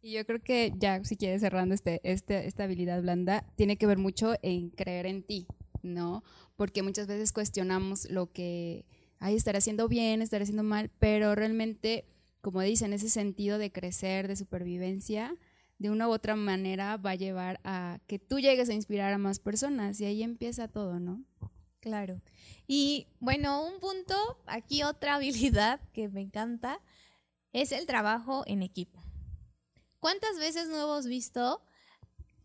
Y 0.00 0.12
yo 0.12 0.24
creo 0.24 0.40
que 0.42 0.72
ya, 0.78 1.02
si 1.04 1.16
quieres 1.16 1.40
cerrando 1.40 1.74
este, 1.74 2.00
este, 2.04 2.46
esta 2.46 2.64
habilidad 2.64 3.02
blanda, 3.02 3.44
tiene 3.56 3.76
que 3.76 3.86
ver 3.86 3.98
mucho 3.98 4.34
en 4.42 4.70
creer 4.70 5.06
en 5.06 5.22
ti, 5.22 5.46
¿no? 5.82 6.22
Porque 6.56 6.82
muchas 6.82 7.06
veces 7.06 7.32
cuestionamos 7.32 8.08
lo 8.10 8.32
que, 8.32 8.84
ay, 9.18 9.36
estaré 9.36 9.58
haciendo 9.58 9.88
bien, 9.88 10.22
estaré 10.22 10.44
haciendo 10.44 10.62
mal, 10.62 10.90
pero 10.98 11.34
realmente, 11.34 12.04
como 12.40 12.62
dicen, 12.62 12.92
ese 12.92 13.10
sentido 13.10 13.58
de 13.58 13.72
crecer, 13.72 14.28
de 14.28 14.36
supervivencia, 14.36 15.34
de 15.78 15.90
una 15.90 16.08
u 16.08 16.12
otra 16.12 16.36
manera 16.36 16.96
va 16.96 17.10
a 17.10 17.14
llevar 17.16 17.60
a 17.64 18.00
que 18.06 18.18
tú 18.18 18.40
llegues 18.40 18.68
a 18.68 18.74
inspirar 18.74 19.12
a 19.12 19.18
más 19.18 19.38
personas 19.38 20.00
y 20.00 20.04
ahí 20.04 20.22
empieza 20.22 20.68
todo, 20.68 20.98
¿no? 20.98 21.24
Claro. 21.80 22.20
Y 22.66 23.06
bueno, 23.20 23.64
un 23.64 23.78
punto, 23.80 24.14
aquí 24.46 24.82
otra 24.82 25.14
habilidad 25.16 25.80
que 25.92 26.08
me 26.08 26.20
encanta, 26.20 26.80
es 27.52 27.72
el 27.72 27.86
trabajo 27.86 28.44
en 28.46 28.62
equipo. 28.62 29.02
¿Cuántas 30.00 30.38
veces 30.38 30.68
no 30.68 30.76
hemos 30.76 31.06
visto 31.06 31.62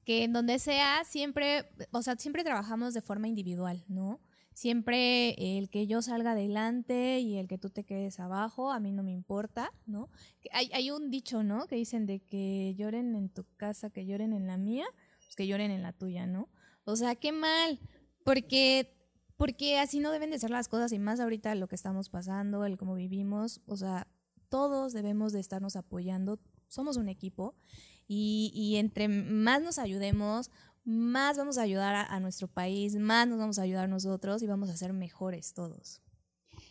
que 0.06 0.24
en 0.24 0.34
donde 0.34 0.60
sea 0.60 1.04
siempre, 1.06 1.70
o 1.92 2.02
sea, 2.02 2.16
siempre 2.18 2.44
trabajamos 2.44 2.94
de 2.94 3.02
forma 3.02 3.28
individual, 3.28 3.84
¿no? 3.88 4.20
Siempre 4.54 5.58
el 5.58 5.70
que 5.70 5.88
yo 5.88 6.02
salga 6.02 6.32
adelante 6.32 7.20
y 7.20 7.38
el 7.38 7.48
que 7.48 7.58
tú 7.58 7.70
te 7.70 7.84
quedes 7.84 8.20
abajo, 8.20 8.72
a 8.72 8.80
mí 8.80 8.92
no 8.92 9.04
me 9.04 9.12
importa, 9.12 9.72
¿no? 9.86 10.10
Hay, 10.52 10.92
un 10.92 11.10
dicho, 11.10 11.44
¿no? 11.44 11.66
Que 11.68 11.76
dicen 11.76 12.06
de 12.06 12.20
que 12.20 12.76
lloren 12.78 13.16
en 13.16 13.30
tu 13.30 13.46
casa, 13.58 13.90
que 13.90 14.06
lloren 14.06 14.34
en 14.34 14.48
la 14.48 14.58
mía, 14.58 14.86
pues 15.26 15.36
que 15.36 15.48
lloren 15.48 15.72
en 15.72 15.82
la 15.82 15.94
tuya, 15.94 16.28
¿no? 16.28 16.50
O 16.86 16.96
sea, 16.96 17.16
qué 17.16 17.32
mal, 17.32 17.80
porque 18.24 18.94
porque 19.38 19.80
así 19.80 20.00
no 20.00 20.12
deben 20.12 20.30
de 20.30 20.40
ser 20.40 20.52
las 20.52 20.68
cosas 20.68 20.92
y 20.92 21.00
más 21.00 21.20
ahorita 21.20 21.56
lo 21.56 21.68
que 21.68 21.76
estamos 21.76 22.10
pasando, 22.10 22.66
el 22.66 22.78
cómo 22.78 22.94
vivimos, 22.96 23.62
o 23.66 23.76
sea, 23.76 24.08
todos 24.48 24.94
debemos 24.94 25.34
de 25.34 25.40
estarnos 25.40 25.76
apoyando, 25.76 26.40
somos 26.68 26.98
un 26.98 27.10
equipo 27.10 27.56
y, 28.08 28.76
entre 28.78 29.08
más 29.08 29.62
nos 29.62 29.80
ayudemos, 29.80 30.52
más 30.86 31.38
vamos 31.38 31.58
a 31.58 31.62
ayudar 31.62 32.08
a, 32.10 32.20
nuestro 32.20 32.48
país, 32.48 32.96
más 32.96 33.28
nos 33.28 33.40
vamos 33.40 33.60
a 33.60 33.64
ayudar 33.64 33.88
nosotros 33.90 34.42
y 34.42 34.48
vamos 34.48 34.70
a 34.70 34.78
ser 34.78 34.94
mejores 34.94 35.54
todos. 35.54 36.02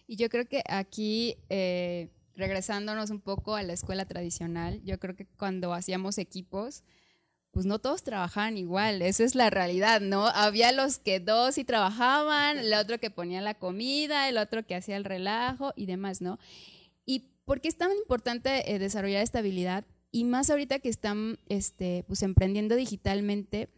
Y 0.06 0.16
yo 0.16 0.28
creo 0.28 0.46
que 0.46 0.62
aquí, 0.68 1.36
eh, 1.48 2.10
regresándonos 2.34 3.10
un 3.10 3.20
poco 3.20 3.54
a 3.54 3.62
la 3.62 3.72
escuela 3.72 4.04
tradicional, 4.04 4.82
yo 4.84 4.98
creo 4.98 5.16
que 5.16 5.26
cuando 5.26 5.72
hacíamos 5.72 6.18
equipos, 6.18 6.84
pues 7.50 7.66
no 7.66 7.78
todos 7.78 8.02
trabajaban 8.02 8.56
igual, 8.56 9.02
esa 9.02 9.24
es 9.24 9.34
la 9.34 9.50
realidad, 9.50 10.00
¿no? 10.00 10.26
Había 10.28 10.72
los 10.72 10.98
que 10.98 11.20
dos 11.20 11.54
sí 11.54 11.64
trabajaban, 11.64 12.58
el 12.58 12.72
otro 12.74 12.98
que 12.98 13.10
ponía 13.10 13.40
la 13.40 13.54
comida, 13.54 14.28
el 14.28 14.38
otro 14.38 14.66
que 14.66 14.74
hacía 14.74 14.96
el 14.96 15.04
relajo 15.04 15.72
y 15.76 15.86
demás, 15.86 16.20
¿no? 16.20 16.38
Y 17.04 17.32
¿Por 17.44 17.60
qué 17.60 17.68
es 17.68 17.76
tan 17.76 17.92
importante 17.92 18.72
eh, 18.72 18.78
desarrollar 18.78 19.22
esta 19.22 19.40
habilidad? 19.40 19.84
Y 20.10 20.24
más 20.24 20.50
ahorita 20.50 20.78
que 20.78 20.88
están 20.88 21.38
este, 21.48 22.04
pues, 22.06 22.22
emprendiendo 22.22 22.76
digitalmente, 22.76 23.68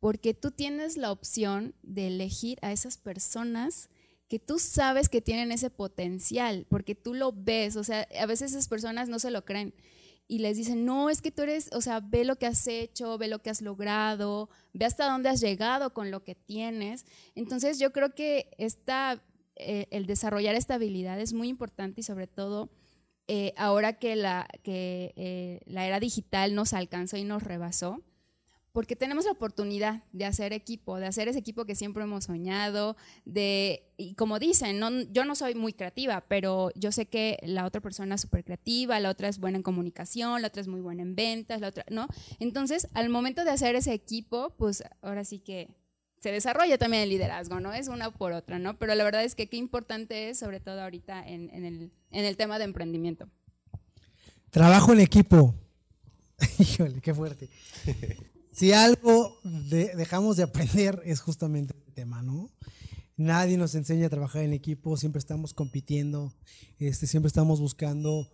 porque 0.00 0.34
tú 0.34 0.50
tienes 0.50 0.96
la 0.96 1.12
opción 1.12 1.74
de 1.82 2.08
elegir 2.08 2.58
a 2.62 2.72
esas 2.72 2.98
personas 2.98 3.88
que 4.28 4.38
tú 4.38 4.58
sabes 4.58 5.08
que 5.08 5.22
tienen 5.22 5.52
ese 5.52 5.70
potencial, 5.70 6.66
porque 6.68 6.94
tú 6.94 7.14
lo 7.14 7.32
ves, 7.32 7.76
o 7.76 7.84
sea, 7.84 8.06
a 8.20 8.26
veces 8.26 8.52
esas 8.52 8.68
personas 8.68 9.08
no 9.08 9.18
se 9.18 9.30
lo 9.30 9.44
creen 9.44 9.74
y 10.28 10.40
les 10.40 10.58
dicen, 10.58 10.84
no, 10.84 11.08
es 11.08 11.22
que 11.22 11.30
tú 11.30 11.42
eres, 11.42 11.70
o 11.72 11.80
sea, 11.80 12.00
ve 12.00 12.26
lo 12.26 12.36
que 12.36 12.46
has 12.46 12.66
hecho, 12.66 13.16
ve 13.16 13.28
lo 13.28 13.40
que 13.40 13.48
has 13.48 13.62
logrado, 13.62 14.50
ve 14.74 14.84
hasta 14.84 15.10
dónde 15.10 15.30
has 15.30 15.40
llegado 15.40 15.94
con 15.94 16.10
lo 16.10 16.22
que 16.22 16.34
tienes. 16.34 17.06
Entonces 17.34 17.78
yo 17.78 17.92
creo 17.92 18.14
que 18.14 18.50
esta, 18.58 19.24
eh, 19.56 19.86
el 19.90 20.04
desarrollar 20.04 20.54
esta 20.54 20.74
habilidad 20.74 21.18
es 21.18 21.32
muy 21.32 21.48
importante 21.48 22.02
y 22.02 22.04
sobre 22.04 22.26
todo 22.26 22.68
eh, 23.26 23.54
ahora 23.56 23.94
que, 23.94 24.16
la, 24.16 24.46
que 24.62 25.14
eh, 25.16 25.60
la 25.64 25.86
era 25.86 25.98
digital 25.98 26.54
nos 26.54 26.74
alcanzó 26.74 27.16
y 27.16 27.24
nos 27.24 27.42
rebasó, 27.42 28.02
porque 28.78 28.94
tenemos 28.94 29.24
la 29.24 29.32
oportunidad 29.32 30.04
de 30.12 30.24
hacer 30.24 30.52
equipo, 30.52 31.00
de 31.00 31.08
hacer 31.08 31.26
ese 31.26 31.40
equipo 31.40 31.64
que 31.64 31.74
siempre 31.74 32.04
hemos 32.04 32.26
soñado, 32.26 32.96
de, 33.24 33.90
y 33.96 34.14
como 34.14 34.38
dicen, 34.38 34.78
no, 34.78 34.88
yo 35.10 35.24
no 35.24 35.34
soy 35.34 35.56
muy 35.56 35.72
creativa, 35.72 36.24
pero 36.28 36.70
yo 36.76 36.92
sé 36.92 37.06
que 37.06 37.38
la 37.42 37.66
otra 37.66 37.80
persona 37.80 38.14
es 38.14 38.20
súper 38.20 38.44
creativa, 38.44 39.00
la 39.00 39.10
otra 39.10 39.26
es 39.26 39.40
buena 39.40 39.56
en 39.56 39.64
comunicación, 39.64 40.42
la 40.42 40.46
otra 40.46 40.60
es 40.60 40.68
muy 40.68 40.80
buena 40.80 41.02
en 41.02 41.16
ventas, 41.16 41.60
la 41.60 41.70
otra, 41.70 41.84
¿no? 41.90 42.06
Entonces, 42.38 42.86
al 42.94 43.08
momento 43.08 43.42
de 43.42 43.50
hacer 43.50 43.74
ese 43.74 43.92
equipo, 43.92 44.54
pues 44.56 44.84
ahora 45.02 45.24
sí 45.24 45.40
que 45.40 45.74
se 46.20 46.30
desarrolla 46.30 46.78
también 46.78 47.02
el 47.02 47.08
liderazgo, 47.08 47.58
¿no? 47.58 47.72
Es 47.72 47.88
una 47.88 48.12
por 48.12 48.30
otra, 48.30 48.60
¿no? 48.60 48.78
Pero 48.78 48.94
la 48.94 49.02
verdad 49.02 49.24
es 49.24 49.34
que 49.34 49.48
qué 49.48 49.56
importante 49.56 50.30
es, 50.30 50.38
sobre 50.38 50.60
todo 50.60 50.80
ahorita 50.82 51.26
en, 51.26 51.50
el, 52.12 52.36
tema 52.36 52.60
de 52.60 52.66
emprendimiento. 52.66 53.28
Trabajo 54.50 54.92
en 54.92 55.00
equipo. 55.00 55.52
Híjole, 56.60 57.00
qué 57.00 57.12
fuerte. 57.12 57.50
Si 58.58 58.72
algo 58.72 59.38
dejamos 59.44 60.36
de 60.36 60.42
aprender 60.42 61.00
es 61.04 61.20
justamente 61.20 61.76
el 61.86 61.94
tema, 61.94 62.22
¿no? 62.22 62.50
Nadie 63.16 63.56
nos 63.56 63.76
enseña 63.76 64.06
a 64.06 64.10
trabajar 64.10 64.42
en 64.42 64.52
equipo, 64.52 64.96
siempre 64.96 65.20
estamos 65.20 65.54
compitiendo, 65.54 66.34
este, 66.80 67.06
siempre 67.06 67.28
estamos 67.28 67.60
buscando 67.60 68.28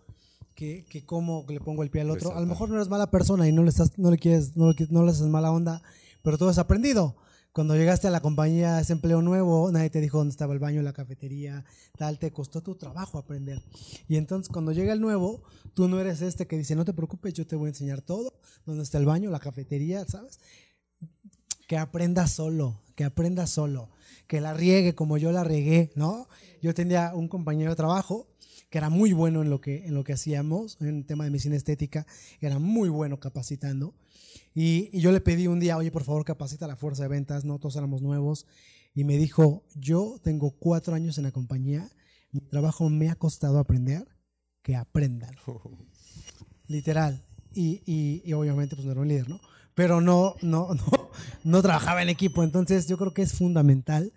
que, 0.55 0.83
que 0.85 1.05
cómo 1.05 1.45
le 1.47 1.59
pongo 1.59 1.83
el 1.83 1.91
pie 1.91 2.01
al 2.01 2.09
otro. 2.09 2.35
A 2.35 2.39
lo 2.39 2.47
mejor 2.47 2.69
no 2.69 2.75
eres 2.75 2.89
mala 2.89 3.11
persona 3.11 3.47
y 3.47 3.51
no 3.51 3.61
le 3.61 3.69
estás, 3.69 3.99
no 3.99 4.09
le 4.09 4.17
quieres, 4.17 4.57
no 4.57 4.73
no 4.89 5.05
le 5.05 5.11
haces 5.11 5.27
mala 5.27 5.51
onda, 5.51 5.83
pero 6.23 6.39
tú 6.39 6.49
has 6.49 6.57
aprendido 6.57 7.15
cuando 7.55 7.77
llegaste 7.77 8.05
a 8.09 8.11
la 8.11 8.19
compañía, 8.19 8.81
ese 8.81 8.91
empleo 8.91 9.21
nuevo, 9.21 9.71
nadie 9.71 9.89
te 9.89 10.01
dijo 10.01 10.17
dónde 10.17 10.31
estaba 10.31 10.51
el 10.51 10.59
baño, 10.59 10.81
la 10.81 10.91
cafetería, 10.91 11.63
tal, 11.97 12.19
te 12.19 12.29
costó 12.29 12.61
tu 12.61 12.75
trabajo 12.75 13.17
aprender. 13.17 13.63
Y 14.09 14.17
entonces 14.17 14.49
cuando 14.51 14.73
llega 14.73 14.91
el 14.91 14.99
nuevo, 14.99 15.41
tú 15.73 15.87
no 15.87 16.01
eres 16.01 16.21
este 16.21 16.47
que 16.47 16.57
dice, 16.57 16.75
no 16.75 16.83
te 16.83 16.91
preocupes, 16.91 17.33
yo 17.33 17.47
te 17.47 17.55
voy 17.55 17.67
a 17.67 17.69
enseñar 17.69 18.01
todo, 18.01 18.33
dónde 18.65 18.83
está 18.83 18.97
el 18.97 19.05
baño, 19.05 19.31
la 19.31 19.39
cafetería, 19.39 20.03
¿sabes? 20.03 20.41
Que 21.65 21.77
aprenda 21.77 22.27
solo, 22.27 22.81
que 22.93 23.05
aprenda 23.05 23.47
solo, 23.47 23.89
que 24.27 24.41
la 24.41 24.53
riegue 24.53 24.93
como 24.93 25.17
yo 25.17 25.31
la 25.31 25.45
regué, 25.45 25.93
¿no? 25.95 26.27
Yo 26.61 26.73
tenía 26.73 27.13
un 27.15 27.29
compañero 27.29 27.69
de 27.69 27.77
trabajo 27.77 28.27
que 28.69 28.79
era 28.79 28.89
muy 28.89 29.13
bueno 29.13 29.43
en 29.43 29.49
lo 29.49 29.61
que, 29.61 29.85
en 29.85 29.93
lo 29.93 30.03
que 30.03 30.11
hacíamos, 30.11 30.75
en 30.81 30.87
el 30.87 31.05
tema 31.05 31.23
de 31.23 31.29
medicina 31.29 31.55
estética, 31.55 32.05
era 32.41 32.59
muy 32.59 32.89
bueno 32.89 33.17
capacitando 33.17 33.93
y, 34.53 34.97
yo 34.99 35.11
le 35.11 35.21
pedí 35.21 35.47
un 35.47 35.59
día, 35.59 35.77
oye, 35.77 35.91
por 35.91 36.03
favor, 36.03 36.23
capacita 36.23 36.67
la 36.67 36.75
fuerza 36.75 37.03
de 37.03 37.09
ventas, 37.09 37.45
no 37.45 37.59
todos 37.59 37.75
éramos 37.75 38.01
nuevos. 38.01 38.45
Y 38.93 39.03
me 39.03 39.17
dijo, 39.17 39.63
yo 39.75 40.19
tengo 40.23 40.51
cuatro 40.51 40.95
años 40.95 41.17
en 41.17 41.25
la 41.25 41.31
compañía, 41.31 41.91
mi 42.31 42.39
trabajo 42.41 42.89
me 42.89 43.09
ha 43.09 43.15
costado 43.15 43.59
aprender, 43.59 44.07
que 44.61 44.75
aprendan. 44.75 45.35
Literal. 46.67 47.25
Y, 47.53 47.81
y, 47.85 48.33
obviamente 48.33 48.75
pues 48.75 48.85
no 48.85 48.91
era 48.91 49.01
un 49.01 49.07
líder, 49.07 49.29
¿no? 49.29 49.39
Pero 49.75 50.01
no, 50.01 50.35
no, 50.41 50.73
no, 50.73 51.09
no 51.43 51.61
trabajaba 51.61 52.01
en 52.01 52.09
equipo. 52.09 52.43
Entonces 52.43 52.87
yo 52.87 52.97
creo 52.97 53.13
que 53.13 53.21
es 53.21 53.33
fundamental 53.33 54.13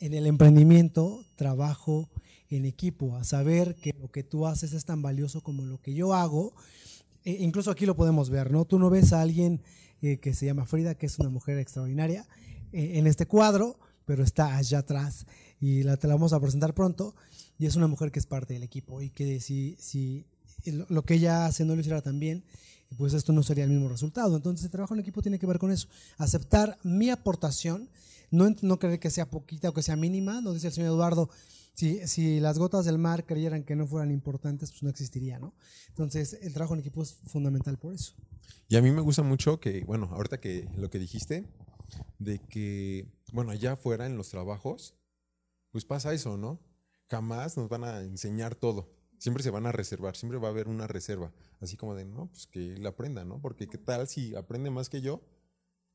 en 0.00 0.14
el 0.14 0.26
emprendimiento, 0.26 1.24
trabajo 1.36 2.10
en 2.48 2.64
equipo, 2.64 3.16
a 3.16 3.24
saber 3.24 3.74
que 3.76 3.94
lo 3.98 4.10
que 4.10 4.22
tú 4.22 4.46
haces 4.46 4.72
es 4.72 4.84
tan 4.84 5.02
valioso 5.02 5.42
como 5.42 5.64
lo 5.64 5.80
que 5.80 5.94
yo 5.94 6.14
hago 6.14 6.54
e, 7.24 7.32
incluso 7.42 7.70
aquí 7.70 7.86
lo 7.86 7.96
podemos 7.96 8.30
ver, 8.30 8.50
¿no? 8.50 8.64
Tú 8.64 8.78
no 8.78 8.90
ves 8.90 9.12
a 9.12 9.20
alguien 9.20 9.62
eh, 10.02 10.18
que 10.18 10.34
se 10.34 10.46
llama 10.46 10.66
Frida, 10.66 10.94
que 10.94 11.06
es 11.06 11.18
una 11.18 11.30
mujer 11.30 11.58
extraordinaria, 11.58 12.26
eh, 12.72 12.98
en 12.98 13.06
este 13.06 13.26
cuadro, 13.26 13.78
pero 14.04 14.22
está 14.22 14.56
allá 14.56 14.80
atrás 14.80 15.26
y 15.60 15.82
la, 15.82 15.96
te 15.96 16.06
la 16.08 16.14
vamos 16.14 16.32
a 16.32 16.40
presentar 16.40 16.74
pronto. 16.74 17.14
Y 17.58 17.66
es 17.66 17.76
una 17.76 17.86
mujer 17.86 18.10
que 18.10 18.18
es 18.18 18.26
parte 18.26 18.54
del 18.54 18.62
equipo 18.62 19.00
y 19.00 19.10
que 19.10 19.40
si, 19.40 19.76
si 19.78 20.26
lo 20.88 21.02
que 21.02 21.14
ella 21.14 21.46
hace 21.46 21.64
no 21.64 21.74
lo 21.74 21.80
hiciera 21.80 22.02
tan 22.02 22.18
bien, 22.18 22.44
pues 22.96 23.14
esto 23.14 23.32
no 23.32 23.42
sería 23.42 23.64
el 23.64 23.70
mismo 23.70 23.88
resultado. 23.88 24.36
Entonces 24.36 24.64
el 24.64 24.70
trabajo 24.70 24.94
en 24.94 25.00
equipo 25.00 25.22
tiene 25.22 25.38
que 25.38 25.46
ver 25.46 25.58
con 25.58 25.70
eso, 25.70 25.88
aceptar 26.18 26.78
mi 26.82 27.10
aportación, 27.10 27.88
no, 28.30 28.54
no 28.62 28.78
creer 28.78 28.98
que 28.98 29.10
sea 29.10 29.30
poquita 29.30 29.68
o 29.68 29.74
que 29.74 29.82
sea 29.82 29.96
mínima, 29.96 30.40
lo 30.40 30.52
dice 30.52 30.68
el 30.68 30.72
señor 30.72 30.90
Eduardo, 30.90 31.30
si, 31.74 32.06
si 32.06 32.40
las 32.40 32.58
gotas 32.58 32.84
del 32.84 32.98
mar 32.98 33.26
creyeran 33.26 33.64
que 33.64 33.76
no 33.76 33.86
fueran 33.86 34.10
importantes, 34.10 34.70
pues 34.70 34.82
no 34.82 34.90
existiría, 34.90 35.38
¿no? 35.38 35.54
Entonces, 35.88 36.38
el 36.40 36.52
trabajo 36.52 36.74
en 36.74 36.80
equipo 36.80 37.02
es 37.02 37.14
fundamental 37.26 37.78
por 37.78 37.94
eso. 37.94 38.14
Y 38.68 38.76
a 38.76 38.82
mí 38.82 38.90
me 38.90 39.00
gusta 39.00 39.22
mucho 39.22 39.60
que, 39.60 39.84
bueno, 39.84 40.08
ahorita 40.12 40.40
que 40.40 40.68
lo 40.76 40.88
que 40.90 40.98
dijiste, 40.98 41.46
de 42.18 42.38
que, 42.38 43.12
bueno, 43.32 43.50
allá 43.50 43.72
afuera 43.72 44.06
en 44.06 44.16
los 44.16 44.30
trabajos, 44.30 44.94
pues 45.70 45.84
pasa 45.84 46.14
eso, 46.14 46.36
¿no? 46.36 46.60
Jamás 47.10 47.56
nos 47.56 47.68
van 47.68 47.84
a 47.84 48.00
enseñar 48.00 48.54
todo. 48.54 48.94
Siempre 49.18 49.42
se 49.42 49.50
van 49.50 49.66
a 49.66 49.72
reservar, 49.72 50.16
siempre 50.16 50.38
va 50.38 50.48
a 50.48 50.50
haber 50.50 50.68
una 50.68 50.86
reserva. 50.86 51.32
Así 51.60 51.76
como 51.76 51.94
de, 51.94 52.04
no, 52.04 52.28
pues 52.28 52.46
que 52.46 52.74
él 52.74 52.86
aprenda, 52.86 53.24
¿no? 53.24 53.40
Porque 53.40 53.66
qué 53.68 53.78
tal 53.78 54.06
si 54.06 54.34
aprende 54.34 54.70
más 54.70 54.88
que 54.88 55.00
yo 55.00 55.22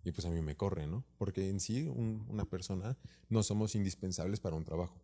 y 0.04 0.12
pues 0.12 0.26
a 0.26 0.30
mí 0.30 0.42
me 0.42 0.56
corre, 0.56 0.88
¿no? 0.88 1.06
Porque 1.18 1.50
en 1.50 1.60
sí 1.60 1.88
una 1.88 2.46
persona 2.46 2.98
no 3.28 3.44
somos 3.44 3.76
indispensables 3.76 4.40
para 4.40 4.56
un 4.56 4.64
trabajo. 4.66 5.02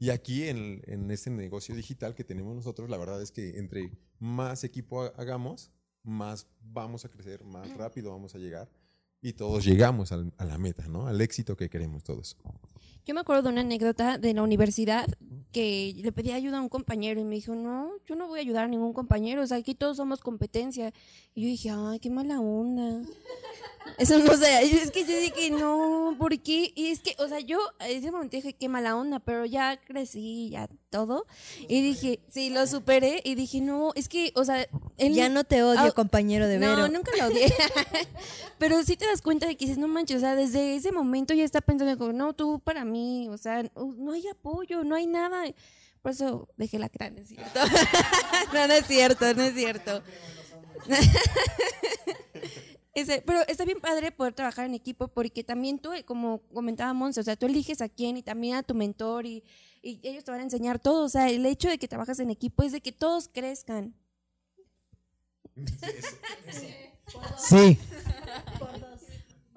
Y 0.00 0.10
aquí 0.10 0.48
en, 0.48 0.82
en, 0.86 1.10
este 1.10 1.30
negocio 1.30 1.74
digital 1.74 2.14
que 2.14 2.24
tenemos 2.24 2.56
nosotros, 2.56 2.88
la 2.88 2.96
verdad 2.96 3.22
es 3.22 3.30
que 3.30 3.58
entre 3.58 3.92
más 4.18 4.64
equipo 4.64 5.02
hagamos, 5.16 5.70
más 6.02 6.48
vamos 6.62 7.04
a 7.04 7.10
crecer, 7.10 7.44
más 7.44 7.72
rápido 7.76 8.10
vamos 8.10 8.34
a 8.34 8.38
llegar 8.38 8.68
y 9.22 9.34
todos 9.34 9.64
llegamos 9.64 10.12
a 10.12 10.44
la 10.44 10.58
meta, 10.58 10.88
¿no? 10.88 11.06
Al 11.06 11.20
éxito 11.20 11.56
que 11.56 11.68
queremos 11.68 12.02
todos. 12.02 12.36
Yo 13.04 13.14
me 13.14 13.20
acuerdo 13.20 13.42
de 13.42 13.48
una 13.50 13.60
anécdota 13.60 14.18
de 14.18 14.32
la 14.34 14.42
universidad 14.42 15.06
que 15.52 15.92
le 15.96 16.12
pedí 16.12 16.30
ayuda 16.30 16.58
a 16.58 16.60
un 16.60 16.68
compañero 16.68 17.20
y 17.20 17.24
me 17.24 17.34
dijo, 17.34 17.54
no, 17.54 17.92
yo 18.06 18.14
no 18.14 18.28
voy 18.28 18.38
a 18.38 18.42
ayudar 18.42 18.64
a 18.64 18.68
ningún 18.68 18.92
compañero, 18.92 19.42
o 19.42 19.46
sea, 19.46 19.58
aquí 19.58 19.74
todos 19.74 19.96
somos 19.96 20.20
competencia. 20.20 20.92
Y 21.34 21.42
yo 21.42 21.48
dije, 21.48 21.70
ay, 21.70 21.98
qué 21.98 22.08
mala 22.08 22.40
onda. 22.40 23.02
Eso 23.98 24.18
no 24.18 24.34
sé, 24.36 24.62
es 24.62 24.90
que 24.90 25.04
yo 25.04 25.16
dije, 25.18 25.50
no, 25.50 26.14
¿por 26.18 26.38
qué? 26.40 26.72
Y 26.74 26.88
es 26.88 27.00
que, 27.00 27.14
o 27.18 27.28
sea, 27.28 27.40
yo 27.40 27.58
en 27.80 27.98
ese 27.98 28.10
momento 28.10 28.36
dije, 28.36 28.52
qué 28.54 28.68
mala 28.68 28.96
onda, 28.96 29.18
pero 29.20 29.44
ya 29.44 29.78
crecí, 29.78 30.50
ya 30.50 30.68
todo. 30.90 31.26
Y 31.68 31.82
dije, 31.82 32.20
sí, 32.30 32.50
lo 32.50 32.66
superé 32.66 33.20
y 33.24 33.34
dije, 33.34 33.60
no, 33.60 33.92
es 33.94 34.08
que, 34.08 34.32
o 34.36 34.44
sea... 34.44 34.66
él- 34.96 35.14
Ya 35.14 35.28
no 35.28 35.44
te 35.44 35.62
odio, 35.62 35.92
compañero 35.94 36.46
de 36.46 36.58
Vero. 36.58 36.76
no, 36.76 36.88
nunca 36.88 37.10
lo 37.18 37.26
odié. 37.26 37.52
Pero 38.58 38.82
sí 38.84 38.96
te 38.96 39.06
das 39.06 39.22
cuenta 39.22 39.46
de 39.46 39.56
que 39.56 39.64
dices, 39.64 39.78
no 39.78 39.88
manches, 39.88 40.18
o 40.18 40.20
sea, 40.20 40.34
desde 40.36 40.76
ese 40.76 40.92
momento 40.92 41.34
ya 41.34 41.44
está 41.44 41.60
pensando, 41.60 41.96
como, 41.98 42.12
no, 42.12 42.32
tú 42.34 42.60
para 42.60 42.84
mí, 42.84 43.28
o 43.30 43.38
sea, 43.38 43.62
no 43.62 43.94
no 43.96 44.12
hay 44.12 44.26
apoyo, 44.28 44.84
no 44.84 44.94
hay 44.94 45.06
nada. 45.06 45.44
Por 46.02 46.12
eso 46.12 46.48
dejé 46.56 46.78
la 46.78 46.88
crán, 46.88 47.18
¿es 47.18 47.28
cierto? 47.28 47.60
no, 48.54 48.66
no 48.66 48.72
es 48.74 48.86
cierto, 48.86 49.34
no 49.34 49.42
es 49.42 49.54
cierto. 49.54 50.02
Ese- 52.94 53.22
pero 53.24 53.40
está 53.46 53.64
bien 53.64 53.80
padre 53.80 54.10
poder 54.12 54.34
trabajar 54.34 54.66
en 54.66 54.74
equipo 54.74 55.08
porque 55.08 55.44
también 55.44 55.78
tú, 55.78 55.90
como 56.06 56.42
comentaba 56.48 56.92
Monse, 56.92 57.20
o 57.20 57.22
sea, 57.22 57.36
tú 57.36 57.46
eliges 57.46 57.80
a 57.80 57.88
quién 57.88 58.16
y 58.16 58.22
también 58.22 58.56
a 58.56 58.62
tu 58.64 58.74
mentor 58.74 59.26
y, 59.26 59.44
y 59.82 60.00
ellos 60.02 60.24
te 60.24 60.30
van 60.32 60.40
a 60.40 60.44
enseñar 60.44 60.78
todo. 60.80 61.04
O 61.04 61.08
sea, 61.08 61.28
el 61.30 61.46
hecho 61.46 61.68
de 61.68 61.78
que 61.78 61.88
trabajas 61.88 62.18
en 62.20 62.30
equipo 62.30 62.62
es 62.64 62.72
de 62.72 62.80
que 62.80 62.92
todos 62.92 63.28
crezcan. 63.28 63.94
Sí, 67.38 67.78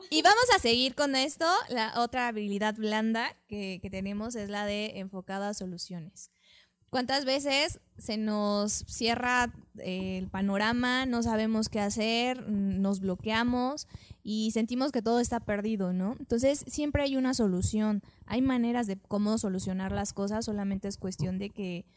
Y 0.09 0.21
vamos 0.21 0.43
a 0.55 0.59
seguir 0.59 0.95
con 0.95 1.15
esto. 1.15 1.45
La 1.69 1.93
otra 2.01 2.27
habilidad 2.27 2.75
blanda 2.75 3.35
que, 3.47 3.79
que 3.81 3.89
tenemos 3.89 4.35
es 4.35 4.49
la 4.49 4.65
de 4.65 4.99
enfocada 4.99 5.49
a 5.49 5.53
soluciones. 5.53 6.29
¿Cuántas 6.93 7.25
veces 7.25 7.79
se 7.97 8.17
nos 8.17 8.71
cierra 8.71 9.51
eh, 9.79 10.19
el 10.19 10.27
panorama, 10.27 11.07
no 11.07 11.23
sabemos 11.23 11.67
qué 11.67 11.79
hacer, 11.79 12.47
nos 12.47 12.99
bloqueamos 12.99 13.87
y 14.21 14.51
sentimos 14.51 14.91
que 14.91 15.01
todo 15.01 15.19
está 15.19 15.39
perdido, 15.39 15.91
¿no? 15.91 16.15
Entonces 16.19 16.63
siempre 16.67 17.01
hay 17.01 17.15
una 17.15 17.33
solución, 17.33 18.03
hay 18.27 18.43
maneras 18.43 18.85
de 18.85 18.97
cómo 18.97 19.39
solucionar 19.39 19.91
las 19.91 20.13
cosas, 20.13 20.45
solamente 20.45 20.87
es 20.87 20.97
cuestión 20.97 21.39
de 21.39 21.49
que 21.49 21.87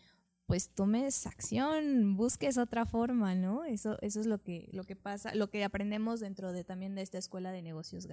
pues 0.47 0.71
tomes 0.71 1.27
acción, 1.27 2.17
busques 2.17 2.57
otra 2.57 2.87
forma, 2.87 3.35
¿no? 3.35 3.65
Eso, 3.65 3.99
eso 4.01 4.19
es 4.19 4.27
lo 4.27 4.39
que, 4.39 4.71
lo 4.73 4.85
que 4.85 4.97
pasa, 4.97 5.35
lo 5.35 5.51
que 5.51 5.63
aprendemos 5.63 6.21
dentro 6.21 6.55
de 6.55 6.65
también 6.65 6.95
de 6.95 7.03
esta 7.03 7.19
escuela 7.19 7.53
de 7.53 7.61
negocios. 7.61 8.09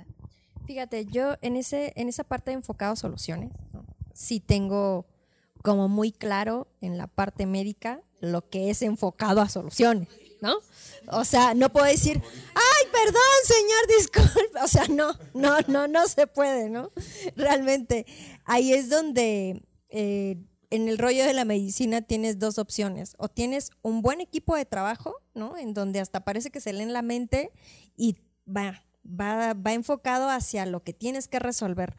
Fíjate, 0.65 1.05
yo 1.05 1.35
en 1.41 1.55
ese, 1.55 1.93
en 1.95 2.09
esa 2.09 2.25
parte 2.25 2.51
enfocado 2.51 2.97
soluciones, 2.97 3.51
¿no? 3.71 3.85
sí 4.13 4.41
tengo 4.41 5.05
como 5.63 5.87
muy 5.87 6.11
claro 6.11 6.67
en 6.81 6.99
la 6.99 7.07
parte 7.07 7.47
médica 7.47 8.01
lo 8.19 8.47
que 8.47 8.69
es 8.69 8.81
enfocado 8.83 9.41
a 9.41 9.49
soluciones, 9.49 10.07
¿no? 10.41 10.55
O 11.07 11.25
sea, 11.25 11.55
no 11.55 11.71
puedo 11.71 11.85
decir, 11.87 12.21
ay, 12.53 12.89
perdón, 12.91 13.21
señor, 13.43 13.87
disculpe. 13.97 14.59
O 14.61 14.67
sea, 14.67 14.85
no, 14.87 15.17
no, 15.33 15.57
no, 15.67 15.87
no 15.87 16.07
se 16.07 16.27
puede, 16.27 16.69
¿no? 16.69 16.91
Realmente, 17.35 18.05
ahí 18.45 18.73
es 18.73 18.89
donde 18.89 19.63
eh, 19.89 20.37
en 20.69 20.87
el 20.87 20.97
rollo 20.97 21.25
de 21.25 21.33
la 21.33 21.45
medicina 21.45 22.01
tienes 22.01 22.39
dos 22.39 22.57
opciones. 22.57 23.15
O 23.17 23.29
tienes 23.29 23.71
un 23.81 24.01
buen 24.01 24.21
equipo 24.21 24.55
de 24.55 24.65
trabajo, 24.65 25.15
¿no? 25.33 25.57
En 25.57 25.73
donde 25.73 25.99
hasta 25.99 26.25
parece 26.25 26.49
que 26.49 26.61
se 26.61 26.73
leen 26.73 26.93
la 26.93 27.01
mente 27.01 27.51
y 27.95 28.17
va, 28.47 28.83
va, 29.05 29.53
va 29.53 29.73
enfocado 29.73 30.29
hacia 30.29 30.65
lo 30.65 30.83
que 30.83 30.93
tienes 30.93 31.27
que 31.27 31.39
resolver. 31.39 31.95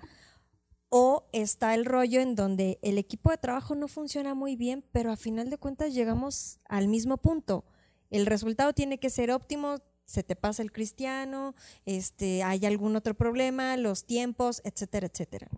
O 0.89 1.27
está 1.33 1.75
el 1.75 1.85
rollo 1.85 2.21
en 2.21 2.35
donde 2.35 2.79
el 2.83 2.99
equipo 2.99 3.31
de 3.31 3.39
trabajo 3.39 3.75
no 3.75 3.89
funciona 3.89 4.35
muy 4.35 4.57
bien, 4.57 4.85
pero 4.93 5.11
a 5.11 5.17
final 5.17 5.51
de 5.51 5.59
cuentas 5.59 5.93
llegamos 5.93 6.61
al 6.69 6.89
mismo 6.89 7.17
punto. 7.17 7.65
El 8.11 8.27
resultado 8.27 8.73
tiene 8.73 8.99
que 8.99 9.11
ser 9.11 9.31
óptimo, 9.33 9.79
se 10.05 10.23
te 10.23 10.37
pasa 10.37 10.63
el 10.63 10.73
cristiano, 10.73 11.55
este, 11.87 12.43
hay 12.43 12.65
algún 12.67 12.95
otro 12.97 13.15
problema, 13.15 13.77
los 13.77 14.05
tiempos, 14.05 14.61
etcétera, 14.65 15.07
etcétera. 15.07 15.49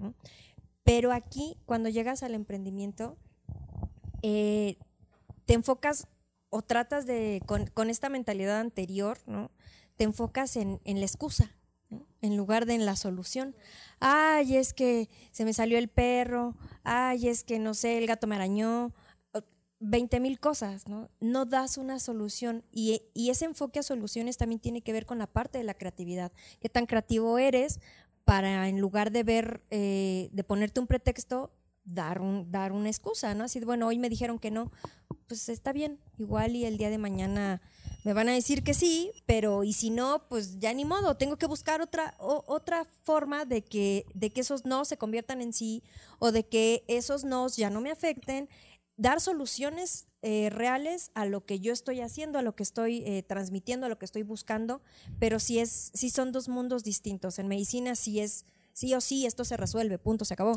Pero 0.84 1.12
aquí, 1.12 1.58
cuando 1.66 1.88
llegas 1.88 2.22
al 2.22 2.34
emprendimiento, 2.34 3.16
eh, 4.22 4.78
te 5.44 5.54
enfocas 5.54 6.06
o 6.48 6.62
tratas 6.62 7.06
de, 7.06 7.42
con, 7.44 7.90
esta 7.90 8.08
mentalidad 8.08 8.60
anterior, 8.60 9.18
¿no? 9.26 9.50
te 9.96 10.04
enfocas 10.04 10.56
en, 10.56 10.80
en 10.84 11.00
la 11.00 11.06
excusa, 11.06 11.55
en 12.20 12.36
lugar 12.36 12.66
de 12.66 12.74
en 12.74 12.86
la 12.86 12.96
solución. 12.96 13.54
Ay, 14.00 14.56
es 14.56 14.72
que 14.72 15.08
se 15.30 15.44
me 15.44 15.52
salió 15.52 15.78
el 15.78 15.88
perro, 15.88 16.56
ay, 16.84 17.28
es 17.28 17.44
que 17.44 17.58
no 17.58 17.74
sé, 17.74 17.98
el 17.98 18.06
gato 18.06 18.26
me 18.26 18.36
arañó, 18.36 18.92
20 19.78 20.20
mil 20.20 20.40
cosas, 20.40 20.88
¿no? 20.88 21.10
No 21.20 21.44
das 21.44 21.76
una 21.76 21.98
solución 21.98 22.64
y, 22.72 23.02
y 23.12 23.30
ese 23.30 23.44
enfoque 23.44 23.80
a 23.80 23.82
soluciones 23.82 24.38
también 24.38 24.60
tiene 24.60 24.80
que 24.80 24.92
ver 24.92 25.04
con 25.04 25.18
la 25.18 25.26
parte 25.26 25.58
de 25.58 25.64
la 25.64 25.74
creatividad. 25.74 26.32
¿Qué 26.60 26.68
tan 26.68 26.86
creativo 26.86 27.38
eres 27.38 27.80
para 28.24 28.68
en 28.68 28.80
lugar 28.80 29.12
de 29.12 29.22
ver, 29.22 29.62
eh, 29.70 30.30
de 30.32 30.44
ponerte 30.44 30.80
un 30.80 30.86
pretexto, 30.86 31.52
dar, 31.86 32.20
un, 32.20 32.50
dar 32.50 32.72
una 32.72 32.88
excusa, 32.88 33.34
¿no? 33.34 33.44
Así, 33.44 33.60
bueno, 33.60 33.86
hoy 33.86 33.98
me 33.98 34.10
dijeron 34.10 34.38
que 34.38 34.50
no, 34.50 34.70
pues 35.28 35.48
está 35.48 35.72
bien, 35.72 35.98
igual 36.18 36.54
y 36.54 36.64
el 36.64 36.76
día 36.76 36.90
de 36.90 36.98
mañana 36.98 37.62
me 38.04 38.12
van 38.12 38.28
a 38.28 38.32
decir 38.32 38.62
que 38.62 38.74
sí, 38.74 39.10
pero 39.26 39.64
y 39.64 39.72
si 39.72 39.90
no, 39.90 40.28
pues 40.28 40.58
ya 40.58 40.72
ni 40.74 40.84
modo, 40.84 41.16
tengo 41.16 41.36
que 41.36 41.46
buscar 41.46 41.80
otra, 41.80 42.14
otra 42.18 42.86
forma 43.02 43.44
de 43.44 43.62
que, 43.62 44.06
de 44.14 44.30
que 44.30 44.42
esos 44.42 44.64
no 44.64 44.84
se 44.84 44.96
conviertan 44.96 45.40
en 45.40 45.52
sí 45.52 45.82
o 46.18 46.30
de 46.30 46.46
que 46.46 46.84
esos 46.86 47.24
no 47.24 47.48
ya 47.48 47.70
no 47.70 47.80
me 47.80 47.90
afecten, 47.90 48.48
dar 48.96 49.20
soluciones 49.20 50.06
eh, 50.22 50.50
reales 50.50 51.10
a 51.14 51.24
lo 51.24 51.44
que 51.44 51.60
yo 51.60 51.72
estoy 51.72 52.00
haciendo, 52.00 52.38
a 52.38 52.42
lo 52.42 52.54
que 52.54 52.62
estoy 52.62 53.02
eh, 53.06 53.22
transmitiendo, 53.22 53.86
a 53.86 53.88
lo 53.88 53.98
que 53.98 54.04
estoy 54.04 54.22
buscando, 54.22 54.82
pero 55.18 55.38
sí, 55.38 55.58
es, 55.58 55.90
sí 55.94 56.10
son 56.10 56.32
dos 56.32 56.48
mundos 56.48 56.82
distintos. 56.82 57.38
En 57.38 57.48
medicina 57.48 57.94
sí 57.94 58.20
es 58.20 58.44
sí 58.72 58.94
o 58.94 59.00
sí, 59.00 59.24
esto 59.24 59.44
se 59.44 59.56
resuelve, 59.56 59.98
punto, 59.98 60.24
se 60.24 60.34
acabó. 60.34 60.56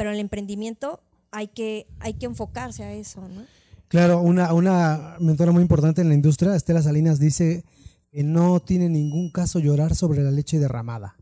Pero 0.00 0.08
en 0.12 0.14
el 0.14 0.20
emprendimiento 0.22 1.02
hay 1.30 1.48
que, 1.48 1.86
hay 1.98 2.14
que 2.14 2.24
enfocarse 2.24 2.82
a 2.84 2.94
eso, 2.94 3.20
¿no? 3.28 3.42
Claro, 3.88 4.22
una, 4.22 4.54
una 4.54 5.16
mentora 5.20 5.52
muy 5.52 5.60
importante 5.60 6.00
en 6.00 6.08
la 6.08 6.14
industria, 6.14 6.56
Estela 6.56 6.80
Salinas, 6.80 7.18
dice 7.18 7.66
que 8.10 8.22
no 8.22 8.60
tiene 8.60 8.88
ningún 8.88 9.30
caso 9.30 9.58
llorar 9.58 9.94
sobre 9.94 10.22
la 10.22 10.30
leche 10.30 10.58
derramada. 10.58 11.16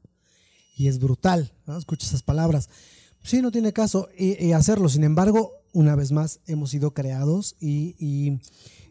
Y 0.76 0.86
es 0.86 1.00
brutal, 1.00 1.50
¿no? 1.66 1.76
Escucha 1.76 2.06
esas 2.06 2.22
palabras. 2.22 2.70
Sí, 3.24 3.42
no 3.42 3.50
tiene 3.50 3.72
caso 3.72 4.10
y, 4.16 4.40
y 4.46 4.52
hacerlo. 4.52 4.88
Sin 4.88 5.02
embargo, 5.02 5.54
una 5.72 5.96
vez 5.96 6.12
más, 6.12 6.38
hemos 6.46 6.70
sido 6.70 6.94
creados 6.94 7.56
y, 7.58 7.96
y- 7.98 8.40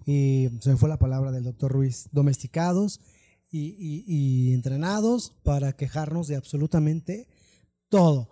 y 0.06 0.50
se 0.60 0.72
me 0.72 0.76
fue 0.76 0.90
la 0.90 1.00
palabra 1.00 1.32
del 1.32 1.46
doctor 1.46 1.72
Ruiz, 1.72 2.10
domesticados 2.12 3.00
y 3.50 4.54
entrenados 4.54 5.32
para 5.44 5.72
quejarnos 5.72 6.28
de 6.28 6.36
absolutamente 6.36 7.30
todo 7.88 8.28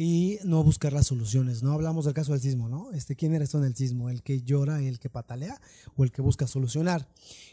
y 0.00 0.38
no 0.44 0.62
buscar 0.62 0.92
las 0.92 1.08
soluciones. 1.08 1.64
No 1.64 1.72
hablamos 1.72 2.04
del 2.04 2.14
caso 2.14 2.30
del 2.30 2.40
sismo, 2.40 2.68
¿no? 2.68 2.92
Este, 2.92 3.16
¿Quién 3.16 3.34
eres 3.34 3.50
tú 3.50 3.58
en 3.58 3.64
el 3.64 3.74
sismo? 3.74 4.08
¿El 4.08 4.22
que 4.22 4.42
llora, 4.42 4.80
el 4.80 5.00
que 5.00 5.10
patalea 5.10 5.60
o 5.96 6.04
el 6.04 6.12
que 6.12 6.22
busca 6.22 6.46
solucionar? 6.46 7.08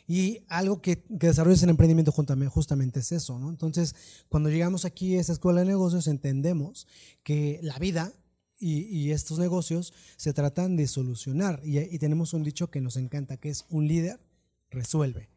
Y 0.07 0.43
algo 0.47 0.79
que, 0.79 1.01
que 1.01 1.27
desarrollas 1.27 1.63
en 1.63 1.71
emprendimiento 1.71 2.11
justamente 2.11 2.99
es 2.99 3.11
eso, 3.11 3.39
¿no? 3.39 3.49
Entonces, 3.49 3.95
cuando 4.29 4.49
llegamos 4.49 4.85
aquí 4.85 5.17
a 5.17 5.21
esta 5.21 5.33
escuela 5.33 5.61
de 5.61 5.65
negocios, 5.65 6.07
entendemos 6.07 6.85
que 7.23 7.59
la 7.63 7.79
vida 7.79 8.13
y, 8.59 8.81
y 8.81 9.11
estos 9.11 9.39
negocios 9.39 9.91
se 10.15 10.31
tratan 10.31 10.75
de 10.75 10.87
solucionar. 10.87 11.61
Y, 11.63 11.79
y 11.79 11.97
tenemos 11.97 12.35
un 12.35 12.43
dicho 12.43 12.69
que 12.69 12.79
nos 12.79 12.95
encanta, 12.95 13.37
que 13.37 13.49
es 13.49 13.65
un 13.69 13.87
líder 13.87 14.19
resuelve. 14.69 15.29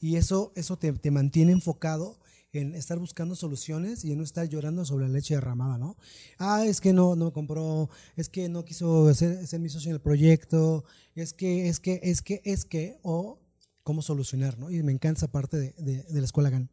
Y 0.00 0.16
eso, 0.16 0.50
eso 0.56 0.78
te, 0.78 0.94
te 0.94 1.10
mantiene 1.10 1.52
enfocado 1.52 2.18
en 2.60 2.74
estar 2.74 2.98
buscando 2.98 3.34
soluciones 3.34 4.04
y 4.04 4.12
en 4.12 4.18
no 4.18 4.24
estar 4.24 4.48
llorando 4.48 4.84
sobre 4.84 5.06
la 5.06 5.12
leche 5.12 5.34
derramada, 5.34 5.78
¿no? 5.78 5.96
Ah, 6.38 6.64
es 6.64 6.80
que 6.80 6.92
no, 6.92 7.16
no 7.16 7.26
me 7.26 7.32
compró, 7.32 7.88
es 8.16 8.28
que 8.28 8.48
no 8.48 8.64
quiso 8.64 9.12
ser, 9.14 9.46
ser 9.46 9.60
mi 9.60 9.68
socio 9.68 9.90
en 9.90 9.94
el 9.96 10.00
proyecto, 10.00 10.84
es 11.14 11.32
que, 11.32 11.68
es 11.68 11.80
que, 11.80 12.00
es 12.02 12.22
que, 12.22 12.40
es 12.44 12.64
que, 12.64 12.98
o 13.02 13.38
cómo 13.82 14.02
solucionar, 14.02 14.58
¿no? 14.58 14.70
Y 14.70 14.82
me 14.82 14.92
encanta 14.92 15.18
esa 15.18 15.28
parte 15.30 15.56
de, 15.58 15.74
de- 15.78 16.02
de 16.04 16.20
la 16.20 16.24
escuela 16.24 16.50
GAN. 16.50 16.70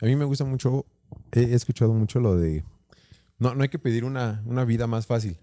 A 0.00 0.06
mí 0.06 0.16
me 0.16 0.24
gusta 0.24 0.44
mucho, 0.44 0.86
he 1.32 1.54
escuchado 1.54 1.92
mucho 1.94 2.20
lo 2.20 2.36
de, 2.36 2.64
no, 3.38 3.54
no 3.54 3.62
hay 3.62 3.68
que 3.68 3.78
pedir 3.78 4.04
una, 4.04 4.42
una 4.46 4.64
vida 4.64 4.86
más 4.86 5.06
fácil, 5.06 5.38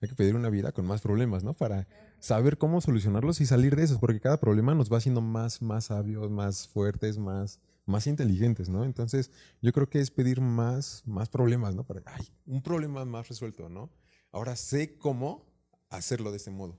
hay 0.00 0.08
que 0.08 0.14
pedir 0.14 0.34
una 0.34 0.48
vida 0.50 0.72
con 0.72 0.86
más 0.86 1.00
problemas, 1.00 1.44
¿no? 1.44 1.52
Para 1.54 1.86
saber 2.18 2.56
cómo 2.58 2.80
solucionarlos 2.80 3.40
y 3.40 3.46
salir 3.46 3.76
de 3.76 3.84
esos, 3.84 3.98
porque 3.98 4.20
cada 4.20 4.38
problema 4.40 4.74
nos 4.74 4.90
va 4.92 4.96
haciendo 4.98 5.20
más, 5.20 5.60
más 5.62 5.86
sabios, 5.86 6.30
más 6.30 6.66
fuertes, 6.68 7.18
más, 7.18 7.60
más 7.86 8.06
inteligentes, 8.06 8.68
¿no? 8.68 8.84
Entonces, 8.84 9.30
yo 9.62 9.72
creo 9.72 9.88
que 9.88 10.00
es 10.00 10.10
pedir 10.10 10.40
más, 10.40 11.02
más 11.06 11.28
problemas, 11.28 11.74
¿no? 11.74 11.84
Para, 11.84 12.02
ay, 12.06 12.28
un 12.44 12.60
problema 12.62 13.04
más 13.04 13.28
resuelto, 13.28 13.68
¿no? 13.68 13.90
Ahora 14.32 14.56
sé 14.56 14.98
cómo 14.98 15.46
hacerlo 15.88 16.32
de 16.32 16.36
este 16.36 16.50
modo. 16.50 16.76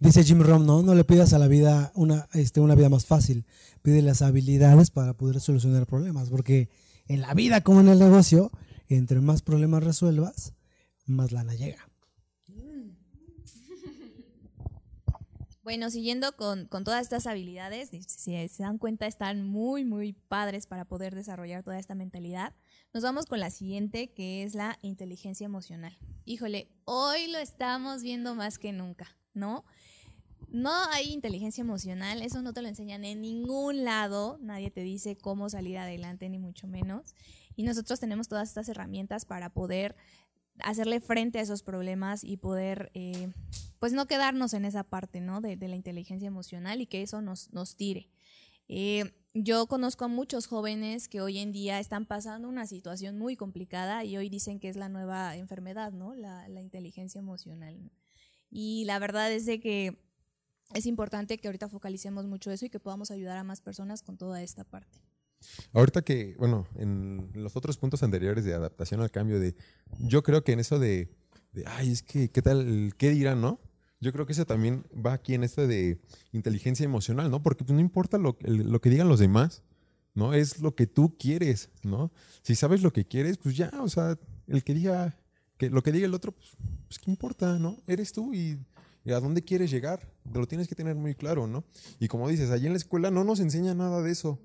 Dice 0.00 0.22
Jim 0.22 0.40
Rohn, 0.42 0.66
no, 0.66 0.82
no 0.82 0.94
le 0.94 1.04
pidas 1.04 1.32
a 1.32 1.38
la 1.38 1.48
vida 1.48 1.92
una, 1.94 2.28
este, 2.32 2.60
una 2.60 2.74
vida 2.74 2.88
más 2.88 3.06
fácil, 3.06 3.46
pide 3.82 4.02
las 4.02 4.22
habilidades 4.22 4.90
para 4.90 5.14
poder 5.14 5.40
solucionar 5.40 5.86
problemas, 5.86 6.28
porque 6.28 6.68
en 7.06 7.20
la 7.20 7.34
vida 7.34 7.62
como 7.62 7.80
en 7.80 7.88
el 7.88 7.98
negocio, 7.98 8.52
entre 8.88 9.20
más 9.20 9.42
problemas 9.42 9.82
resuelvas, 9.82 10.54
más 11.06 11.32
lana 11.32 11.54
llega. 11.54 11.87
Bueno, 15.68 15.90
siguiendo 15.90 16.34
con, 16.34 16.64
con, 16.64 16.82
todas 16.82 17.02
estas 17.02 17.26
habilidades, 17.26 17.90
si 17.90 18.02
se 18.48 18.62
dan 18.62 18.78
cuenta, 18.78 19.06
están 19.06 19.46
muy, 19.46 19.84
muy 19.84 20.14
padres 20.14 20.66
para 20.66 20.86
poder 20.86 21.14
desarrollar 21.14 21.62
toda 21.62 21.78
esta 21.78 21.94
mentalidad. 21.94 22.54
Nos 22.94 23.02
vamos 23.02 23.26
con 23.26 23.38
la 23.38 23.50
siguiente, 23.50 24.10
que 24.14 24.44
es 24.44 24.54
la 24.54 24.78
inteligencia 24.80 25.44
emocional. 25.44 25.98
Híjole, 26.24 26.70
hoy 26.86 27.30
lo 27.30 27.36
estamos 27.36 28.02
viendo 28.02 28.34
más 28.34 28.58
que 28.58 28.72
nunca, 28.72 29.14
¿no? 29.34 29.66
No 30.48 30.72
hay 30.90 31.12
inteligencia 31.12 31.60
emocional, 31.60 32.22
eso 32.22 32.40
no 32.40 32.54
te 32.54 32.62
lo 32.62 32.68
enseñan 32.68 33.04
en 33.04 33.20
ningún 33.20 33.84
lado, 33.84 34.38
nadie 34.40 34.70
te 34.70 34.80
dice 34.80 35.18
cómo 35.18 35.50
salir 35.50 35.76
adelante, 35.76 36.30
ni 36.30 36.38
mucho 36.38 36.66
menos. 36.66 37.14
Y 37.56 37.64
nosotros 37.64 38.00
tenemos 38.00 38.26
todas 38.26 38.48
estas 38.48 38.70
herramientas 38.70 39.26
para 39.26 39.50
poder 39.50 39.96
hacerle 40.60 41.00
frente 41.00 41.40
a 41.40 41.42
esos 41.42 41.62
problemas 41.62 42.24
y 42.24 42.38
poder, 42.38 42.90
eh, 42.94 43.30
pues 43.78 43.92
no 43.92 44.06
quedarnos 44.06 44.54
en 44.54 44.64
esa 44.64 44.84
parte, 44.84 45.20
¿no? 45.20 45.40
De, 45.40 45.56
la 45.56 45.76
inteligencia 45.76 46.26
emocional 46.26 46.80
y 46.80 46.86
que 46.86 47.02
eso 47.02 47.20
nos, 47.20 47.52
nos 47.52 47.76
tire. 47.76 48.08
Eh, 48.68 49.12
yo 49.34 49.66
conozco 49.66 50.04
a 50.04 50.08
muchos 50.08 50.46
jóvenes 50.46 51.08
que 51.08 51.20
hoy 51.20 51.38
en 51.38 51.52
día 51.52 51.78
están 51.78 52.06
pasando 52.06 52.48
una 52.48 52.66
situación 52.66 53.18
muy 53.18 53.36
complicada 53.36 54.04
y 54.04 54.16
hoy 54.16 54.28
dicen 54.28 54.58
que 54.58 54.68
es 54.68 54.76
la 54.76 54.88
nueva 54.88 55.36
enfermedad, 55.36 55.92
¿no? 55.92 56.14
La, 56.14 56.48
la 56.48 56.60
inteligencia 56.60 57.18
emocional. 57.18 57.90
Y 58.50 58.84
la 58.86 58.98
verdad 58.98 59.30
es 59.30 59.46
de 59.46 59.60
que 59.60 60.02
es 60.74 60.86
importante 60.86 61.38
que 61.38 61.48
ahorita 61.48 61.68
focalicemos 61.68 62.26
mucho 62.26 62.50
eso 62.50 62.66
y 62.66 62.70
que 62.70 62.80
podamos 62.80 63.10
ayudar 63.10 63.38
a 63.38 63.44
más 63.44 63.60
personas 63.60 64.02
con 64.02 64.16
toda 64.16 64.42
esta 64.42 64.64
parte. 64.64 65.00
Ahorita 65.72 66.02
que, 66.02 66.34
bueno, 66.38 66.66
en 66.76 67.30
los 67.34 67.56
otros 67.56 67.78
puntos 67.78 68.02
anteriores 68.02 68.44
de 68.44 68.54
adaptación 68.54 69.00
al 69.00 69.10
cambio, 69.10 69.38
de 69.38 69.54
yo 69.98 70.22
creo 70.22 70.42
que 70.42 70.52
en 70.52 70.60
eso 70.60 70.78
de, 70.78 71.14
ay, 71.66 71.92
es 71.92 72.02
que, 72.02 72.30
¿qué 72.30 72.42
tal? 72.42 72.92
¿Qué 72.96 73.10
dirán, 73.10 73.40
no? 73.40 73.60
Yo 74.00 74.12
creo 74.12 74.26
que 74.26 74.32
eso 74.32 74.46
también 74.46 74.84
va 74.94 75.12
aquí 75.12 75.34
en 75.34 75.44
esto 75.44 75.66
de 75.66 76.00
inteligencia 76.32 76.84
emocional, 76.84 77.30
¿no? 77.30 77.42
Porque 77.42 77.64
pues, 77.64 77.74
no 77.74 77.80
importa 77.80 78.18
lo, 78.18 78.36
lo 78.40 78.80
que 78.80 78.90
digan 78.90 79.08
los 79.08 79.18
demás, 79.18 79.62
¿no? 80.14 80.34
Es 80.34 80.60
lo 80.60 80.74
que 80.74 80.86
tú 80.86 81.16
quieres, 81.18 81.70
¿no? 81.82 82.12
Si 82.42 82.54
sabes 82.54 82.82
lo 82.82 82.92
que 82.92 83.06
quieres, 83.06 83.38
pues 83.38 83.56
ya, 83.56 83.70
o 83.80 83.88
sea, 83.88 84.18
el 84.46 84.62
que 84.62 84.74
diga, 84.74 85.16
que 85.56 85.70
lo 85.70 85.82
que 85.82 85.92
diga 85.92 86.06
el 86.06 86.14
otro, 86.14 86.32
pues, 86.32 86.50
pues 86.86 86.98
¿qué 86.98 87.10
importa, 87.10 87.58
no? 87.58 87.76
Eres 87.86 88.12
tú 88.12 88.32
y 88.34 88.58
a 89.12 89.20
dónde 89.20 89.42
quieres 89.42 89.70
llegar, 89.70 90.12
lo 90.32 90.46
tienes 90.46 90.68
que 90.68 90.74
tener 90.74 90.94
muy 90.94 91.14
claro, 91.14 91.46
¿no? 91.46 91.64
Y 91.98 92.08
como 92.08 92.28
dices, 92.28 92.50
allí 92.50 92.66
en 92.66 92.72
la 92.72 92.78
escuela 92.78 93.10
no 93.10 93.24
nos 93.24 93.40
enseña 93.40 93.74
nada 93.74 94.02
de 94.02 94.10
eso. 94.10 94.38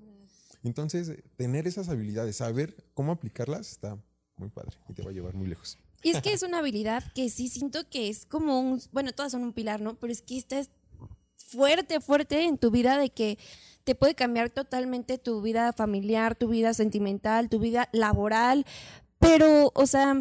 Entonces, 0.62 1.12
tener 1.36 1.66
esas 1.66 1.88
habilidades, 1.88 2.36
saber 2.36 2.74
cómo 2.94 3.12
aplicarlas, 3.12 3.70
está 3.70 3.98
muy 4.36 4.48
padre 4.48 4.76
y 4.88 4.94
te 4.94 5.02
va 5.02 5.10
a 5.10 5.12
llevar 5.12 5.34
muy 5.34 5.46
lejos. 5.46 5.78
Y 6.04 6.10
es 6.10 6.20
que 6.20 6.34
es 6.34 6.42
una 6.42 6.58
habilidad 6.58 7.02
que 7.14 7.30
sí 7.30 7.48
siento 7.48 7.88
que 7.88 8.10
es 8.10 8.26
como 8.26 8.60
un, 8.60 8.80
bueno, 8.92 9.12
todas 9.12 9.32
son 9.32 9.42
un 9.42 9.54
pilar, 9.54 9.80
¿no? 9.80 9.94
Pero 9.94 10.12
es 10.12 10.20
que 10.20 10.36
esta 10.36 10.58
es 10.58 10.68
fuerte, 11.34 11.98
fuerte 11.98 12.44
en 12.44 12.58
tu 12.58 12.70
vida 12.70 12.98
de 12.98 13.08
que 13.08 13.38
te 13.84 13.94
puede 13.94 14.14
cambiar 14.14 14.50
totalmente 14.50 15.16
tu 15.16 15.40
vida 15.40 15.72
familiar, 15.72 16.34
tu 16.34 16.48
vida 16.48 16.74
sentimental, 16.74 17.48
tu 17.48 17.58
vida 17.58 17.88
laboral. 17.92 18.66
Pero, 19.18 19.72
o 19.74 19.86
sea, 19.86 20.14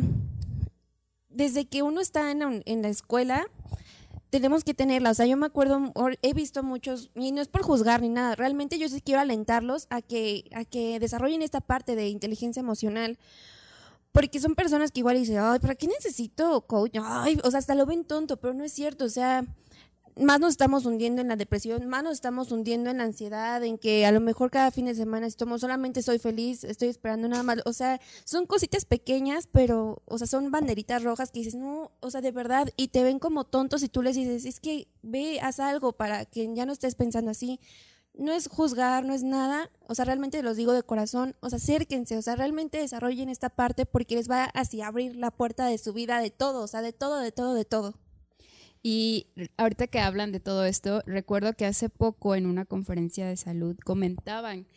desde 1.27 1.65
que 1.65 1.83
uno 1.83 1.99
está 1.99 2.31
en, 2.31 2.81
la 2.81 2.87
escuela, 2.87 3.45
tenemos 4.29 4.63
que 4.63 4.73
tenerla. 4.73 5.11
O 5.11 5.13
sea, 5.13 5.25
yo 5.25 5.35
me 5.35 5.47
acuerdo, 5.47 5.91
he 6.21 6.33
visto 6.33 6.63
muchos, 6.63 7.11
y 7.13 7.33
no 7.33 7.41
es 7.41 7.49
por 7.49 7.61
juzgar 7.61 8.01
ni 8.01 8.07
nada, 8.07 8.35
realmente 8.35 8.79
yo 8.79 8.87
sí 8.87 9.01
quiero 9.01 9.19
alentarlos 9.19 9.87
a 9.89 10.01
que, 10.01 10.45
a 10.53 10.63
que 10.63 10.97
desarrollen 11.01 11.41
esta 11.41 11.59
parte 11.59 11.97
de 11.97 12.07
inteligencia 12.07 12.61
emocional. 12.61 13.19
Porque 14.13 14.39
son 14.39 14.55
personas 14.55 14.91
que 14.91 14.99
igual 14.99 15.17
dicen, 15.17 15.39
ay, 15.39 15.59
¿para 15.59 15.75
qué 15.75 15.87
necesito 15.87 16.61
coach? 16.61 16.97
Ay, 17.01 17.39
o 17.43 17.49
sea, 17.49 17.57
hasta 17.57 17.75
lo 17.75 17.85
ven 17.85 18.05
tonto, 18.05 18.37
pero 18.37 18.53
no 18.53 18.63
es 18.63 18.71
cierto. 18.71 19.05
O 19.05 19.09
sea, 19.09 19.43
más 20.15 20.39
nos 20.39 20.51
estamos 20.51 20.85
hundiendo 20.85 21.21
en 21.21 21.27
la 21.27 21.35
depresión, 21.35 21.87
más 21.87 22.03
nos 22.03 22.13
estamos 22.13 22.51
hundiendo 22.51 22.91
en 22.91 22.99
la 22.99 23.05
ansiedad, 23.05 23.63
en 23.63 23.79
que 23.79 24.05
a 24.05 24.11
lo 24.11 24.19
mejor 24.19 24.51
cada 24.51 24.69
fin 24.69 24.85
de 24.85 24.93
semana 24.93 25.25
estamos 25.25 25.61
solamente 25.61 26.03
soy 26.03 26.19
feliz, 26.19 26.63
estoy 26.63 26.89
esperando 26.89 27.27
nada 27.27 27.41
más. 27.41 27.57
O 27.65 27.73
sea, 27.73 27.99
son 28.23 28.45
cositas 28.45 28.85
pequeñas, 28.85 29.47
pero, 29.51 30.03
o 30.05 30.17
sea, 30.19 30.27
son 30.27 30.51
banderitas 30.51 31.03
rojas 31.03 31.31
que 31.31 31.39
dices, 31.39 31.55
no, 31.55 31.91
o 31.99 32.11
sea, 32.11 32.21
de 32.21 32.31
verdad, 32.31 32.69
y 32.77 32.89
te 32.89 33.03
ven 33.03 33.17
como 33.17 33.45
tontos 33.45 33.81
y 33.83 33.89
tú 33.89 34.03
les 34.03 34.15
dices, 34.15 34.45
es 34.45 34.59
que 34.59 34.87
ve, 35.01 35.39
haz 35.41 35.59
algo 35.59 35.93
para 35.93 36.25
que 36.25 36.47
ya 36.53 36.65
no 36.65 36.73
estés 36.73 36.95
pensando 36.95 37.31
así. 37.31 37.59
No 38.15 38.31
es 38.31 38.47
juzgar, 38.47 39.05
no 39.05 39.13
es 39.13 39.23
nada, 39.23 39.71
o 39.87 39.95
sea, 39.95 40.05
realmente 40.05 40.43
los 40.43 40.55
digo 40.55 40.73
de 40.73 40.83
corazón, 40.83 41.35
o 41.39 41.49
sea, 41.49 41.57
acérquense, 41.57 42.15
o 42.17 42.21
sea, 42.21 42.35
realmente 42.35 42.77
desarrollen 42.77 43.29
esta 43.29 43.49
parte 43.49 43.85
porque 43.85 44.15
les 44.15 44.29
va 44.29 44.43
así 44.45 44.81
a 44.81 44.87
abrir 44.87 45.15
la 45.15 45.31
puerta 45.31 45.65
de 45.65 45.77
su 45.79 45.93
vida, 45.93 46.19
de 46.19 46.29
todo, 46.29 46.63
o 46.63 46.67
sea, 46.67 46.81
de 46.81 46.93
todo, 46.93 47.19
de 47.19 47.31
todo, 47.31 47.55
de 47.55 47.65
todo. 47.65 47.95
Y 48.83 49.27
ahorita 49.57 49.87
que 49.87 49.99
hablan 49.99 50.31
de 50.31 50.39
todo 50.39 50.65
esto, 50.65 51.01
recuerdo 51.05 51.53
que 51.53 51.65
hace 51.65 51.89
poco 51.89 52.35
en 52.35 52.45
una 52.45 52.65
conferencia 52.65 53.25
de 53.25 53.37
salud 53.37 53.77
comentaban 53.83 54.67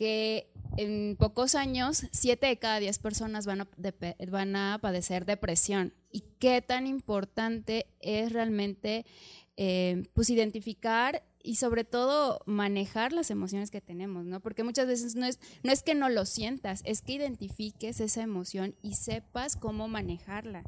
que 0.00 0.50
en 0.78 1.14
pocos 1.18 1.54
años, 1.54 2.06
siete 2.10 2.46
de 2.46 2.58
cada 2.58 2.80
diez 2.80 2.98
personas 2.98 3.44
van 3.44 3.60
a, 3.60 3.68
van 4.30 4.56
a 4.56 4.78
padecer 4.80 5.26
depresión. 5.26 5.92
Y 6.10 6.24
qué 6.38 6.62
tan 6.62 6.86
importante 6.86 7.86
es 8.00 8.32
realmente 8.32 9.04
eh, 9.58 10.08
pues 10.14 10.30
identificar 10.30 11.22
y 11.42 11.56
sobre 11.56 11.84
todo 11.84 12.40
manejar 12.46 13.12
las 13.12 13.30
emociones 13.30 13.70
que 13.70 13.80
tenemos, 13.80 14.24
¿no? 14.24 14.40
Porque 14.40 14.64
muchas 14.64 14.86
veces 14.86 15.14
no 15.14 15.26
es, 15.26 15.38
no 15.62 15.72
es 15.72 15.82
que 15.82 15.94
no 15.94 16.08
lo 16.08 16.26
sientas, 16.26 16.82
es 16.84 17.02
que 17.02 17.14
identifiques 17.14 18.00
esa 18.00 18.22
emoción 18.22 18.74
y 18.82 18.94
sepas 18.94 19.56
cómo 19.56 19.88
manejarla. 19.88 20.64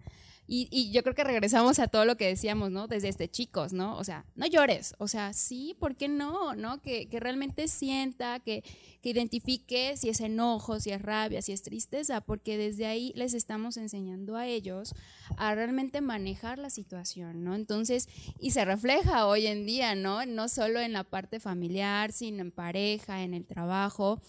Y, 0.55 0.91
yo 0.91 1.03
creo 1.03 1.15
que 1.15 1.25
regresamos 1.25 1.79
a 1.79 1.89
todo 1.89 2.05
lo 2.05 2.19
que 2.19 2.27
decíamos, 2.27 2.71
¿no? 2.71 2.87
Desde 2.87 3.09
este 3.09 3.27
chicos, 3.27 3.73
¿no? 3.73 3.97
O 3.97 4.05
sea, 4.05 4.27
no 4.35 4.45
llores, 4.45 4.95
o 4.99 5.09
sea, 5.09 5.33
sí, 5.33 5.75
¿por 5.81 5.97
qué 5.97 6.09
no? 6.09 6.55
¿No? 6.55 6.83
Que, 6.83 7.09
realmente 7.11 7.69
sienta, 7.69 8.39
que, 8.39 8.63
que 9.01 9.09
identifique 9.09 9.97
si 9.97 10.11
es 10.11 10.21
enojo, 10.21 10.79
si 10.79 10.91
es 10.91 11.01
rabia, 11.01 11.41
si 11.41 11.53
es 11.53 11.63
tristeza, 11.63 12.21
porque 12.21 12.59
desde 12.59 12.85
ahí 12.85 13.15
les 13.17 13.33
estamos 13.33 13.79
enseñando 13.79 14.37
a 14.37 14.47
ellos 14.47 14.95
a 15.39 15.55
realmente 15.55 16.03
manejar 16.03 16.59
la 16.59 16.69
situación, 16.69 17.45
¿no? 17.45 17.55
Entonces, 17.55 18.07
y 18.39 18.51
se 18.51 18.67
refleja 18.67 19.27
hoy 19.27 19.47
en 19.47 19.65
día, 19.65 19.95
¿no? 19.95 20.27
No 20.27 20.51
solo 20.51 20.81
en 20.81 20.93
la 20.93 21.05
parte 21.05 21.41
familiar, 21.41 22.13
sino 22.13 22.43
en 22.43 22.53
pareja, 22.53 23.23
en 23.23 23.33
el 23.33 23.47
trabajo 23.47 24.21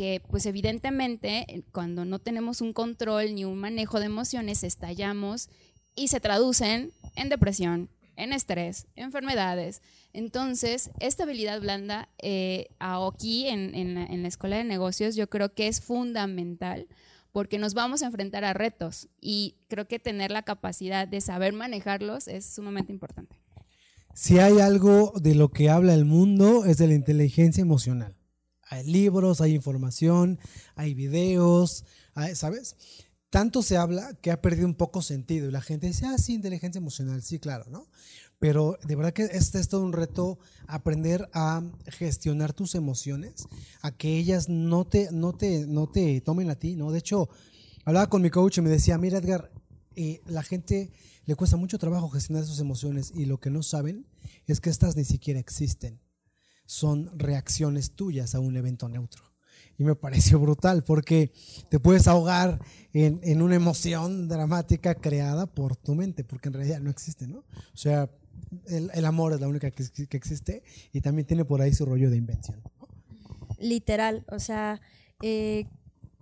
que 0.00 0.22
pues 0.30 0.46
evidentemente 0.46 1.64
cuando 1.72 2.06
no 2.06 2.20
tenemos 2.20 2.62
un 2.62 2.72
control 2.72 3.34
ni 3.34 3.44
un 3.44 3.58
manejo 3.58 4.00
de 4.00 4.06
emociones 4.06 4.64
estallamos 4.64 5.50
y 5.94 6.08
se 6.08 6.20
traducen 6.20 6.92
en 7.16 7.28
depresión, 7.28 7.90
en 8.16 8.32
estrés, 8.32 8.86
enfermedades. 8.96 9.82
Entonces, 10.12 10.90
esta 11.00 11.24
habilidad 11.24 11.60
blanda 11.60 12.08
eh, 12.18 12.68
aquí 12.78 13.48
en, 13.48 13.74
en 13.74 14.22
la 14.22 14.28
escuela 14.28 14.56
de 14.56 14.64
negocios 14.64 15.16
yo 15.16 15.28
creo 15.28 15.54
que 15.54 15.68
es 15.68 15.80
fundamental 15.80 16.88
porque 17.32 17.58
nos 17.58 17.74
vamos 17.74 18.02
a 18.02 18.06
enfrentar 18.06 18.44
a 18.44 18.52
retos 18.52 19.08
y 19.20 19.56
creo 19.68 19.86
que 19.86 19.98
tener 19.98 20.30
la 20.30 20.42
capacidad 20.42 21.06
de 21.06 21.20
saber 21.20 21.52
manejarlos 21.52 22.28
es 22.28 22.44
sumamente 22.44 22.92
importante. 22.92 23.36
Si 24.14 24.38
hay 24.38 24.58
algo 24.58 25.12
de 25.20 25.34
lo 25.34 25.50
que 25.50 25.70
habla 25.70 25.94
el 25.94 26.04
mundo 26.04 26.64
es 26.64 26.78
de 26.78 26.88
la 26.88 26.94
inteligencia 26.94 27.62
emocional. 27.62 28.16
Hay 28.68 28.84
libros, 28.84 29.40
hay 29.40 29.54
información, 29.54 30.38
hay 30.74 30.94
videos, 30.94 31.84
¿sabes? 32.34 32.76
Tanto 33.30 33.62
se 33.62 33.76
habla 33.76 34.12
que 34.20 34.32
ha 34.32 34.42
perdido 34.42 34.66
un 34.66 34.74
poco 34.74 35.02
sentido 35.02 35.48
y 35.48 35.52
la 35.52 35.60
gente 35.60 35.86
dice, 35.86 36.04
ah, 36.06 36.18
sí, 36.18 36.34
inteligencia 36.34 36.80
emocional, 36.80 37.22
sí, 37.22 37.38
claro, 37.38 37.64
¿no? 37.70 37.86
Pero 38.40 38.76
de 38.84 38.96
verdad 38.96 39.12
que 39.12 39.22
este 39.22 39.60
es 39.60 39.68
todo 39.68 39.84
un 39.84 39.92
reto 39.92 40.40
aprender 40.66 41.28
a 41.32 41.62
gestionar 41.86 42.52
tus 42.52 42.74
emociones, 42.74 43.46
a 43.82 43.92
que 43.92 44.18
ellas 44.18 44.48
no 44.48 44.84
te, 44.84 45.12
no 45.12 45.32
te, 45.32 45.66
no 45.66 45.88
te 45.88 46.20
tomen 46.22 46.50
a 46.50 46.56
ti, 46.56 46.74
¿no? 46.74 46.90
De 46.90 46.98
hecho, 46.98 47.28
hablaba 47.84 48.08
con 48.08 48.20
mi 48.20 48.30
coach 48.30 48.58
y 48.58 48.62
me 48.62 48.70
decía, 48.70 48.98
mira 48.98 49.18
Edgar, 49.18 49.52
eh, 49.94 50.22
la 50.26 50.42
gente 50.42 50.90
le 51.24 51.36
cuesta 51.36 51.56
mucho 51.56 51.78
trabajo 51.78 52.08
gestionar 52.08 52.44
sus 52.44 52.58
emociones 52.58 53.12
y 53.14 53.26
lo 53.26 53.38
que 53.38 53.50
no 53.50 53.62
saben 53.62 54.06
es 54.46 54.60
que 54.60 54.70
estas 54.70 54.96
ni 54.96 55.04
siquiera 55.04 55.38
existen 55.38 56.00
son 56.66 57.10
reacciones 57.18 57.96
tuyas 57.96 58.34
a 58.34 58.40
un 58.40 58.56
evento 58.56 58.88
neutro. 58.88 59.29
Y 59.80 59.82
me 59.82 59.94
pareció 59.94 60.38
brutal 60.38 60.84
porque 60.84 61.32
te 61.70 61.80
puedes 61.80 62.06
ahogar 62.06 62.60
en, 62.92 63.40
una 63.40 63.54
emoción 63.54 64.28
dramática 64.28 64.94
creada 64.94 65.46
por 65.46 65.74
tu 65.74 65.94
mente, 65.94 66.22
porque 66.22 66.48
en 66.48 66.52
realidad 66.52 66.80
no 66.80 66.90
existe, 66.90 67.26
¿no? 67.26 67.38
O 67.38 67.76
sea, 67.78 68.10
el, 68.66 69.04
amor 69.06 69.32
es 69.32 69.40
la 69.40 69.48
única 69.48 69.70
que, 69.70 69.82
existe 70.10 70.62
y 70.92 71.00
también 71.00 71.26
tiene 71.26 71.46
por 71.46 71.62
ahí 71.62 71.72
su 71.72 71.86
rollo 71.86 72.10
de 72.10 72.18
invención. 72.18 72.60
Literal, 73.58 74.26
o 74.28 74.38
sea, 74.38 74.82
eh, 75.22 75.64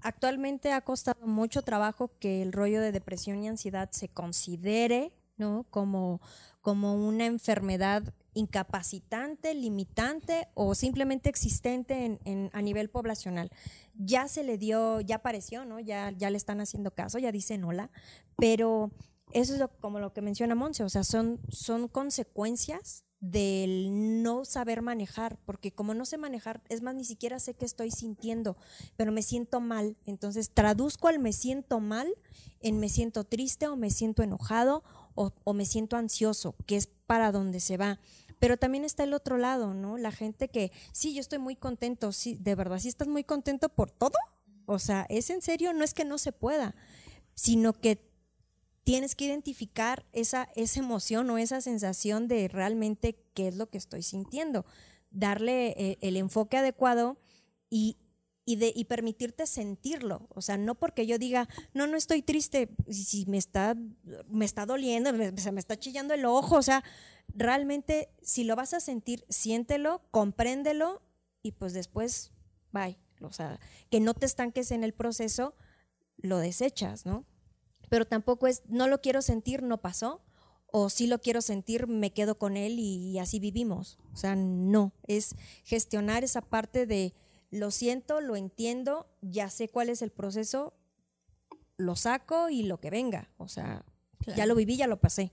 actualmente 0.02 0.70
ha 0.70 0.82
costado 0.82 1.26
mucho 1.26 1.62
trabajo 1.62 2.12
que 2.20 2.42
el 2.42 2.52
rollo 2.52 2.80
de 2.80 2.92
depresión 2.92 3.42
y 3.42 3.48
ansiedad 3.48 3.90
se 3.90 4.06
considere 4.06 5.10
¿no? 5.36 5.66
como, 5.70 6.20
como 6.60 6.94
una 6.94 7.26
enfermedad 7.26 8.14
incapacitante, 8.38 9.54
limitante 9.54 10.48
o 10.54 10.74
simplemente 10.74 11.28
existente 11.28 12.18
en, 12.24 12.50
a 12.52 12.62
nivel 12.62 12.88
poblacional. 12.88 13.50
Ya 13.94 14.28
se 14.28 14.44
le 14.44 14.58
dio, 14.58 15.00
ya 15.00 15.16
apareció, 15.16 15.64
¿no? 15.64 15.80
Ya, 15.80 16.12
ya 16.12 16.30
le 16.30 16.36
están 16.36 16.60
haciendo 16.60 16.92
caso, 16.92 17.18
ya 17.18 17.32
dicen 17.32 17.64
hola, 17.64 17.90
pero 18.36 18.92
eso 19.32 19.54
es 19.54 19.62
como 19.80 19.98
lo 19.98 20.12
que 20.12 20.22
menciona 20.22 20.54
Monse, 20.54 20.84
o 20.84 20.88
sea, 20.88 21.04
son, 21.04 21.40
son 21.48 21.88
consecuencias 21.88 23.04
del 23.20 24.22
no 24.22 24.44
saber 24.44 24.80
manejar, 24.80 25.38
porque 25.44 25.72
como 25.72 25.92
no 25.92 26.04
sé 26.04 26.18
manejar, 26.18 26.62
es 26.68 26.82
más, 26.82 26.94
ni 26.94 27.04
siquiera 27.04 27.40
sé 27.40 27.54
qué 27.54 27.64
estoy 27.64 27.90
sintiendo, 27.90 28.56
pero 28.96 29.10
me 29.10 29.22
siento 29.22 29.60
mal. 29.60 29.96
Entonces 30.04 30.50
traduzco 30.54 31.08
al 31.08 31.18
me 31.18 31.32
siento 31.32 31.80
mal 31.80 32.08
en 32.60 32.78
me 32.78 32.88
siento 32.88 33.24
triste 33.24 33.66
o 33.66 33.76
me 33.76 33.90
siento 33.90 34.22
enojado 34.22 34.84
o, 35.14 35.32
o 35.42 35.52
me 35.52 35.64
siento 35.64 35.96
ansioso, 35.96 36.54
que 36.66 36.76
es 36.76 36.86
para 36.86 37.32
donde 37.32 37.58
se 37.60 37.76
va. 37.76 37.98
Pero 38.38 38.56
también 38.56 38.84
está 38.84 39.04
el 39.04 39.14
otro 39.14 39.36
lado, 39.36 39.74
¿no? 39.74 39.98
La 39.98 40.12
gente 40.12 40.48
que, 40.48 40.72
sí, 40.92 41.14
yo 41.14 41.20
estoy 41.20 41.38
muy 41.38 41.56
contento, 41.56 42.12
sí, 42.12 42.36
de 42.40 42.54
verdad, 42.54 42.78
sí 42.78 42.88
estás 42.88 43.08
muy 43.08 43.24
contento 43.24 43.68
por 43.68 43.90
todo. 43.90 44.18
O 44.66 44.78
sea, 44.78 45.06
es 45.08 45.30
en 45.30 45.42
serio, 45.42 45.72
no 45.72 45.84
es 45.84 45.94
que 45.94 46.04
no 46.04 46.18
se 46.18 46.32
pueda, 46.32 46.74
sino 47.34 47.72
que 47.72 48.06
tienes 48.84 49.14
que 49.14 49.26
identificar 49.26 50.06
esa, 50.12 50.48
esa 50.56 50.80
emoción 50.80 51.28
o 51.30 51.38
esa 51.38 51.60
sensación 51.60 52.28
de 52.28 52.48
realmente 52.48 53.22
qué 53.34 53.48
es 53.48 53.56
lo 53.56 53.68
que 53.68 53.78
estoy 53.78 54.02
sintiendo, 54.02 54.64
darle 55.10 55.74
eh, 55.76 55.98
el 56.00 56.16
enfoque 56.16 56.56
adecuado 56.56 57.18
y, 57.68 57.98
y, 58.48 58.56
de, 58.56 58.72
y 58.74 58.86
permitirte 58.86 59.46
sentirlo. 59.46 60.26
O 60.30 60.40
sea, 60.40 60.56
no 60.56 60.74
porque 60.74 61.06
yo 61.06 61.18
diga, 61.18 61.50
no, 61.74 61.86
no 61.86 61.98
estoy 61.98 62.22
triste, 62.22 62.70
si, 62.88 63.26
me, 63.26 63.36
está, 63.36 63.76
me 64.26 64.46
está 64.46 64.64
doliendo, 64.64 65.12
me- 65.12 65.36
se 65.36 65.52
me 65.52 65.60
está 65.60 65.76
chillando 65.78 66.14
el 66.14 66.24
ojo, 66.24 66.56
o 66.56 66.62
sea, 66.62 66.82
realmente 67.28 68.08
si 68.22 68.44
lo 68.44 68.56
vas 68.56 68.72
a 68.72 68.80
sentir, 68.80 69.26
siéntelo, 69.28 70.00
compréndelo 70.10 71.02
y 71.42 71.52
pues 71.52 71.74
después, 71.74 72.32
bye. 72.72 72.96
O 73.20 73.30
sea, 73.32 73.60
que 73.90 74.00
no 74.00 74.14
te 74.14 74.24
estanques 74.24 74.70
en 74.70 74.82
el 74.82 74.94
proceso, 74.94 75.54
lo 76.16 76.38
desechas, 76.38 77.04
¿no? 77.04 77.26
pero 77.90 78.06
tampoco 78.06 78.46
es, 78.46 78.62
no 78.68 78.86
lo 78.86 79.00
quiero 79.00 79.20
sentir, 79.22 79.62
no 79.62 79.80
pasó, 79.80 80.22
o 80.70 80.88
sí 80.90 81.06
lo 81.06 81.18
quiero 81.20 81.40
sentir, 81.42 81.86
me 81.86 82.12
quedo 82.12 82.38
con 82.38 82.56
él 82.56 82.78
y, 82.78 83.18
así 83.18 83.40
vivimos. 83.40 83.98
O 84.12 84.16
sea, 84.16 84.36
no, 84.36 84.92
es 85.06 85.34
gestionar 85.64 86.24
esa 86.24 86.42
parte 86.42 86.86
de 86.86 87.14
lo 87.50 87.70
siento, 87.70 88.20
lo 88.20 88.36
entiendo, 88.36 89.06
ya 89.22 89.50
sé 89.50 89.68
cuál 89.68 89.88
es 89.88 90.02
el 90.02 90.10
proceso, 90.10 90.74
lo 91.76 91.96
saco 91.96 92.48
y 92.50 92.62
lo 92.62 92.80
que 92.80 92.90
venga. 92.90 93.30
O 93.38 93.48
sea, 93.48 93.84
ya 94.36 94.46
lo 94.46 94.54
viví, 94.54 94.76
ya 94.76 94.86
lo 94.86 95.00
pasé. 95.00 95.32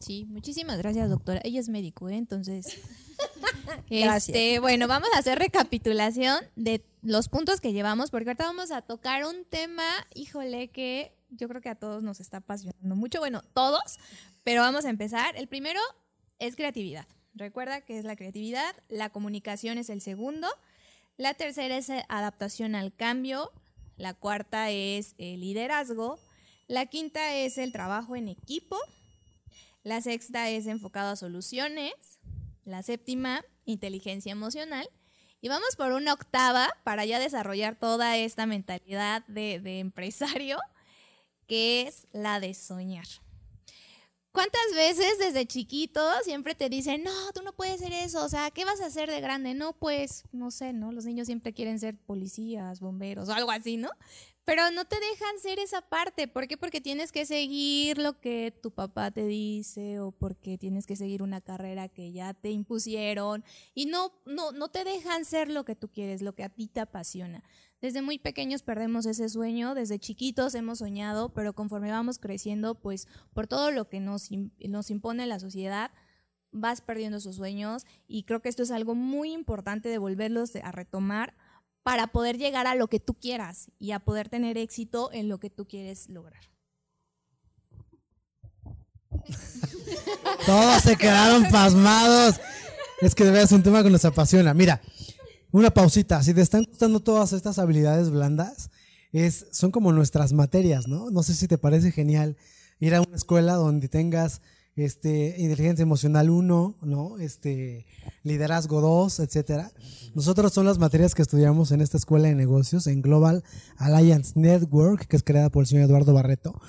Sí, 0.00 0.26
muchísimas 0.26 0.78
gracias, 0.78 1.10
doctora. 1.10 1.40
Ella 1.42 1.60
es 1.60 1.68
médico, 1.68 2.08
¿eh? 2.08 2.16
entonces. 2.16 2.80
Gracias. 3.90 4.28
Este, 4.28 4.60
bueno, 4.60 4.86
vamos 4.86 5.08
a 5.14 5.18
hacer 5.18 5.38
recapitulación 5.38 6.44
de 6.56 6.84
los 7.02 7.28
puntos 7.28 7.60
que 7.60 7.72
llevamos, 7.72 8.10
porque 8.10 8.30
ahorita 8.30 8.44
vamos 8.44 8.70
a 8.70 8.82
tocar 8.82 9.24
un 9.24 9.44
tema, 9.44 9.84
híjole, 10.14 10.68
que 10.68 11.16
yo 11.30 11.48
creo 11.48 11.60
que 11.60 11.68
a 11.68 11.74
todos 11.74 12.02
nos 12.02 12.20
está 12.20 12.38
apasionando 12.38 12.96
mucho. 12.96 13.18
Bueno, 13.18 13.42
todos, 13.54 13.98
pero 14.44 14.62
vamos 14.62 14.84
a 14.84 14.90
empezar. 14.90 15.36
El 15.36 15.48
primero 15.48 15.80
es 16.38 16.56
creatividad. 16.56 17.06
Recuerda 17.34 17.80
que 17.80 17.98
es 17.98 18.04
la 18.04 18.16
creatividad, 18.16 18.74
la 18.88 19.10
comunicación 19.10 19.78
es 19.78 19.90
el 19.90 20.00
segundo, 20.00 20.48
la 21.18 21.34
tercera 21.34 21.76
es 21.76 21.90
eh, 21.90 22.04
adaptación 22.08 22.74
al 22.74 22.94
cambio, 22.94 23.52
la 23.96 24.14
cuarta 24.14 24.70
es 24.70 25.14
el 25.18 25.40
liderazgo, 25.40 26.18
la 26.68 26.86
quinta 26.86 27.34
es 27.34 27.58
el 27.58 27.72
trabajo 27.72 28.16
en 28.16 28.28
equipo, 28.28 28.78
la 29.82 30.00
sexta 30.00 30.48
es 30.48 30.66
enfocado 30.66 31.10
a 31.10 31.16
soluciones. 31.16 31.92
La 32.64 32.82
séptima, 32.82 33.42
inteligencia 33.64 34.32
emocional. 34.32 34.88
Y 35.40 35.48
vamos 35.48 35.76
por 35.76 35.92
una 35.92 36.12
octava 36.12 36.68
para 36.84 37.06
ya 37.06 37.18
desarrollar 37.18 37.76
toda 37.76 38.16
esta 38.18 38.44
mentalidad 38.44 39.24
de 39.28 39.78
empresario, 39.78 40.58
que 41.46 41.82
es 41.82 42.06
la 42.12 42.40
de 42.40 42.52
soñar. 42.52 43.06
¿Cuántas 44.32 44.74
veces 44.74 45.18
desde 45.18 45.46
chiquito 45.46 46.00
siempre 46.22 46.54
te 46.54 46.68
dicen, 46.68 47.02
no, 47.02 47.32
tú 47.32 47.42
no 47.42 47.52
puedes 47.54 47.80
ser 47.80 47.92
eso? 47.92 48.24
O 48.24 48.28
sea, 48.28 48.50
¿qué 48.50 48.64
vas 48.64 48.80
a 48.80 48.86
hacer 48.86 49.10
de 49.10 49.20
grande? 49.20 49.54
No, 49.54 49.72
pues, 49.72 50.24
no 50.32 50.50
sé, 50.50 50.72
¿no? 50.72 50.92
Los 50.92 51.06
niños 51.06 51.26
siempre 51.26 51.54
quieren 51.54 51.78
ser 51.78 51.96
policías, 51.96 52.80
bomberos 52.80 53.28
o 53.28 53.32
algo 53.32 53.50
así, 53.50 53.76
¿no? 53.76 53.90
Pero 54.44 54.70
no 54.70 54.86
te 54.86 54.96
dejan 54.98 55.38
ser 55.40 55.58
esa 55.58 55.82
parte. 55.82 56.26
¿Por 56.26 56.48
qué? 56.48 56.56
Porque 56.56 56.80
tienes 56.80 57.12
que 57.12 57.26
seguir 57.26 57.98
lo 57.98 58.18
que 58.18 58.50
tu 58.62 58.70
papá 58.70 59.10
te 59.10 59.26
dice 59.26 60.00
o 60.00 60.10
porque 60.10 60.56
tienes 60.56 60.86
que 60.86 60.96
seguir 60.96 61.22
una 61.22 61.42
carrera 61.42 61.88
que 61.88 62.12
ya 62.12 62.32
te 62.32 62.50
impusieron 62.50 63.44
y 63.74 63.86
no, 63.86 64.12
no, 64.24 64.52
no 64.52 64.68
te 64.68 64.84
dejan 64.84 65.26
ser 65.26 65.50
lo 65.50 65.64
que 65.66 65.76
tú 65.76 65.88
quieres, 65.88 66.22
lo 66.22 66.34
que 66.34 66.44
a 66.44 66.48
ti 66.48 66.66
te 66.66 66.80
apasiona. 66.80 67.44
Desde 67.80 68.02
muy 68.02 68.18
pequeños 68.18 68.62
perdemos 68.62 69.06
ese 69.06 69.28
sueño, 69.28 69.74
desde 69.74 70.00
chiquitos 70.00 70.54
hemos 70.56 70.78
soñado, 70.78 71.32
pero 71.32 71.52
conforme 71.52 71.92
vamos 71.92 72.18
creciendo, 72.18 72.74
pues 72.74 73.06
por 73.32 73.46
todo 73.46 73.70
lo 73.70 73.88
que 73.88 74.00
nos, 74.00 74.30
nos 74.58 74.90
impone 74.90 75.26
la 75.26 75.38
sociedad, 75.38 75.92
vas 76.50 76.80
perdiendo 76.80 77.18
esos 77.18 77.36
sueños 77.36 77.84
y 78.08 78.24
creo 78.24 78.42
que 78.42 78.48
esto 78.48 78.64
es 78.64 78.72
algo 78.72 78.96
muy 78.96 79.32
importante 79.32 79.88
de 79.88 79.98
volverlos 79.98 80.56
a 80.56 80.72
retomar 80.72 81.34
para 81.84 82.08
poder 82.08 82.36
llegar 82.36 82.66
a 82.66 82.74
lo 82.74 82.88
que 82.88 82.98
tú 82.98 83.14
quieras 83.14 83.70
y 83.78 83.92
a 83.92 84.00
poder 84.00 84.28
tener 84.28 84.58
éxito 84.58 85.10
en 85.12 85.28
lo 85.28 85.38
que 85.38 85.50
tú 85.50 85.66
quieres 85.68 86.08
lograr. 86.08 86.42
Todos 90.46 90.82
se 90.82 90.96
quedaron 90.96 91.48
pasmados. 91.50 92.40
Es 93.00 93.14
que 93.14 93.24
de 93.24 93.30
verdad 93.30 93.44
es 93.44 93.52
un 93.52 93.62
tema 93.62 93.82
que 93.82 93.90
nos 93.90 94.04
apasiona. 94.04 94.52
Mira, 94.54 94.80
una 95.52 95.70
pausita. 95.70 96.22
Si 96.22 96.34
te 96.34 96.40
están 96.40 96.64
gustando 96.64 97.00
todas 97.00 97.32
estas 97.32 97.58
habilidades 97.58 98.10
blandas, 98.10 98.70
es, 99.12 99.46
son 99.50 99.70
como 99.70 99.92
nuestras 99.92 100.32
materias, 100.32 100.86
¿no? 100.86 101.10
No 101.10 101.22
sé 101.22 101.34
si 101.34 101.48
te 101.48 101.58
parece 101.58 101.92
genial 101.92 102.36
ir 102.78 102.94
a 102.94 103.00
una 103.00 103.16
escuela 103.16 103.54
donde 103.54 103.88
tengas 103.88 104.40
este, 104.84 105.34
inteligencia 105.38 105.82
emocional 105.82 106.30
1, 106.30 106.76
¿no? 106.82 107.18
Este, 107.18 107.86
liderazgo 108.22 108.80
2, 108.80 109.20
etcétera. 109.20 109.72
Nosotros 110.14 110.52
son 110.52 110.66
las 110.66 110.78
materias 110.78 111.14
que 111.14 111.22
estudiamos 111.22 111.72
en 111.72 111.80
esta 111.80 111.96
escuela 111.96 112.28
de 112.28 112.34
negocios, 112.34 112.86
en 112.86 113.02
Global 113.02 113.44
Alliance 113.76 114.32
Network, 114.36 115.06
que 115.06 115.16
es 115.16 115.22
creada 115.22 115.50
por 115.50 115.62
el 115.62 115.66
señor 115.66 115.84
Eduardo 115.84 116.12
Barreto. 116.12 116.60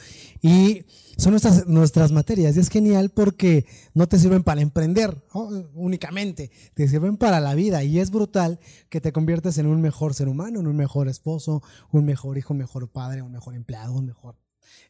Y 0.41 0.85
son 1.17 1.31
nuestras, 1.31 1.67
nuestras 1.67 2.11
materias. 2.11 2.55
Y 2.57 2.59
es 2.61 2.69
genial 2.69 3.09
porque 3.09 3.65
no 3.93 4.07
te 4.07 4.17
sirven 4.17 4.43
para 4.43 4.61
emprender 4.61 5.23
únicamente, 5.73 6.51
te 6.73 6.87
sirven 6.87 7.17
para 7.17 7.39
la 7.39 7.55
vida. 7.55 7.83
Y 7.83 7.99
es 7.99 8.09
brutal 8.09 8.59
que 8.89 9.01
te 9.01 9.11
conviertes 9.11 9.57
en 9.57 9.67
un 9.67 9.81
mejor 9.81 10.13
ser 10.13 10.27
humano, 10.27 10.59
en 10.59 10.67
un 10.67 10.75
mejor 10.75 11.07
esposo, 11.07 11.61
un 11.91 12.05
mejor 12.05 12.37
hijo, 12.37 12.53
un 12.53 12.59
mejor 12.59 12.89
padre, 12.89 13.21
un 13.21 13.31
mejor 13.31 13.55
empleado, 13.55 13.93
un 13.93 14.05
mejor 14.05 14.35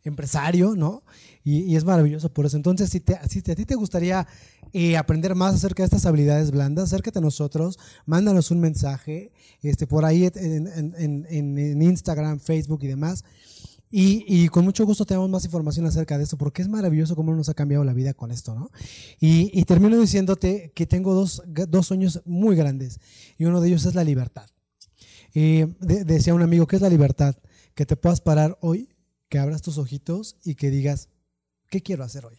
empresario, 0.03 0.75
¿no? 0.75 1.03
Y, 1.43 1.75
es 1.75 1.83
maravilloso 1.83 2.31
por 2.31 2.45
eso. 2.45 2.57
Entonces, 2.57 2.89
si, 2.89 2.99
te, 2.99 3.17
si 3.29 3.41
te- 3.41 3.51
a 3.53 3.55
ti 3.55 3.65
te 3.65 3.75
gustaría 3.75 4.27
eh, 4.73 4.97
aprender 4.97 5.35
más 5.35 5.55
acerca 5.55 5.83
de 5.83 5.85
estas 5.85 6.05
habilidades 6.05 6.51
blandas, 6.51 6.85
acércate 6.85 7.19
a 7.19 7.21
nosotros, 7.21 7.79
mándanos 8.05 8.51
un 8.51 8.59
mensaje 8.59 9.31
este, 9.61 9.87
por 9.87 10.05
ahí 10.05 10.29
en, 10.35 11.81
Instagram, 11.81 12.39
Facebook 12.39 12.83
y 12.83 12.87
demás. 12.87 13.23
Y, 13.91 14.47
con 14.49 14.65
mucho 14.65 14.85
gusto 14.85 15.03
tenemos 15.03 15.27
más 15.31 15.43
información 15.45 15.87
acerca 15.87 16.15
de 16.19 16.23
esto, 16.23 16.37
porque 16.37 16.61
es 16.61 16.67
maravilloso 16.67 17.15
cómo 17.15 17.33
nos 17.33 17.49
ha 17.49 17.55
cambiado 17.55 17.83
la 17.83 17.93
vida 17.93 18.13
con 18.13 18.29
esto, 18.29 18.53
¿no? 18.53 18.69
Y, 19.19 19.63
termino 19.65 19.99
diciéndote 19.99 20.71
que 20.75 20.85
tengo 20.85 21.15
dos, 21.15 21.41
dos 21.47 21.87
sueños 21.87 22.21
muy 22.25 22.55
grandes, 22.55 22.99
y 23.37 23.45
uno 23.45 23.59
de 23.61 23.69
ellos 23.69 23.85
es 23.85 23.95
la 23.95 24.03
libertad. 24.03 24.47
Eh, 25.33 25.73
de- 25.79 26.03
decía 26.03 26.35
un 26.35 26.43
amigo, 26.43 26.67
¿qué 26.67 26.75
es 26.75 26.83
la 26.83 26.89
libertad? 26.89 27.35
Que 27.73 27.87
te 27.87 27.95
puedas 27.95 28.21
parar 28.21 28.59
hoy, 28.61 28.89
que 29.29 29.39
abras 29.39 29.61
tus 29.61 29.77
ojitos 29.77 30.37
y 30.43 30.55
que 30.55 30.69
digas, 30.69 31.09
¿qué 31.69 31.81
quiero 31.81 32.03
hacer 32.03 32.25
hoy? 32.25 32.37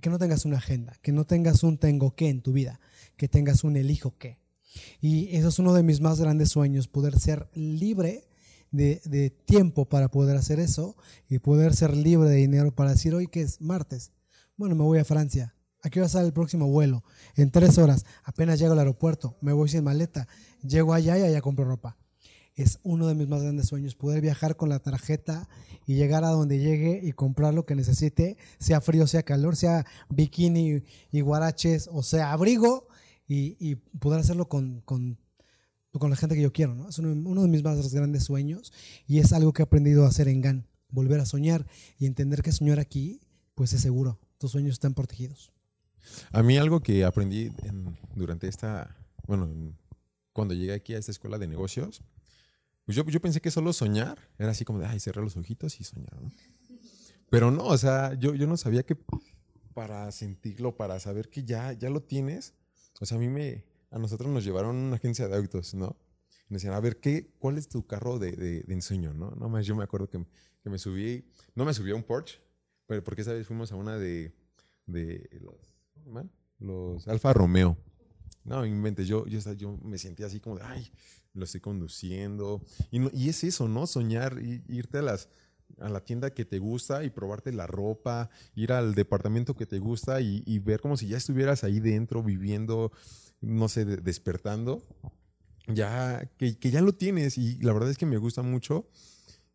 Que 0.00 0.10
no 0.10 0.18
tengas 0.18 0.44
una 0.44 0.58
agenda, 0.58 0.94
que 1.02 1.12
no 1.12 1.24
tengas 1.24 1.62
un 1.62 1.78
tengo 1.78 2.14
qué 2.14 2.28
en 2.28 2.40
tu 2.40 2.52
vida, 2.52 2.80
que 3.16 3.28
tengas 3.28 3.64
un 3.64 3.76
elijo 3.76 4.16
qué. 4.16 4.38
Y 5.00 5.36
eso 5.36 5.48
es 5.48 5.58
uno 5.58 5.72
de 5.72 5.82
mis 5.82 6.00
más 6.00 6.20
grandes 6.20 6.50
sueños, 6.50 6.88
poder 6.88 7.18
ser 7.18 7.48
libre 7.54 8.28
de, 8.70 9.00
de 9.04 9.30
tiempo 9.30 9.88
para 9.88 10.08
poder 10.08 10.36
hacer 10.36 10.58
eso 10.58 10.96
y 11.28 11.38
poder 11.38 11.74
ser 11.74 11.96
libre 11.96 12.28
de 12.28 12.36
dinero 12.36 12.74
para 12.74 12.90
decir, 12.90 13.14
hoy 13.14 13.28
que 13.28 13.42
es 13.42 13.60
martes, 13.60 14.12
bueno, 14.56 14.74
me 14.74 14.82
voy 14.82 14.98
a 14.98 15.04
Francia. 15.04 15.54
¿A 15.82 15.90
qué 15.90 16.00
hora 16.00 16.08
sale 16.08 16.26
el 16.26 16.32
próximo 16.32 16.68
vuelo? 16.68 17.04
En 17.36 17.50
tres 17.50 17.76
horas. 17.76 18.06
Apenas 18.22 18.58
llego 18.58 18.72
al 18.72 18.78
aeropuerto. 18.78 19.36
Me 19.42 19.52
voy 19.52 19.68
sin 19.68 19.84
maleta. 19.84 20.26
Llego 20.62 20.94
allá 20.94 21.18
y 21.18 21.22
allá 21.22 21.42
compro 21.42 21.66
ropa. 21.66 21.98
Es 22.54 22.78
uno 22.84 23.08
de 23.08 23.14
mis 23.16 23.26
más 23.28 23.42
grandes 23.42 23.66
sueños, 23.66 23.96
poder 23.96 24.20
viajar 24.20 24.56
con 24.56 24.68
la 24.68 24.78
tarjeta 24.78 25.48
y 25.86 25.94
llegar 25.96 26.22
a 26.24 26.28
donde 26.30 26.58
llegue 26.60 27.00
y 27.02 27.12
comprar 27.12 27.52
lo 27.52 27.66
que 27.66 27.74
necesite, 27.74 28.36
sea 28.58 28.80
frío, 28.80 29.06
sea 29.08 29.24
calor, 29.24 29.56
sea 29.56 29.84
bikini 30.08 30.82
y 31.10 31.20
guaraches, 31.20 31.88
o 31.92 32.02
sea 32.04 32.32
abrigo, 32.32 32.86
y, 33.26 33.56
y 33.58 33.74
poder 33.98 34.20
hacerlo 34.20 34.48
con, 34.48 34.82
con, 34.82 35.18
con 35.92 36.10
la 36.10 36.16
gente 36.16 36.36
que 36.36 36.42
yo 36.42 36.52
quiero. 36.52 36.74
¿no? 36.76 36.88
Es 36.88 36.98
uno, 37.00 37.42
de 37.42 37.48
mis 37.48 37.64
más 37.64 37.92
grandes 37.92 38.22
sueños 38.24 38.72
y 39.06 39.18
es 39.18 39.32
algo 39.32 39.52
que 39.52 39.62
he 39.62 39.64
aprendido 39.64 40.04
a 40.04 40.08
hacer 40.08 40.28
en 40.28 40.40
GAN, 40.40 40.66
volver 40.90 41.18
a 41.20 41.26
soñar 41.26 41.66
y 41.98 42.06
entender 42.06 42.42
que 42.42 42.52
soñar 42.52 42.78
aquí, 42.78 43.20
pues 43.56 43.72
es 43.72 43.80
seguro, 43.80 44.20
tus 44.38 44.52
sueños 44.52 44.74
están 44.74 44.94
protegidos. 44.94 45.52
A 46.32 46.42
mí 46.42 46.56
algo 46.56 46.80
que 46.82 47.04
aprendí 47.04 47.50
en- 47.64 47.96
durante 48.14 48.46
esta, 48.46 48.94
bueno, 49.26 49.46
en- 49.46 49.76
cuando 50.32 50.54
llegué 50.54 50.74
aquí 50.74 50.94
a 50.94 50.98
esta 50.98 51.10
escuela 51.12 51.38
de 51.38 51.48
negocios, 51.48 52.02
pues 52.84 52.96
yo, 52.96 53.04
yo 53.04 53.20
pensé 53.20 53.40
que 53.40 53.50
solo 53.50 53.72
soñar 53.72 54.18
era 54.38 54.50
así 54.50 54.64
como 54.64 54.78
de, 54.78 54.86
ay, 54.86 55.00
cerrar 55.00 55.24
los 55.24 55.36
ojitos 55.36 55.80
y 55.80 55.84
soñar, 55.84 56.20
¿no? 56.20 56.30
Pero 57.30 57.50
no, 57.50 57.64
o 57.64 57.78
sea, 57.78 58.14
yo, 58.14 58.34
yo 58.34 58.46
no 58.46 58.56
sabía 58.56 58.84
que 58.84 58.96
para 59.72 60.10
sentirlo, 60.12 60.76
para 60.76 61.00
saber 61.00 61.28
que 61.30 61.44
ya, 61.44 61.72
ya 61.72 61.90
lo 61.90 62.02
tienes, 62.02 62.54
o 63.00 63.06
sea, 63.06 63.16
a 63.16 63.20
mí 63.20 63.28
me, 63.28 63.64
a 63.90 63.98
nosotros 63.98 64.30
nos 64.30 64.44
llevaron 64.44 64.76
a 64.76 64.86
una 64.86 64.96
agencia 64.96 65.26
de 65.26 65.36
autos, 65.36 65.74
¿no? 65.74 65.96
Y 66.48 66.54
decían, 66.54 66.74
a 66.74 66.80
ver, 66.80 67.00
¿qué, 67.00 67.34
¿cuál 67.38 67.58
es 67.58 67.68
tu 67.68 67.86
carro 67.86 68.18
de, 68.18 68.32
de, 68.32 68.62
de 68.62 68.74
ensueño, 68.74 69.14
no? 69.14 69.30
No 69.32 69.48
más, 69.48 69.66
yo 69.66 69.74
me 69.74 69.82
acuerdo 69.82 70.08
que, 70.08 70.24
que 70.62 70.70
me 70.70 70.78
subí, 70.78 71.24
no 71.54 71.64
me 71.64 71.74
subí 71.74 71.90
a 71.90 71.94
un 71.94 72.04
Porsche, 72.04 72.38
pero 72.86 73.02
porque 73.02 73.22
esa 73.22 73.32
vez 73.32 73.46
fuimos 73.46 73.72
a 73.72 73.76
una 73.76 73.96
de, 73.96 74.34
de 74.86 75.28
los, 75.40 75.56
¿cómo 75.92 76.02
se 76.02 76.08
llaman? 76.08 76.30
Los 76.58 77.08
Alfa 77.08 77.32
Romeo. 77.32 77.76
No, 78.44 78.64
inventes, 78.66 79.08
yo, 79.08 79.26
yo, 79.26 79.40
yo 79.54 79.78
me 79.82 79.96
sentía 79.98 80.26
así 80.26 80.38
como 80.40 80.56
de, 80.58 80.64
ay, 80.64 80.90
lo 81.32 81.44
estoy 81.44 81.60
conduciendo. 81.60 82.62
Y, 82.90 82.98
no- 82.98 83.10
y 83.12 83.28
es 83.30 83.42
eso, 83.44 83.68
¿no? 83.68 83.86
Soñar, 83.86 84.38
i- 84.42 84.62
irte 84.68 84.98
a, 84.98 85.02
las, 85.02 85.28
a 85.78 85.88
la 85.88 86.04
tienda 86.04 86.30
que 86.34 86.44
te 86.44 86.58
gusta 86.58 87.04
y 87.04 87.10
probarte 87.10 87.52
la 87.52 87.66
ropa, 87.66 88.28
ir 88.54 88.72
al 88.72 88.94
departamento 88.94 89.54
que 89.56 89.66
te 89.66 89.78
gusta 89.78 90.20
y, 90.20 90.42
y 90.46 90.58
ver 90.58 90.80
como 90.80 90.96
si 90.98 91.08
ya 91.08 91.16
estuvieras 91.16 91.64
ahí 91.64 91.80
dentro 91.80 92.22
viviendo, 92.22 92.92
no 93.40 93.68
sé, 93.68 93.84
de- 93.86 93.96
despertando. 93.96 94.82
Ya, 95.66 96.30
que, 96.36 96.58
que 96.58 96.70
ya 96.70 96.82
lo 96.82 96.94
tienes 96.94 97.38
y 97.38 97.56
la 97.62 97.72
verdad 97.72 97.90
es 97.90 97.96
que 97.98 98.06
me 98.06 98.18
gusta 98.18 98.42
mucho. 98.42 98.88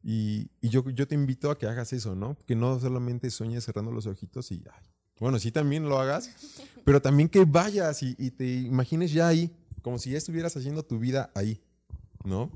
Y, 0.03 0.49
y 0.61 0.69
yo, 0.69 0.89
yo 0.91 1.07
te 1.07 1.15
invito 1.15 1.51
a 1.51 1.57
que 1.59 1.67
hagas 1.67 1.93
eso, 1.93 2.15
¿no? 2.15 2.37
Que 2.47 2.55
no 2.55 2.79
solamente 2.79 3.29
sueñes 3.31 3.65
cerrando 3.65 3.91
los 3.91 4.07
ojitos 4.07 4.51
y, 4.51 4.63
ay, 4.73 4.85
bueno, 5.20 5.39
sí 5.39 5.51
también 5.51 5.88
lo 5.88 5.99
hagas, 5.99 6.30
pero 6.86 7.01
también 7.01 7.30
que 7.30 7.45
vayas 7.45 8.01
y, 8.03 8.32
te 8.32 8.45
imagines 8.45 9.11
ya 9.11 9.28
ahí, 9.28 9.51
como 9.82 9.99
si 9.99 10.11
ya 10.11 10.17
estuvieras 10.17 10.55
haciendo 10.55 10.84
tu 10.84 10.99
vida 10.99 11.30
ahí, 11.36 11.61
¿no? 12.24 12.51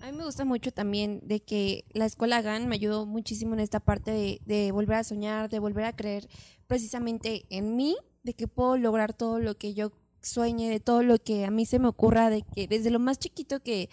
A 0.00 0.10
mí 0.10 0.16
me 0.16 0.24
gusta 0.24 0.44
mucho 0.44 0.72
también 0.72 1.20
de 1.24 1.40
que 1.40 1.84
la 1.92 2.06
escuela 2.06 2.40
GAN 2.40 2.68
me 2.68 2.76
ayudó 2.76 3.04
muchísimo 3.04 3.54
en 3.54 3.60
esta 3.60 3.80
parte 3.80 4.12
de, 4.12 4.40
de 4.46 4.70
volver 4.70 4.96
a 4.96 5.04
soñar, 5.04 5.48
de 5.48 5.58
volver 5.58 5.84
a 5.84 5.96
creer 5.96 6.28
precisamente 6.68 7.46
en 7.50 7.76
mí, 7.76 7.96
de 8.22 8.34
que 8.34 8.46
puedo 8.46 8.76
lograr 8.76 9.12
todo 9.12 9.40
lo 9.40 9.56
que 9.56 9.74
yo 9.74 9.92
sueñe, 10.22 10.70
de 10.70 10.80
todo 10.80 11.02
lo 11.02 11.18
que 11.18 11.44
a 11.44 11.50
mí 11.50 11.66
se 11.66 11.78
me 11.78 11.88
ocurra, 11.88 12.30
de 12.30 12.42
que 12.42 12.68
desde 12.68 12.90
lo 12.90 13.00
más 13.00 13.18
chiquito 13.18 13.60
que, 13.60 13.90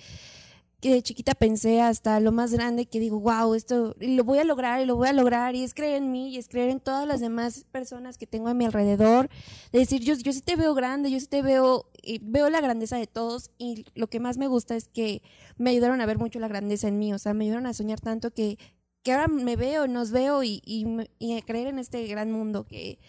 que 0.81 0.93
de 0.93 1.01
chiquita 1.01 1.33
pensé 1.33 1.81
hasta 1.81 2.19
lo 2.19 2.31
más 2.31 2.53
grande 2.53 2.85
que 2.85 2.99
digo, 2.99 3.19
wow, 3.19 3.53
esto 3.55 3.95
lo 3.99 4.23
voy 4.23 4.39
a 4.39 4.43
lograr 4.43 4.81
y 4.81 4.85
lo 4.85 4.95
voy 4.95 5.07
a 5.07 5.13
lograr 5.13 5.55
y 5.55 5.63
es 5.63 5.73
creer 5.73 5.95
en 5.95 6.11
mí 6.11 6.29
y 6.29 6.37
es 6.37 6.47
creer 6.47 6.69
en 6.69 6.79
todas 6.79 7.07
las 7.07 7.21
demás 7.21 7.65
personas 7.71 8.17
que 8.17 8.27
tengo 8.27 8.49
a 8.49 8.53
mi 8.53 8.65
alrededor, 8.65 9.29
de 9.71 9.79
decir, 9.79 10.01
yo, 10.01 10.15
yo 10.15 10.33
sí 10.33 10.41
te 10.41 10.55
veo 10.55 10.73
grande, 10.73 11.09
yo 11.09 11.19
sí 11.19 11.27
te 11.27 11.41
veo, 11.41 11.89
y 12.01 12.19
veo 12.21 12.49
la 12.49 12.61
grandeza 12.61 12.97
de 12.97 13.07
todos 13.07 13.51
y 13.57 13.85
lo 13.95 14.07
que 14.07 14.19
más 14.19 14.37
me 14.37 14.47
gusta 14.47 14.75
es 14.75 14.87
que 14.87 15.21
me 15.57 15.71
ayudaron 15.71 16.01
a 16.01 16.05
ver 16.05 16.17
mucho 16.17 16.39
la 16.39 16.47
grandeza 16.47 16.87
en 16.87 16.99
mí, 16.99 17.13
o 17.13 17.19
sea, 17.19 17.33
me 17.33 17.45
ayudaron 17.45 17.65
a 17.67 17.73
soñar 17.73 17.99
tanto 17.99 18.31
que, 18.31 18.59
que 19.03 19.13
ahora 19.13 19.27
me 19.27 19.55
veo, 19.55 19.87
nos 19.87 20.11
veo 20.11 20.43
y, 20.43 20.61
y, 20.65 20.85
y 21.19 21.37
a 21.37 21.41
creer 21.41 21.67
en 21.67 21.79
este 21.79 22.05
gran 22.07 22.31
mundo 22.31 22.65
que, 22.65 22.99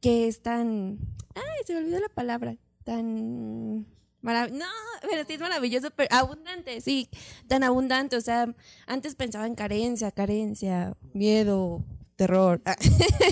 que 0.00 0.28
es 0.28 0.40
tan, 0.40 0.98
ay, 1.34 1.64
se 1.66 1.74
me 1.74 1.80
olvidó 1.80 2.00
la 2.00 2.08
palabra, 2.08 2.56
tan... 2.84 3.97
no, 4.22 4.66
pero 5.02 5.24
sí 5.26 5.34
es 5.34 5.40
maravilloso, 5.40 5.90
pero 5.90 6.08
abundante, 6.14 6.80
sí, 6.80 7.08
tan 7.46 7.62
abundante. 7.62 8.16
O 8.16 8.20
sea, 8.20 8.54
antes 8.86 9.14
pensaba 9.14 9.46
en 9.46 9.54
carencia, 9.54 10.10
carencia, 10.10 10.94
miedo, 11.12 11.84
terror. 12.18 12.60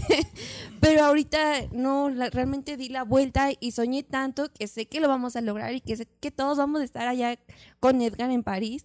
pero 0.80 1.04
ahorita 1.04 1.66
no, 1.72 2.08
realmente 2.08 2.76
di 2.76 2.88
la 2.88 3.02
vuelta 3.02 3.50
y 3.58 3.72
soñé 3.72 4.04
tanto 4.04 4.52
que 4.52 4.68
sé 4.68 4.86
que 4.86 5.00
lo 5.00 5.08
vamos 5.08 5.34
a 5.34 5.40
lograr 5.40 5.74
y 5.74 5.80
que 5.80 5.96
sé 5.96 6.06
que 6.20 6.30
todos 6.30 6.56
vamos 6.56 6.80
a 6.80 6.84
estar 6.84 7.08
allá 7.08 7.36
con 7.80 8.00
Edgar 8.00 8.30
en 8.30 8.44
París. 8.44 8.84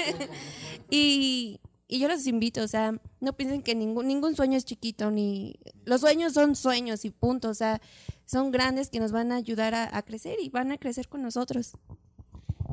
y, 0.90 1.60
y 1.90 1.98
yo 1.98 2.08
los 2.08 2.26
invito, 2.26 2.62
o 2.62 2.68
sea, 2.68 2.94
no 3.20 3.36
piensen 3.36 3.62
que 3.62 3.74
ningún, 3.74 4.06
ningún 4.06 4.36
sueño 4.36 4.56
es 4.56 4.64
chiquito, 4.64 5.10
ni 5.10 5.58
los 5.84 6.00
sueños 6.00 6.32
son 6.32 6.54
sueños 6.54 7.04
y 7.04 7.10
punto, 7.10 7.48
o 7.48 7.54
sea, 7.54 7.80
son 8.26 8.52
grandes 8.52 8.90
que 8.90 9.00
nos 9.00 9.10
van 9.10 9.32
a 9.32 9.36
ayudar 9.36 9.74
a, 9.74 9.96
a 9.96 10.02
crecer 10.02 10.36
y 10.40 10.48
van 10.50 10.70
a 10.70 10.78
crecer 10.78 11.08
con 11.08 11.20
nosotros. 11.20 11.72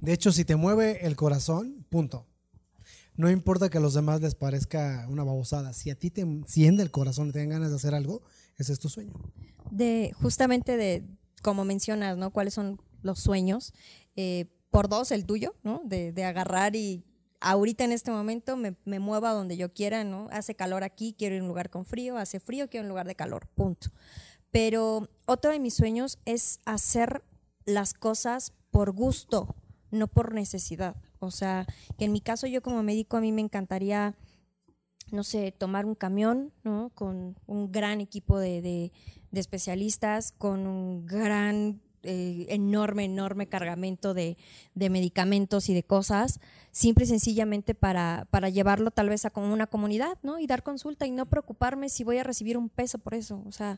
De 0.01 0.13
hecho, 0.13 0.31
si 0.31 0.45
te 0.45 0.55
mueve 0.55 1.05
el 1.07 1.15
corazón, 1.15 1.85
punto. 1.89 2.27
No 3.15 3.31
importa 3.31 3.69
que 3.69 3.79
a 3.79 3.81
los 3.81 3.95
demás 3.95 4.21
les 4.21 4.35
parezca 4.35 5.07
una 5.09 5.23
babosada. 5.23 5.73
Si 5.73 5.89
a 5.89 5.95
ti 5.95 6.11
te 6.11 6.21
enciende 6.21 6.83
el 6.83 6.91
corazón 6.91 7.29
y 7.29 7.31
te 7.31 7.39
dan 7.39 7.49
ganas 7.49 7.71
de 7.71 7.75
hacer 7.77 7.95
algo, 7.95 8.21
ese 8.57 8.71
es 8.73 8.79
tu 8.79 8.89
sueño. 8.89 9.13
de 9.71 10.11
justamente 10.21 10.77
de 10.77 11.03
como 11.41 11.65
mencionas, 11.65 12.17
¿no? 12.17 12.31
¿Cuáles 12.31 12.53
son 12.53 12.79
los 13.01 13.19
sueños? 13.19 13.73
Eh, 14.15 14.45
por 14.69 14.89
dos, 14.89 15.11
el 15.11 15.25
tuyo, 15.25 15.55
¿no? 15.63 15.81
De, 15.85 16.11
de 16.11 16.23
agarrar 16.23 16.75
y 16.75 17.03
ahorita 17.39 17.83
en 17.83 17.91
este 17.91 18.11
momento 18.11 18.55
me, 18.57 18.75
me 18.85 18.99
mueva 18.99 19.31
donde 19.33 19.57
yo 19.57 19.73
quiera, 19.73 20.03
¿no? 20.03 20.27
Hace 20.31 20.55
calor 20.55 20.83
aquí, 20.83 21.15
quiero 21.17 21.35
ir 21.35 21.41
a 21.41 21.43
un 21.43 21.49
lugar 21.49 21.69
con 21.69 21.85
frío, 21.85 22.17
hace 22.17 22.39
frío, 22.39 22.69
quiero 22.69 22.83
un 22.85 22.89
lugar 22.89 23.07
de 23.07 23.15
calor, 23.15 23.47
punto. 23.55 23.89
Pero 24.51 25.09
otro 25.25 25.51
de 25.51 25.59
mis 25.59 25.73
sueños 25.73 26.19
es 26.25 26.59
hacer 26.65 27.23
las 27.65 27.93
cosas 27.93 28.53
por 28.71 28.91
gusto, 28.91 29.55
no 29.91 30.07
por 30.07 30.33
necesidad. 30.33 30.95
O 31.19 31.31
sea, 31.31 31.65
que 31.97 32.05
en 32.05 32.11
mi 32.11 32.21
caso 32.21 32.47
yo 32.47 32.61
como 32.61 32.81
médico 32.83 33.17
a 33.17 33.21
mí 33.21 33.31
me 33.31 33.41
encantaría 33.41 34.15
no 35.11 35.23
sé, 35.23 35.53
tomar 35.53 35.85
un 35.85 35.95
camión, 35.95 36.51
¿no? 36.63 36.91
Con 36.93 37.39
un 37.45 37.71
gran 37.71 38.01
equipo 38.01 38.39
de, 38.39 38.61
de- 38.61 38.91
de 39.31 39.39
especialistas, 39.39 40.33
con 40.33 40.67
un 40.67 41.05
gran, 41.05 41.81
eh, 42.09 42.45
enorme, 42.47 43.03
enorme 43.03 43.47
cargamento 43.47 44.13
de, 44.13 44.37
de 44.75 44.89
medicamentos 44.89 45.67
y 45.67 45.73
de 45.73 45.83
cosas, 45.83 46.39
simple 46.71 47.03
y 47.03 47.07
sencillamente 47.07 47.75
para, 47.75 48.27
para 48.31 48.47
llevarlo 48.47 48.91
tal 48.91 49.09
vez 49.09 49.25
a 49.25 49.29
como 49.29 49.51
una 49.51 49.67
comunidad, 49.67 50.17
¿no? 50.23 50.39
Y 50.39 50.47
dar 50.47 50.63
consulta 50.63 51.05
y 51.05 51.11
no 51.11 51.25
preocuparme 51.25 51.89
si 51.89 52.05
voy 52.05 52.17
a 52.17 52.23
recibir 52.23 52.57
un 52.57 52.69
peso 52.69 52.97
por 52.97 53.13
eso. 53.13 53.43
O 53.45 53.51
sea, 53.51 53.77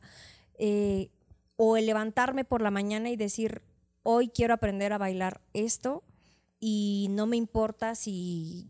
eh, 0.59 1.09
o 1.55 1.75
el 1.75 1.87
levantarme 1.87 2.45
por 2.45 2.61
la 2.61 2.69
mañana 2.69 3.09
y 3.09 3.15
decir, 3.15 3.63
hoy 4.03 4.29
quiero 4.29 4.53
aprender 4.53 4.93
a 4.93 4.99
bailar 4.99 5.41
esto 5.53 6.03
y 6.59 7.07
no 7.09 7.25
me 7.25 7.35
importa 7.35 7.95
si 7.95 8.69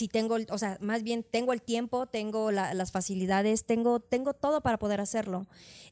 si 0.00 0.08
tengo, 0.08 0.38
o 0.48 0.58
sea, 0.58 0.78
más 0.80 1.02
bien 1.02 1.22
tengo 1.22 1.52
el 1.52 1.60
tiempo, 1.60 2.06
tengo 2.06 2.50
la- 2.50 2.72
las 2.72 2.90
facilidades, 2.90 3.64
tengo, 3.66 4.00
tengo 4.00 4.32
todo 4.32 4.62
para 4.62 4.78
poder 4.78 4.98
hacerlo. 5.00 5.46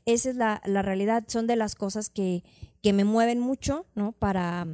Esa 0.06 0.30
es 0.30 0.36
la, 0.36 0.62
la 0.64 0.80
realidad, 0.80 1.24
son 1.28 1.46
de 1.46 1.56
las 1.56 1.74
cosas 1.74 2.08
que, 2.08 2.42
que 2.82 2.94
me 2.94 3.04
mueven 3.04 3.38
mucho, 3.38 3.84
¿no? 3.94 4.12
Para, 4.12 4.66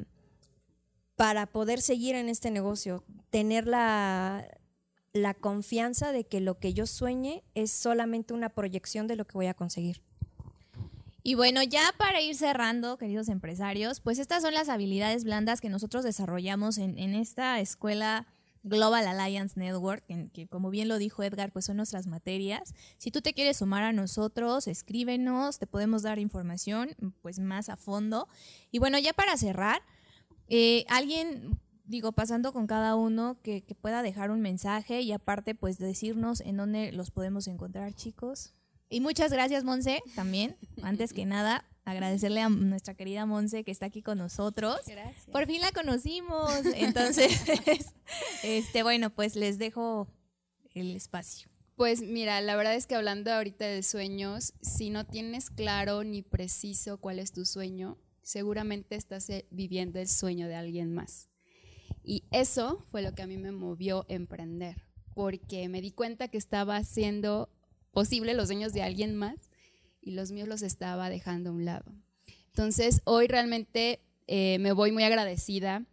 para 1.17 1.47
poder 1.47 1.81
seguir 1.81 2.15
en 2.15 2.29
este 2.29 2.51
negocio, 2.53 3.03
tener 3.31 3.67
la, 3.67 4.47
la 5.13 5.35
confianza 5.35 6.13
de 6.13 6.25
que 6.25 6.41
lo 6.41 6.59
que 6.61 6.73
yo 6.73 6.87
sueñe 6.87 7.43
es 7.55 7.73
solamente 7.73 8.35
una 8.35 8.51
proyección 8.51 9.07
de 9.09 9.17
lo 9.17 9.25
que 9.27 9.35
voy 9.35 9.47
a 9.47 9.55
conseguir. 9.55 10.01
Y 11.27 11.35
bueno, 11.37 11.63
ya 11.63 11.93
para 11.99 12.21
ir 12.21 12.37
cerrando, 12.37 12.99
queridos 12.99 13.29
empresarios, 13.29 14.01
pues 14.01 14.19
estas 14.19 14.43
son 14.43 14.55
las 14.55 14.69
habilidades 14.69 15.25
blandas 15.25 15.61
que 15.61 15.71
nosotros 15.71 16.05
desarrollamos 16.05 16.79
en, 16.79 16.99
en 16.99 17.15
esta 17.15 17.59
escuela 17.61 18.27
Global 18.65 19.07
Alliance 19.07 19.61
Network, 19.61 20.05
que 20.33 20.49
como 20.49 20.71
bien 20.71 20.89
lo 20.89 20.99
dijo 20.99 21.23
Edgar, 21.23 21.53
pues 21.53 21.67
son 21.67 21.77
nuestras 21.77 22.07
materias. 22.07 22.75
Si 22.97 23.11
tú 23.11 23.21
te 23.21 23.35
quieres 23.35 23.59
sumar 23.59 23.85
a 23.85 23.93
nosotros, 23.93 24.67
escríbenos, 24.67 25.59
te 25.59 25.67
podemos 25.67 26.03
dar 26.03 26.19
información 26.19 26.97
pues 27.21 27.39
más 27.39 27.69
a 27.69 27.77
fondo. 27.77 28.27
Y 28.71 28.79
bueno, 28.79 28.99
ya 28.99 29.13
para 29.13 29.37
cerrar, 29.37 29.83
eh, 30.49 30.87
alguien, 30.89 31.61
digo, 31.85 32.13
pasando 32.13 32.55
con 32.55 32.67
cada 32.67 32.97
uno, 32.97 33.39
que, 33.43 33.63
que 33.63 33.75
pueda 33.75 34.03
dejar 34.03 34.31
un 34.31 34.41
mensaje 34.41 35.03
y 35.03 35.13
aparte 35.13 35.55
pues 35.55 35.77
decirnos 35.77 36.41
en 36.41 36.57
dónde 36.57 36.91
los 36.91 37.11
podemos 37.11 37.47
encontrar, 37.47 37.93
chicos. 37.95 38.55
Y 38.89 39.01
muchas 39.01 39.31
gracias, 39.31 39.63
Monse, 39.63 40.03
también. 40.15 40.57
Antes 40.83 41.13
que 41.13 41.27
nada, 41.27 41.67
agradecerle 41.85 42.41
a 42.41 42.49
nuestra 42.49 42.95
querida 42.95 43.27
Monse 43.27 43.65
que 43.65 43.71
está 43.71 43.87
aquí 43.87 44.03
con 44.03 44.19
nosotros. 44.19 44.81
Gracias. 44.87 45.27
Por 45.31 45.47
fin 45.47 45.61
la 45.61 45.73
conocimos. 45.73 46.51
Entonces, 46.75 47.33
este, 48.43 48.83
bueno, 48.83 49.11
pues 49.11 49.37
les 49.37 49.59
dejo 49.59 50.09
el 50.75 50.97
espacio. 50.97 51.49
Pues 51.77 52.03
mira, 52.03 52.41
la 52.41 52.57
verdad 52.57 52.75
es 52.75 52.87
que 52.87 52.95
hablando 52.95 53.33
ahorita 53.33 53.67
de 53.67 53.83
sueños, 53.83 54.55
si 54.61 54.91
no 54.91 55.05
tienes 55.05 55.51
claro 55.51 56.05
ni 56.05 56.23
preciso 56.23 56.99
cuál 56.99 57.19
es 57.19 57.33
tu 57.33 57.45
sueño, 57.45 57.99
seguramente 58.23 58.95
estás 58.95 59.29
eh, 59.29 59.47
viviendo 59.51 59.99
el 59.99 60.09
sueño 60.09 60.47
de 60.47 60.55
alguien 60.55 60.95
más. 60.95 61.29
Y 62.05 62.25
eso 62.31 62.85
fue 62.91 63.03
lo 63.03 63.13
que 63.15 63.23
a 63.23 63.27
mí 63.27 63.39
me 63.39 63.51
movió 63.51 64.07
a 64.09 64.15
emprender, 64.15 64.85
porque 65.15 65.69
me 65.69 65.81
di 65.81 65.91
cuenta 65.91 66.29
que 66.29 66.39
estaba 66.39 66.77
haciendo 66.77 67.51
posible 67.91 68.35
los 68.35 68.47
sueños 68.47 68.73
de 68.73 68.83
alguien 68.83 69.17
más 69.17 69.37
y 70.05 70.13
los 70.13 70.31
míos 70.31 70.49
los 70.49 70.63
estaba 70.63 71.09
dejando 71.09 71.51
a 71.51 71.53
un 71.53 71.65
lado. 71.65 71.93
Entonces, 72.49 73.01
hoy 73.05 73.27
realmente 73.27 74.01
eh, 74.27 74.59
me 74.61 74.73
voy 74.73 74.93
muy 74.93 75.03
agradecida 75.03 75.85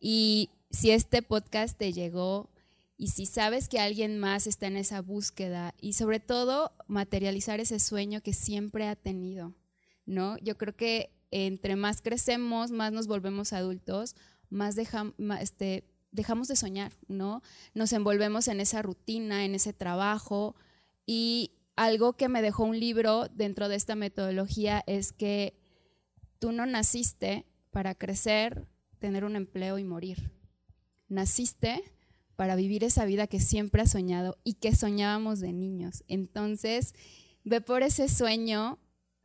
y 0.00 0.50
si 0.70 0.90
este 0.90 1.22
podcast 1.22 1.76
te 1.76 1.92
llegó 1.92 2.50
y 2.96 3.08
si 3.08 3.26
sabes 3.26 3.68
que 3.68 3.78
alguien 3.78 4.18
más 4.18 4.46
está 4.46 4.66
en 4.66 4.76
esa 4.76 5.02
búsqueda 5.02 5.74
y 5.80 5.92
sobre 5.92 6.20
todo 6.20 6.72
materializar 6.86 7.60
ese 7.60 7.78
sueño 7.78 8.22
que 8.22 8.32
siempre 8.32 8.88
ha 8.88 8.96
tenido, 8.96 9.54
¿no? 10.06 10.36
Yo 10.38 10.56
creo 10.56 10.74
que 10.74 11.10
entre 11.30 11.76
más 11.76 12.00
crecemos, 12.00 12.70
más 12.70 12.92
nos 12.92 13.06
volvemos 13.06 13.52
adultos, 13.52 14.16
más, 14.50 14.76
este, 15.40 15.84
dejamos 16.10 16.48
de 16.48 16.56
soñar, 16.56 16.92
¿no? 17.06 17.42
Nos 17.74 17.92
envolvemos 17.92 18.48
en 18.48 18.60
esa 18.60 18.82
rutina, 18.82 19.44
en 19.44 19.54
ese 19.54 19.72
trabajo 19.72 20.56
y 21.06 21.52
algo 21.78 22.14
que 22.14 22.28
me 22.28 22.42
dejó 22.42 22.64
un 22.64 22.78
libro 22.78 23.28
dentro 23.28 23.68
de 23.68 23.76
esta 23.76 23.94
metodología 23.94 24.82
es 24.88 25.12
que 25.12 25.54
tú 26.40 26.50
no 26.50 26.66
naciste 26.66 27.46
para 27.70 27.94
crecer, 27.94 28.66
tener 28.98 29.24
un 29.24 29.36
empleo 29.36 29.78
y 29.78 29.84
morir. 29.84 30.32
Naciste 31.06 31.84
para 32.34 32.56
vivir 32.56 32.82
esa 32.82 33.04
vida 33.04 33.28
que 33.28 33.38
siempre 33.38 33.82
has 33.82 33.92
soñado 33.92 34.38
y 34.42 34.54
que 34.54 34.74
soñábamos 34.74 35.38
de 35.38 35.52
niños. 35.52 36.02
Entonces, 36.08 36.94
ve 37.44 37.60
por 37.60 37.84
ese 37.84 38.08
sueño, 38.08 38.80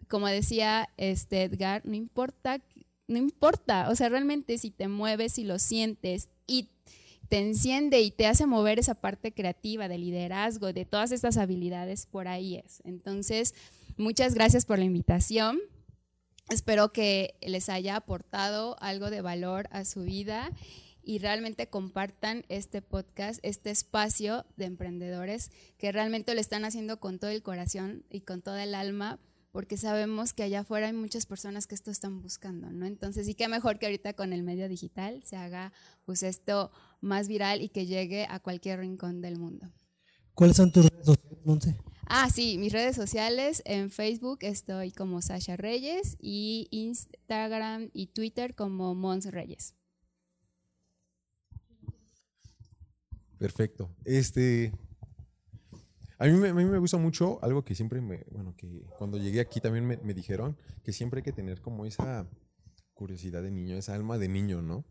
como 0.08 0.28
decía 0.28 0.90
este 0.98 1.42
Edgar, 1.42 1.82
no 1.86 1.96
importa, 1.96 2.62
no 3.08 3.18
importa, 3.18 3.90
o 3.90 3.96
sea, 3.96 4.10
realmente 4.10 4.60
si 4.60 4.70
te 4.70 4.88
mueves 4.88 5.40
y 5.40 5.44
lo 5.44 5.58
sientes 5.58 6.30
y 6.46 6.70
te 7.34 7.40
enciende 7.40 8.00
y 8.02 8.12
te 8.12 8.28
hace 8.28 8.46
mover 8.46 8.78
esa 8.78 8.94
parte 8.94 9.34
creativa 9.34 9.88
de 9.88 9.98
liderazgo, 9.98 10.72
de 10.72 10.86
todas 10.86 11.12
estas 11.12 11.38
habilidades, 11.38 12.06
por 12.06 12.28
ahí 12.28 12.58
es. 12.58 12.84
Entonces, 12.86 13.56
muchas 13.98 14.36
gracias 14.36 14.68
por 14.68 14.78
la 14.78 14.86
invitación. 14.86 15.60
Espero 16.52 16.94
que 16.94 17.34
les 17.42 17.70
haya 17.70 17.96
aportado 17.96 18.78
algo 18.82 19.10
de 19.10 19.22
valor 19.22 19.68
a 19.72 19.84
su 19.84 20.04
vida 20.04 20.52
y 21.02 21.18
realmente 21.18 21.66
compartan 21.66 22.46
este 22.50 22.84
podcast, 22.84 23.40
este 23.42 23.72
espacio 23.72 24.46
de 24.56 24.66
emprendedores 24.66 25.50
que 25.80 25.92
realmente 25.92 26.36
lo 26.36 26.40
están 26.40 26.66
haciendo 26.66 27.00
con 27.00 27.18
todo 27.18 27.32
el 27.32 27.42
corazón 27.42 28.06
y 28.12 28.22
con 28.22 28.44
toda 28.44 28.64
el 28.64 28.76
alma, 28.76 29.20
porque 29.52 29.76
sabemos 29.76 30.34
que 30.34 30.44
allá 30.44 30.60
afuera 30.60 30.86
hay 30.86 30.94
muchas 30.94 31.26
personas 31.26 31.66
que 31.66 31.74
esto 31.74 31.90
están 31.90 32.22
buscando, 32.22 32.72
¿no? 32.72 32.86
Entonces, 32.86 33.28
y 33.28 33.34
qué 33.34 33.48
mejor 33.48 33.80
que 33.80 33.88
ahorita 33.88 34.14
con 34.14 34.34
el 34.34 34.44
medio 34.44 34.70
digital 34.70 35.24
se 35.24 35.36
haga 35.36 35.74
pues 36.06 36.22
esto 36.22 36.72
más 37.04 37.28
viral 37.28 37.62
y 37.62 37.70
que 37.70 37.86
llegue 37.86 38.26
a 38.30 38.40
cualquier 38.40 38.80
rincón 38.80 39.22
del 39.22 39.38
mundo. 39.38 39.72
¿Cuáles 40.34 40.58
son 40.58 40.72
tus 40.72 40.90
redes 40.90 41.06
sociales, 41.06 41.40
Monse? 41.46 41.78
Ah, 42.08 42.30
sí, 42.30 42.58
mis 42.58 42.74
redes 42.74 42.96
sociales, 42.96 43.62
en 43.66 43.92
Facebook 43.92 44.40
estoy 44.42 44.92
como 44.92 45.22
Sasha 45.22 45.56
Reyes 45.56 46.18
y 46.20 46.68
Instagram 46.72 47.90
y 47.94 48.08
Twitter 48.08 48.56
como 48.56 48.94
Mons 48.96 49.26
Reyes. 49.32 49.76
Perfecto. 53.38 53.90
Este, 54.06 54.74
a 56.18 56.26
mí, 56.26 56.34
me, 56.34 56.50
a 56.50 56.54
mí 56.54 56.66
me 56.66 56.78
gusta 56.78 56.98
mucho 56.98 57.40
algo 57.44 57.64
que 57.64 57.76
siempre 57.76 58.00
me, 58.02 58.26
bueno, 58.32 58.56
que 58.56 58.86
cuando 58.98 59.18
llegué 59.18 59.40
aquí 59.40 59.60
también 59.60 59.86
me, 59.86 59.98
me, 59.98 60.14
dijeron 60.14 60.58
que 60.84 60.94
siempre 60.94 61.20
hay 61.20 61.24
que 61.24 61.34
tener 61.34 61.62
como 61.62 61.86
esa 61.86 62.30
curiosidad 62.94 63.44
de 63.44 63.52
niño, 63.52 63.76
esa 63.76 63.94
alma 63.94 64.18
de 64.18 64.30
niño, 64.30 64.62
¿no? 64.62 64.86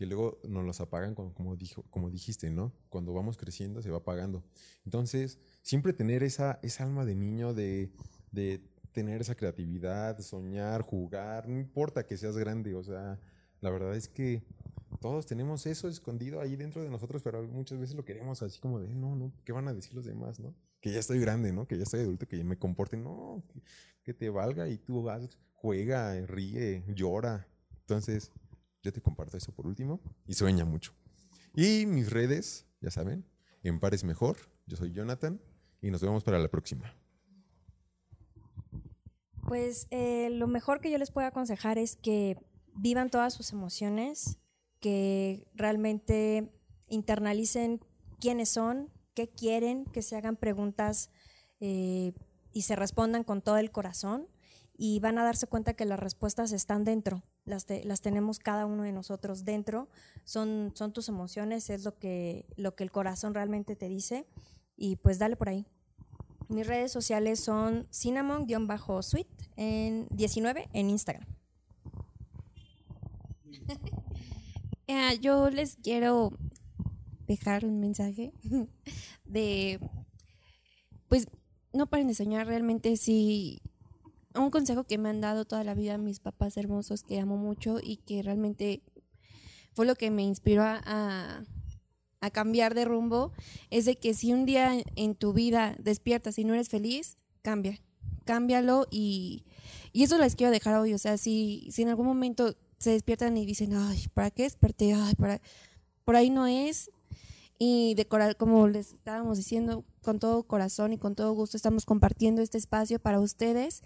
Que 0.00 0.06
luego 0.06 0.40
nos 0.48 0.64
los 0.64 0.80
apagan 0.80 1.14
como, 1.14 1.56
dijo, 1.56 1.84
como 1.90 2.08
dijiste, 2.08 2.48
¿no? 2.48 2.72
Cuando 2.88 3.12
vamos 3.12 3.36
creciendo 3.36 3.82
se 3.82 3.90
va 3.90 3.98
apagando. 3.98 4.42
Entonces, 4.86 5.38
siempre 5.60 5.92
tener 5.92 6.22
esa, 6.22 6.58
esa 6.62 6.84
alma 6.84 7.04
de 7.04 7.14
niño, 7.14 7.52
de, 7.52 7.92
de 8.32 8.66
tener 8.92 9.20
esa 9.20 9.34
creatividad, 9.34 10.18
soñar, 10.20 10.80
jugar, 10.80 11.50
no 11.50 11.60
importa 11.60 12.06
que 12.06 12.16
seas 12.16 12.34
grande, 12.38 12.74
o 12.74 12.82
sea, 12.82 13.20
la 13.60 13.68
verdad 13.68 13.94
es 13.94 14.08
que 14.08 14.42
todos 15.02 15.26
tenemos 15.26 15.66
eso 15.66 15.86
escondido 15.86 16.40
ahí 16.40 16.56
dentro 16.56 16.82
de 16.82 16.88
nosotros, 16.88 17.22
pero 17.22 17.42
muchas 17.42 17.78
veces 17.78 17.94
lo 17.94 18.06
queremos 18.06 18.42
así 18.42 18.58
como 18.58 18.80
de, 18.80 18.88
no, 18.88 19.14
no, 19.16 19.34
¿qué 19.44 19.52
van 19.52 19.68
a 19.68 19.74
decir 19.74 19.92
los 19.92 20.06
demás, 20.06 20.40
no? 20.40 20.54
Que 20.80 20.92
ya 20.92 20.98
estoy 20.98 21.20
grande, 21.20 21.52
¿no? 21.52 21.68
Que 21.68 21.76
ya 21.76 21.82
estoy 21.82 22.00
adulto, 22.00 22.26
que 22.26 22.38
ya 22.38 22.44
me 22.44 22.56
comporte, 22.56 22.96
no, 22.96 23.44
que, 24.02 24.14
te 24.14 24.30
valga 24.30 24.66
y 24.66 24.78
tú 24.78 25.02
vas, 25.02 25.28
juega, 25.52 26.18
ríe, 26.22 26.84
llora. 26.88 27.46
Entonces, 27.82 28.32
yo 28.82 28.92
te 28.92 29.00
comparto 29.00 29.36
eso 29.36 29.52
por 29.52 29.66
último 29.66 30.00
y 30.26 30.34
sueña 30.34 30.64
mucho. 30.64 30.92
Y 31.54 31.86
mis 31.86 32.10
redes, 32.10 32.66
ya 32.80 32.90
saben, 32.90 33.24
en 33.62 33.80
Pares 33.80 34.04
Mejor, 34.04 34.36
yo 34.66 34.76
soy 34.76 34.92
Jonathan 34.92 35.40
y 35.82 35.90
nos 35.90 36.00
vemos 36.00 36.24
para 36.24 36.38
la 36.38 36.48
próxima. 36.48 36.94
Pues 39.46 39.88
eh, 39.90 40.30
lo 40.30 40.46
mejor 40.46 40.80
que 40.80 40.90
yo 40.90 40.98
les 40.98 41.10
puedo 41.10 41.26
aconsejar 41.26 41.78
es 41.78 41.96
que 41.96 42.36
vivan 42.74 43.10
todas 43.10 43.34
sus 43.34 43.52
emociones, 43.52 44.38
que 44.80 45.46
realmente 45.54 46.52
internalicen 46.88 47.80
quiénes 48.20 48.50
son, 48.50 48.90
qué 49.14 49.28
quieren, 49.28 49.84
que 49.86 50.02
se 50.02 50.16
hagan 50.16 50.36
preguntas 50.36 51.10
eh, 51.58 52.12
y 52.52 52.62
se 52.62 52.76
respondan 52.76 53.24
con 53.24 53.42
todo 53.42 53.58
el 53.58 53.70
corazón 53.70 54.28
y 54.76 55.00
van 55.00 55.18
a 55.18 55.24
darse 55.24 55.46
cuenta 55.46 55.74
que 55.74 55.84
las 55.84 55.98
respuestas 55.98 56.52
están 56.52 56.84
dentro, 56.84 57.22
las, 57.44 57.66
las 57.84 58.00
tenemos 58.00 58.38
cada 58.38 58.66
uno 58.66 58.82
de 58.82 58.92
nosotros 58.92 59.44
dentro, 59.44 59.88
son, 60.24 60.72
son 60.74 60.92
tus 60.92 61.08
emociones, 61.08 61.70
es 61.70 61.84
lo 61.84 61.98
que, 61.98 62.46
lo 62.56 62.74
que 62.74 62.84
el 62.84 62.90
corazón 62.90 63.34
realmente 63.34 63.76
te 63.76 63.88
dice 63.88 64.26
y 64.76 64.96
pues 64.96 65.18
dale 65.18 65.36
por 65.36 65.48
ahí. 65.48 65.66
Mis 66.48 66.66
redes 66.66 66.90
sociales 66.90 67.38
son 67.38 67.86
cinnamon-sweet 67.90 69.28
en 69.56 70.08
19 70.10 70.68
en 70.72 70.90
Instagram. 70.90 71.26
Eh, 74.92 75.20
yo 75.20 75.50
les 75.50 75.76
quiero 75.76 76.32
dejar 77.28 77.64
un 77.64 77.78
mensaje 77.78 78.32
de, 79.24 79.78
pues, 81.08 81.28
no 81.72 81.86
paren 81.86 82.08
de 82.08 82.14
soñar 82.14 82.48
realmente 82.48 82.96
si 82.96 83.62
un 84.34 84.50
consejo 84.50 84.84
que 84.84 84.98
me 84.98 85.08
han 85.08 85.20
dado 85.20 85.44
toda 85.44 85.64
la 85.64 85.74
vida 85.74 85.98
mis 85.98 86.20
papás 86.20 86.56
hermosos 86.56 87.02
que 87.02 87.18
amo 87.18 87.36
mucho 87.36 87.78
y 87.82 87.96
que 87.96 88.22
realmente 88.22 88.82
fue 89.74 89.86
lo 89.86 89.94
que 89.94 90.10
me 90.10 90.22
inspiró 90.22 90.62
a, 90.62 91.44
a 92.20 92.30
cambiar 92.30 92.74
de 92.74 92.84
rumbo 92.84 93.32
es 93.70 93.84
de 93.84 93.96
que 93.96 94.14
si 94.14 94.32
un 94.32 94.46
día 94.46 94.72
en 94.96 95.14
tu 95.14 95.32
vida 95.32 95.76
despiertas 95.78 96.38
y 96.38 96.44
no 96.44 96.54
eres 96.54 96.68
feliz, 96.68 97.16
cambia, 97.42 97.80
cámbialo 98.24 98.86
y, 98.90 99.44
y 99.92 100.04
eso 100.04 100.18
les 100.18 100.36
quiero 100.36 100.52
dejar 100.52 100.76
hoy, 100.76 100.94
o 100.94 100.98
sea, 100.98 101.16
si, 101.16 101.68
si 101.70 101.82
en 101.82 101.88
algún 101.88 102.06
momento 102.06 102.56
se 102.78 102.90
despiertan 102.90 103.36
y 103.36 103.46
dicen, 103.46 103.74
ay, 103.74 104.06
¿para 104.14 104.30
qué 104.30 104.44
desperté? 104.44 104.94
Ay, 104.94 105.14
para... 105.14 105.40
Por 106.04 106.16
ahí 106.16 106.30
no 106.30 106.46
es. 106.46 106.90
Y 107.58 107.94
de 107.94 108.06
como 108.06 108.68
les 108.68 108.94
estábamos 108.94 109.36
diciendo, 109.36 109.84
con 110.00 110.18
todo 110.18 110.44
corazón 110.44 110.94
y 110.94 110.98
con 110.98 111.14
todo 111.14 111.32
gusto 111.32 111.58
estamos 111.58 111.84
compartiendo 111.84 112.40
este 112.40 112.56
espacio 112.56 112.98
para 112.98 113.20
ustedes. 113.20 113.82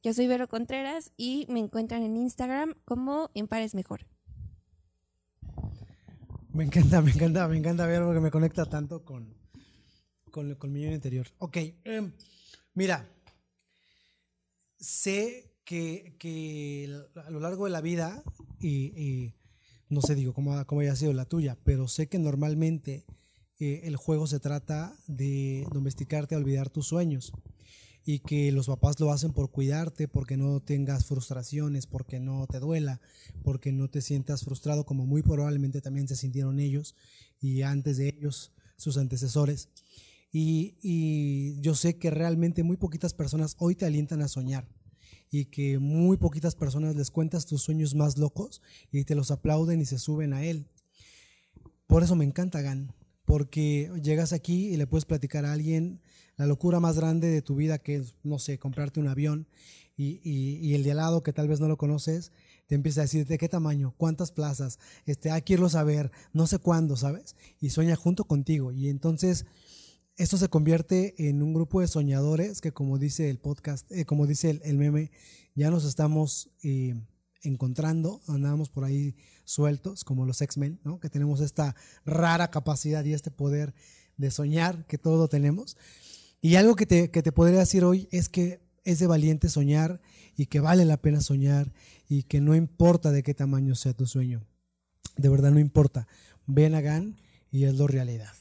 Yo 0.00 0.14
soy 0.14 0.28
Vero 0.28 0.48
Contreras 0.48 1.10
y 1.16 1.46
me 1.48 1.58
encuentran 1.58 2.04
en 2.04 2.16
Instagram 2.16 2.74
como 2.84 3.30
En 3.34 3.48
Pares 3.48 3.74
Mejor. 3.74 4.06
Me 6.50 6.64
encanta, 6.64 7.02
me 7.02 7.10
encanta, 7.10 7.48
me 7.48 7.56
encanta 7.56 7.84
ver 7.86 8.02
porque 8.02 8.20
me 8.20 8.30
conecta 8.30 8.64
tanto 8.66 9.04
con, 9.04 9.34
con, 10.30 10.54
con 10.54 10.72
mi 10.72 10.84
interior. 10.84 11.26
Ok, 11.38 11.56
em, 11.84 12.12
mira, 12.74 13.08
sé 14.78 15.52
que, 15.64 16.88
a 17.16 17.30
lo 17.30 17.40
largo 17.40 17.64
de 17.64 17.70
la 17.70 17.80
vida, 17.80 18.22
y, 18.60 19.34
no 19.88 20.00
sé, 20.00 20.14
digo 20.14 20.32
cómo, 20.32 20.64
cómo, 20.66 20.80
haya 20.80 20.94
sido 20.96 21.12
la 21.12 21.24
tuya, 21.24 21.58
pero 21.64 21.88
sé 21.88 22.08
que 22.08 22.18
normalmente 22.20 23.04
eh, 23.58 23.80
el 23.84 23.96
juego 23.96 24.28
se 24.28 24.38
trata 24.38 24.96
de 25.08 25.66
domesticarte 25.72 26.36
a 26.36 26.38
olvidar 26.38 26.70
tus 26.70 26.86
sueños 26.86 27.32
y 28.10 28.20
que 28.20 28.50
los 28.52 28.68
papás 28.68 28.98
lo 29.00 29.12
hacen 29.12 29.34
por 29.34 29.50
cuidarte, 29.50 30.08
porque 30.08 30.38
no 30.38 30.60
tengas 30.60 31.04
frustraciones, 31.04 31.86
porque 31.86 32.20
no 32.20 32.46
te 32.46 32.58
duela, 32.58 33.02
porque 33.44 33.70
no 33.70 33.90
te 33.90 34.00
sientas 34.00 34.44
frustrado, 34.44 34.86
como 34.86 35.04
muy 35.04 35.20
probablemente 35.20 35.82
también 35.82 36.08
se 36.08 36.16
sintieron 36.16 36.58
ellos 36.58 36.94
y 37.38 37.60
antes 37.60 37.98
de 37.98 38.08
ellos 38.08 38.50
sus 38.78 38.96
antecesores. 38.96 39.68
Y, 40.32 40.78
y 40.80 41.60
yo 41.60 41.74
sé 41.74 41.98
que 41.98 42.08
realmente 42.10 42.62
muy 42.62 42.78
poquitas 42.78 43.12
personas 43.12 43.56
hoy 43.58 43.74
te 43.74 43.84
alientan 43.84 44.22
a 44.22 44.28
soñar 44.28 44.66
y 45.30 45.44
que 45.44 45.78
muy 45.78 46.16
poquitas 46.16 46.54
personas 46.54 46.96
les 46.96 47.10
cuentas 47.10 47.44
tus 47.44 47.60
sueños 47.60 47.94
más 47.94 48.16
locos 48.16 48.62
y 48.90 49.04
te 49.04 49.16
los 49.16 49.30
aplauden 49.30 49.82
y 49.82 49.84
se 49.84 49.98
suben 49.98 50.32
a 50.32 50.42
él. 50.42 50.66
Por 51.86 52.02
eso 52.02 52.16
me 52.16 52.24
encanta 52.24 52.62
GAN, 52.62 52.94
porque 53.26 53.90
llegas 54.02 54.32
aquí 54.32 54.68
y 54.68 54.78
le 54.78 54.86
puedes 54.86 55.04
platicar 55.04 55.44
a 55.44 55.52
alguien 55.52 56.00
la 56.38 56.46
locura 56.46 56.80
más 56.80 56.96
grande 56.96 57.28
de 57.28 57.42
tu 57.42 57.56
vida, 57.56 57.78
que 57.78 57.96
es, 57.96 58.14
no 58.22 58.38
sé, 58.38 58.58
comprarte 58.58 59.00
un 59.00 59.08
avión 59.08 59.46
y, 59.96 60.20
y, 60.22 60.74
el 60.74 60.84
de 60.84 60.92
al 60.92 60.98
lado 60.98 61.22
que 61.24 61.32
tal 61.32 61.48
vez 61.48 61.58
no 61.58 61.66
lo 61.66 61.76
conoces, 61.76 62.30
te 62.68 62.76
empieza 62.76 63.00
a 63.00 63.04
decir 63.04 63.26
de 63.26 63.36
qué 63.36 63.48
tamaño, 63.48 63.94
cuántas 63.96 64.30
plazas, 64.30 64.78
este, 65.06 65.32
ah, 65.32 65.40
quiero 65.40 65.68
saber, 65.68 66.12
no 66.32 66.46
sé 66.46 66.58
cuándo, 66.58 66.96
¿sabes? 66.96 67.34
Y 67.60 67.70
sueña 67.70 67.96
junto 67.96 68.24
contigo. 68.24 68.70
Y 68.70 68.88
entonces 68.88 69.46
esto 70.16 70.36
se 70.36 70.48
convierte 70.48 71.28
en 71.28 71.42
un 71.42 71.52
grupo 71.52 71.80
de 71.80 71.88
soñadores 71.88 72.60
que 72.60 72.72
como 72.72 72.98
dice 72.98 73.28
el 73.28 73.38
podcast, 73.38 73.90
eh, 73.90 74.04
como 74.04 74.26
dice 74.26 74.60
el, 74.62 74.78
meme, 74.78 75.10
ya 75.56 75.70
nos 75.70 75.84
estamos 75.84 76.50
eh, 76.62 76.94
encontrando, 77.42 78.20
andábamos 78.28 78.68
por 78.68 78.84
ahí 78.84 79.16
sueltos, 79.44 80.04
como 80.04 80.26
los 80.26 80.40
X-Men, 80.40 80.78
¿no? 80.84 81.00
Que 81.00 81.10
tenemos 81.10 81.40
esta 81.40 81.74
rara 82.04 82.50
capacidad 82.52 83.04
y 83.04 83.14
este 83.14 83.32
poder 83.32 83.74
de 84.16 84.30
soñar 84.30 84.86
que 84.86 84.98
todo 84.98 85.26
tenemos. 85.26 85.76
Y 86.40 86.54
algo 86.54 86.76
que 86.76 86.86
te, 86.86 87.10
que 87.10 87.22
te 87.22 87.32
podría 87.32 87.60
decir 87.60 87.84
hoy 87.84 88.08
es 88.10 88.28
que 88.28 88.60
es 88.84 88.98
de 88.98 89.06
valiente 89.06 89.48
soñar 89.48 90.00
y 90.36 90.46
que 90.46 90.60
vale 90.60 90.84
la 90.84 90.96
pena 90.96 91.20
soñar 91.20 91.72
y 92.08 92.22
que 92.22 92.40
no 92.40 92.54
importa 92.54 93.10
de 93.12 93.22
qué 93.22 93.34
tamaño 93.34 93.74
sea 93.74 93.92
tu 93.92 94.06
sueño. 94.06 94.46
De 95.16 95.28
verdad 95.28 95.50
no 95.50 95.58
importa. 95.58 96.06
Ven 96.46 96.74
a 96.74 96.80
GAN 96.80 97.16
y 97.50 97.64
hazlo 97.64 97.86
realidad. 97.86 98.32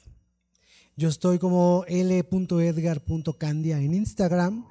Yo 0.96 1.10
estoy 1.10 1.38
como 1.38 1.86
l.edgar.candia 1.88 3.80
en 3.80 3.94
Instagram, 3.94 4.66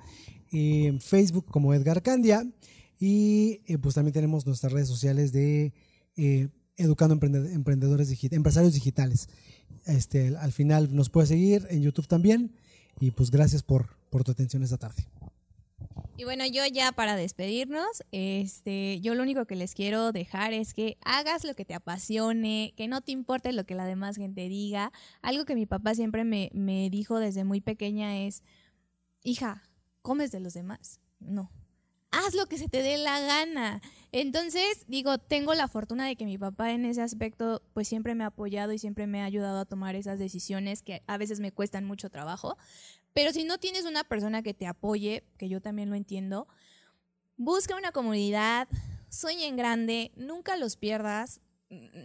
en 0.50 1.00
Facebook 1.00 1.46
como 1.46 1.74
Edgar 1.74 2.02
Candia 2.02 2.44
y 2.98 3.60
eh, 3.66 3.78
pues 3.78 3.94
también 3.94 4.14
tenemos 4.14 4.46
nuestras 4.46 4.72
redes 4.72 4.88
sociales 4.88 5.32
de 5.32 5.72
eh, 6.16 6.48
Educando 6.76 7.14
Emprendedores 7.14 8.24
Empresarios 8.32 8.74
Digitales. 8.74 9.28
Este, 9.84 10.36
al 10.36 10.52
final 10.52 10.94
nos 10.94 11.10
puedes 11.10 11.28
seguir 11.28 11.66
en 11.70 11.82
YouTube 11.82 12.08
también 12.08 12.52
y 13.00 13.10
pues 13.10 13.30
gracias 13.30 13.62
por, 13.62 13.88
por 14.10 14.24
tu 14.24 14.32
atención 14.32 14.62
esta 14.62 14.78
tarde. 14.78 15.06
Y 16.18 16.24
bueno, 16.24 16.46
yo 16.46 16.62
ya 16.72 16.92
para 16.92 17.14
despedirnos, 17.14 18.02
este, 18.10 19.00
yo 19.02 19.14
lo 19.14 19.22
único 19.22 19.44
que 19.44 19.54
les 19.54 19.74
quiero 19.74 20.12
dejar 20.12 20.54
es 20.54 20.72
que 20.72 20.96
hagas 21.04 21.44
lo 21.44 21.54
que 21.54 21.66
te 21.66 21.74
apasione, 21.74 22.72
que 22.74 22.88
no 22.88 23.02
te 23.02 23.12
importe 23.12 23.52
lo 23.52 23.64
que 23.64 23.74
la 23.74 23.84
demás 23.84 24.16
gente 24.16 24.48
diga. 24.48 24.92
Algo 25.20 25.44
que 25.44 25.54
mi 25.54 25.66
papá 25.66 25.94
siempre 25.94 26.24
me, 26.24 26.50
me 26.54 26.88
dijo 26.88 27.18
desde 27.18 27.44
muy 27.44 27.60
pequeña 27.60 28.16
es, 28.16 28.42
hija, 29.22 29.62
comes 30.00 30.32
de 30.32 30.40
los 30.40 30.54
demás. 30.54 31.00
No, 31.20 31.50
haz 32.10 32.34
lo 32.34 32.46
que 32.46 32.58
se 32.58 32.68
te 32.68 32.82
dé 32.82 32.98
la 32.98 33.20
gana. 33.20 33.80
Entonces, 34.12 34.84
digo, 34.88 35.18
tengo 35.18 35.54
la 35.54 35.68
fortuna 35.68 36.06
de 36.06 36.16
que 36.16 36.24
mi 36.24 36.38
papá 36.38 36.72
en 36.72 36.84
ese 36.84 37.02
aspecto 37.02 37.62
pues 37.74 37.88
siempre 37.88 38.14
me 38.14 38.24
ha 38.24 38.28
apoyado 38.28 38.72
y 38.72 38.78
siempre 38.78 39.06
me 39.06 39.22
ha 39.22 39.24
ayudado 39.24 39.58
a 39.58 39.64
tomar 39.64 39.94
esas 39.96 40.18
decisiones 40.18 40.82
que 40.82 41.02
a 41.06 41.18
veces 41.18 41.40
me 41.40 41.52
cuestan 41.52 41.84
mucho 41.84 42.10
trabajo. 42.10 42.56
Pero 43.12 43.32
si 43.32 43.44
no 43.44 43.58
tienes 43.58 43.84
una 43.84 44.04
persona 44.04 44.42
que 44.42 44.54
te 44.54 44.66
apoye, 44.66 45.24
que 45.38 45.48
yo 45.48 45.60
también 45.60 45.90
lo 45.90 45.96
entiendo, 45.96 46.48
busca 47.36 47.76
una 47.76 47.92
comunidad, 47.92 48.68
sueña 49.08 49.46
en 49.46 49.56
grande, 49.56 50.12
nunca 50.16 50.56
los 50.56 50.76
pierdas, 50.76 51.40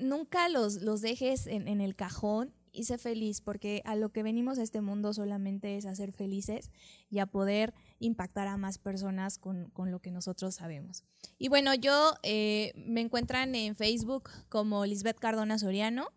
nunca 0.01 0.49
los, 0.49 0.81
los 0.81 1.01
dejes 1.01 1.47
en, 1.47 1.67
en 1.67 1.81
el 1.81 1.95
cajón 1.95 2.53
y 2.71 2.85
sé 2.85 2.97
feliz, 2.97 3.41
porque 3.41 3.81
a 3.85 3.95
lo 3.95 4.11
que 4.11 4.23
venimos 4.23 4.57
a 4.57 4.63
este 4.63 4.81
mundo 4.81 5.13
solamente 5.13 5.77
es 5.77 5.85
a 5.85 5.95
ser 5.95 6.11
felices 6.13 6.71
y 7.09 7.19
a 7.19 7.25
poder 7.25 7.73
impactar 8.01 8.47
a 8.47 8.57
más 8.57 8.77
personas 8.77 9.37
con, 9.37 9.71
lo 9.75 9.99
que 9.99 10.11
nosotros 10.11 10.55
sabemos. 10.55 11.03
Y 11.37 11.47
bueno, 11.47 11.73
yo 11.73 12.15
eh, 12.23 12.73
me 12.75 13.01
encuentran 13.01 13.55
en 13.55 13.75
Facebook 13.75 14.29
como 14.49 14.85
Lisbeth 14.85 15.19
Cardona 15.19 15.57
Soriano, 15.57 16.09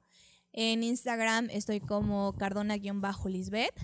en 0.53 0.85
Instagram 0.85 1.49
estoy 1.51 1.81
como 1.81 2.33
Cardona-Lisbeth. 2.35 3.75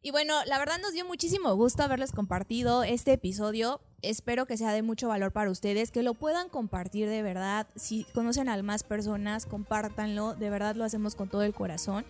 Y 0.00 0.12
bueno, 0.12 0.34
la 0.46 0.58
verdad 0.58 0.78
nos 0.80 0.92
dio 0.92 1.04
muchísimo 1.04 1.54
gusto 1.56 1.82
haberles 1.82 2.12
compartido 2.12 2.84
este 2.84 3.14
episodio. 3.14 3.80
Espero 4.00 4.46
que 4.46 4.56
sea 4.56 4.72
de 4.72 4.82
mucho 4.82 5.08
valor 5.08 5.32
para 5.32 5.50
ustedes, 5.50 5.90
que 5.90 6.04
lo 6.04 6.14
puedan 6.14 6.50
compartir 6.50 7.08
de 7.08 7.22
verdad. 7.22 7.66
Si 7.74 8.04
conocen 8.14 8.48
a 8.48 8.62
más 8.62 8.84
personas, 8.84 9.44
compártanlo. 9.44 10.34
De 10.34 10.50
verdad 10.50 10.76
lo 10.76 10.84
hacemos 10.84 11.16
con 11.16 11.28
todo 11.28 11.42
el 11.42 11.52
corazón. 11.52 12.06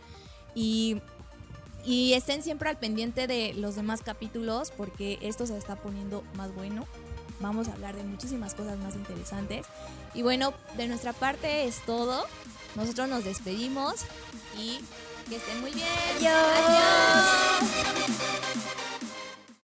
Y, 0.54 1.00
y 1.88 2.12
estén 2.12 2.42
siempre 2.42 2.68
al 2.68 2.76
pendiente 2.76 3.26
de 3.26 3.54
los 3.54 3.74
demás 3.74 4.02
capítulos 4.02 4.70
porque 4.76 5.18
esto 5.22 5.46
se 5.46 5.56
está 5.56 5.76
poniendo 5.76 6.22
más 6.34 6.54
bueno. 6.54 6.86
Vamos 7.40 7.66
a 7.68 7.72
hablar 7.72 7.96
de 7.96 8.02
muchísimas 8.02 8.54
cosas 8.54 8.78
más 8.78 8.94
interesantes. 8.94 9.64
Y 10.12 10.20
bueno, 10.20 10.52
de 10.76 10.86
nuestra 10.86 11.14
parte 11.14 11.64
es 11.64 11.80
todo. 11.86 12.26
Nosotros 12.74 13.08
nos 13.08 13.24
despedimos 13.24 13.94
y 14.58 14.80
que 15.30 15.36
estén 15.36 15.62
muy 15.62 15.72
bien. 15.72 15.88
Adiós. 16.18 17.24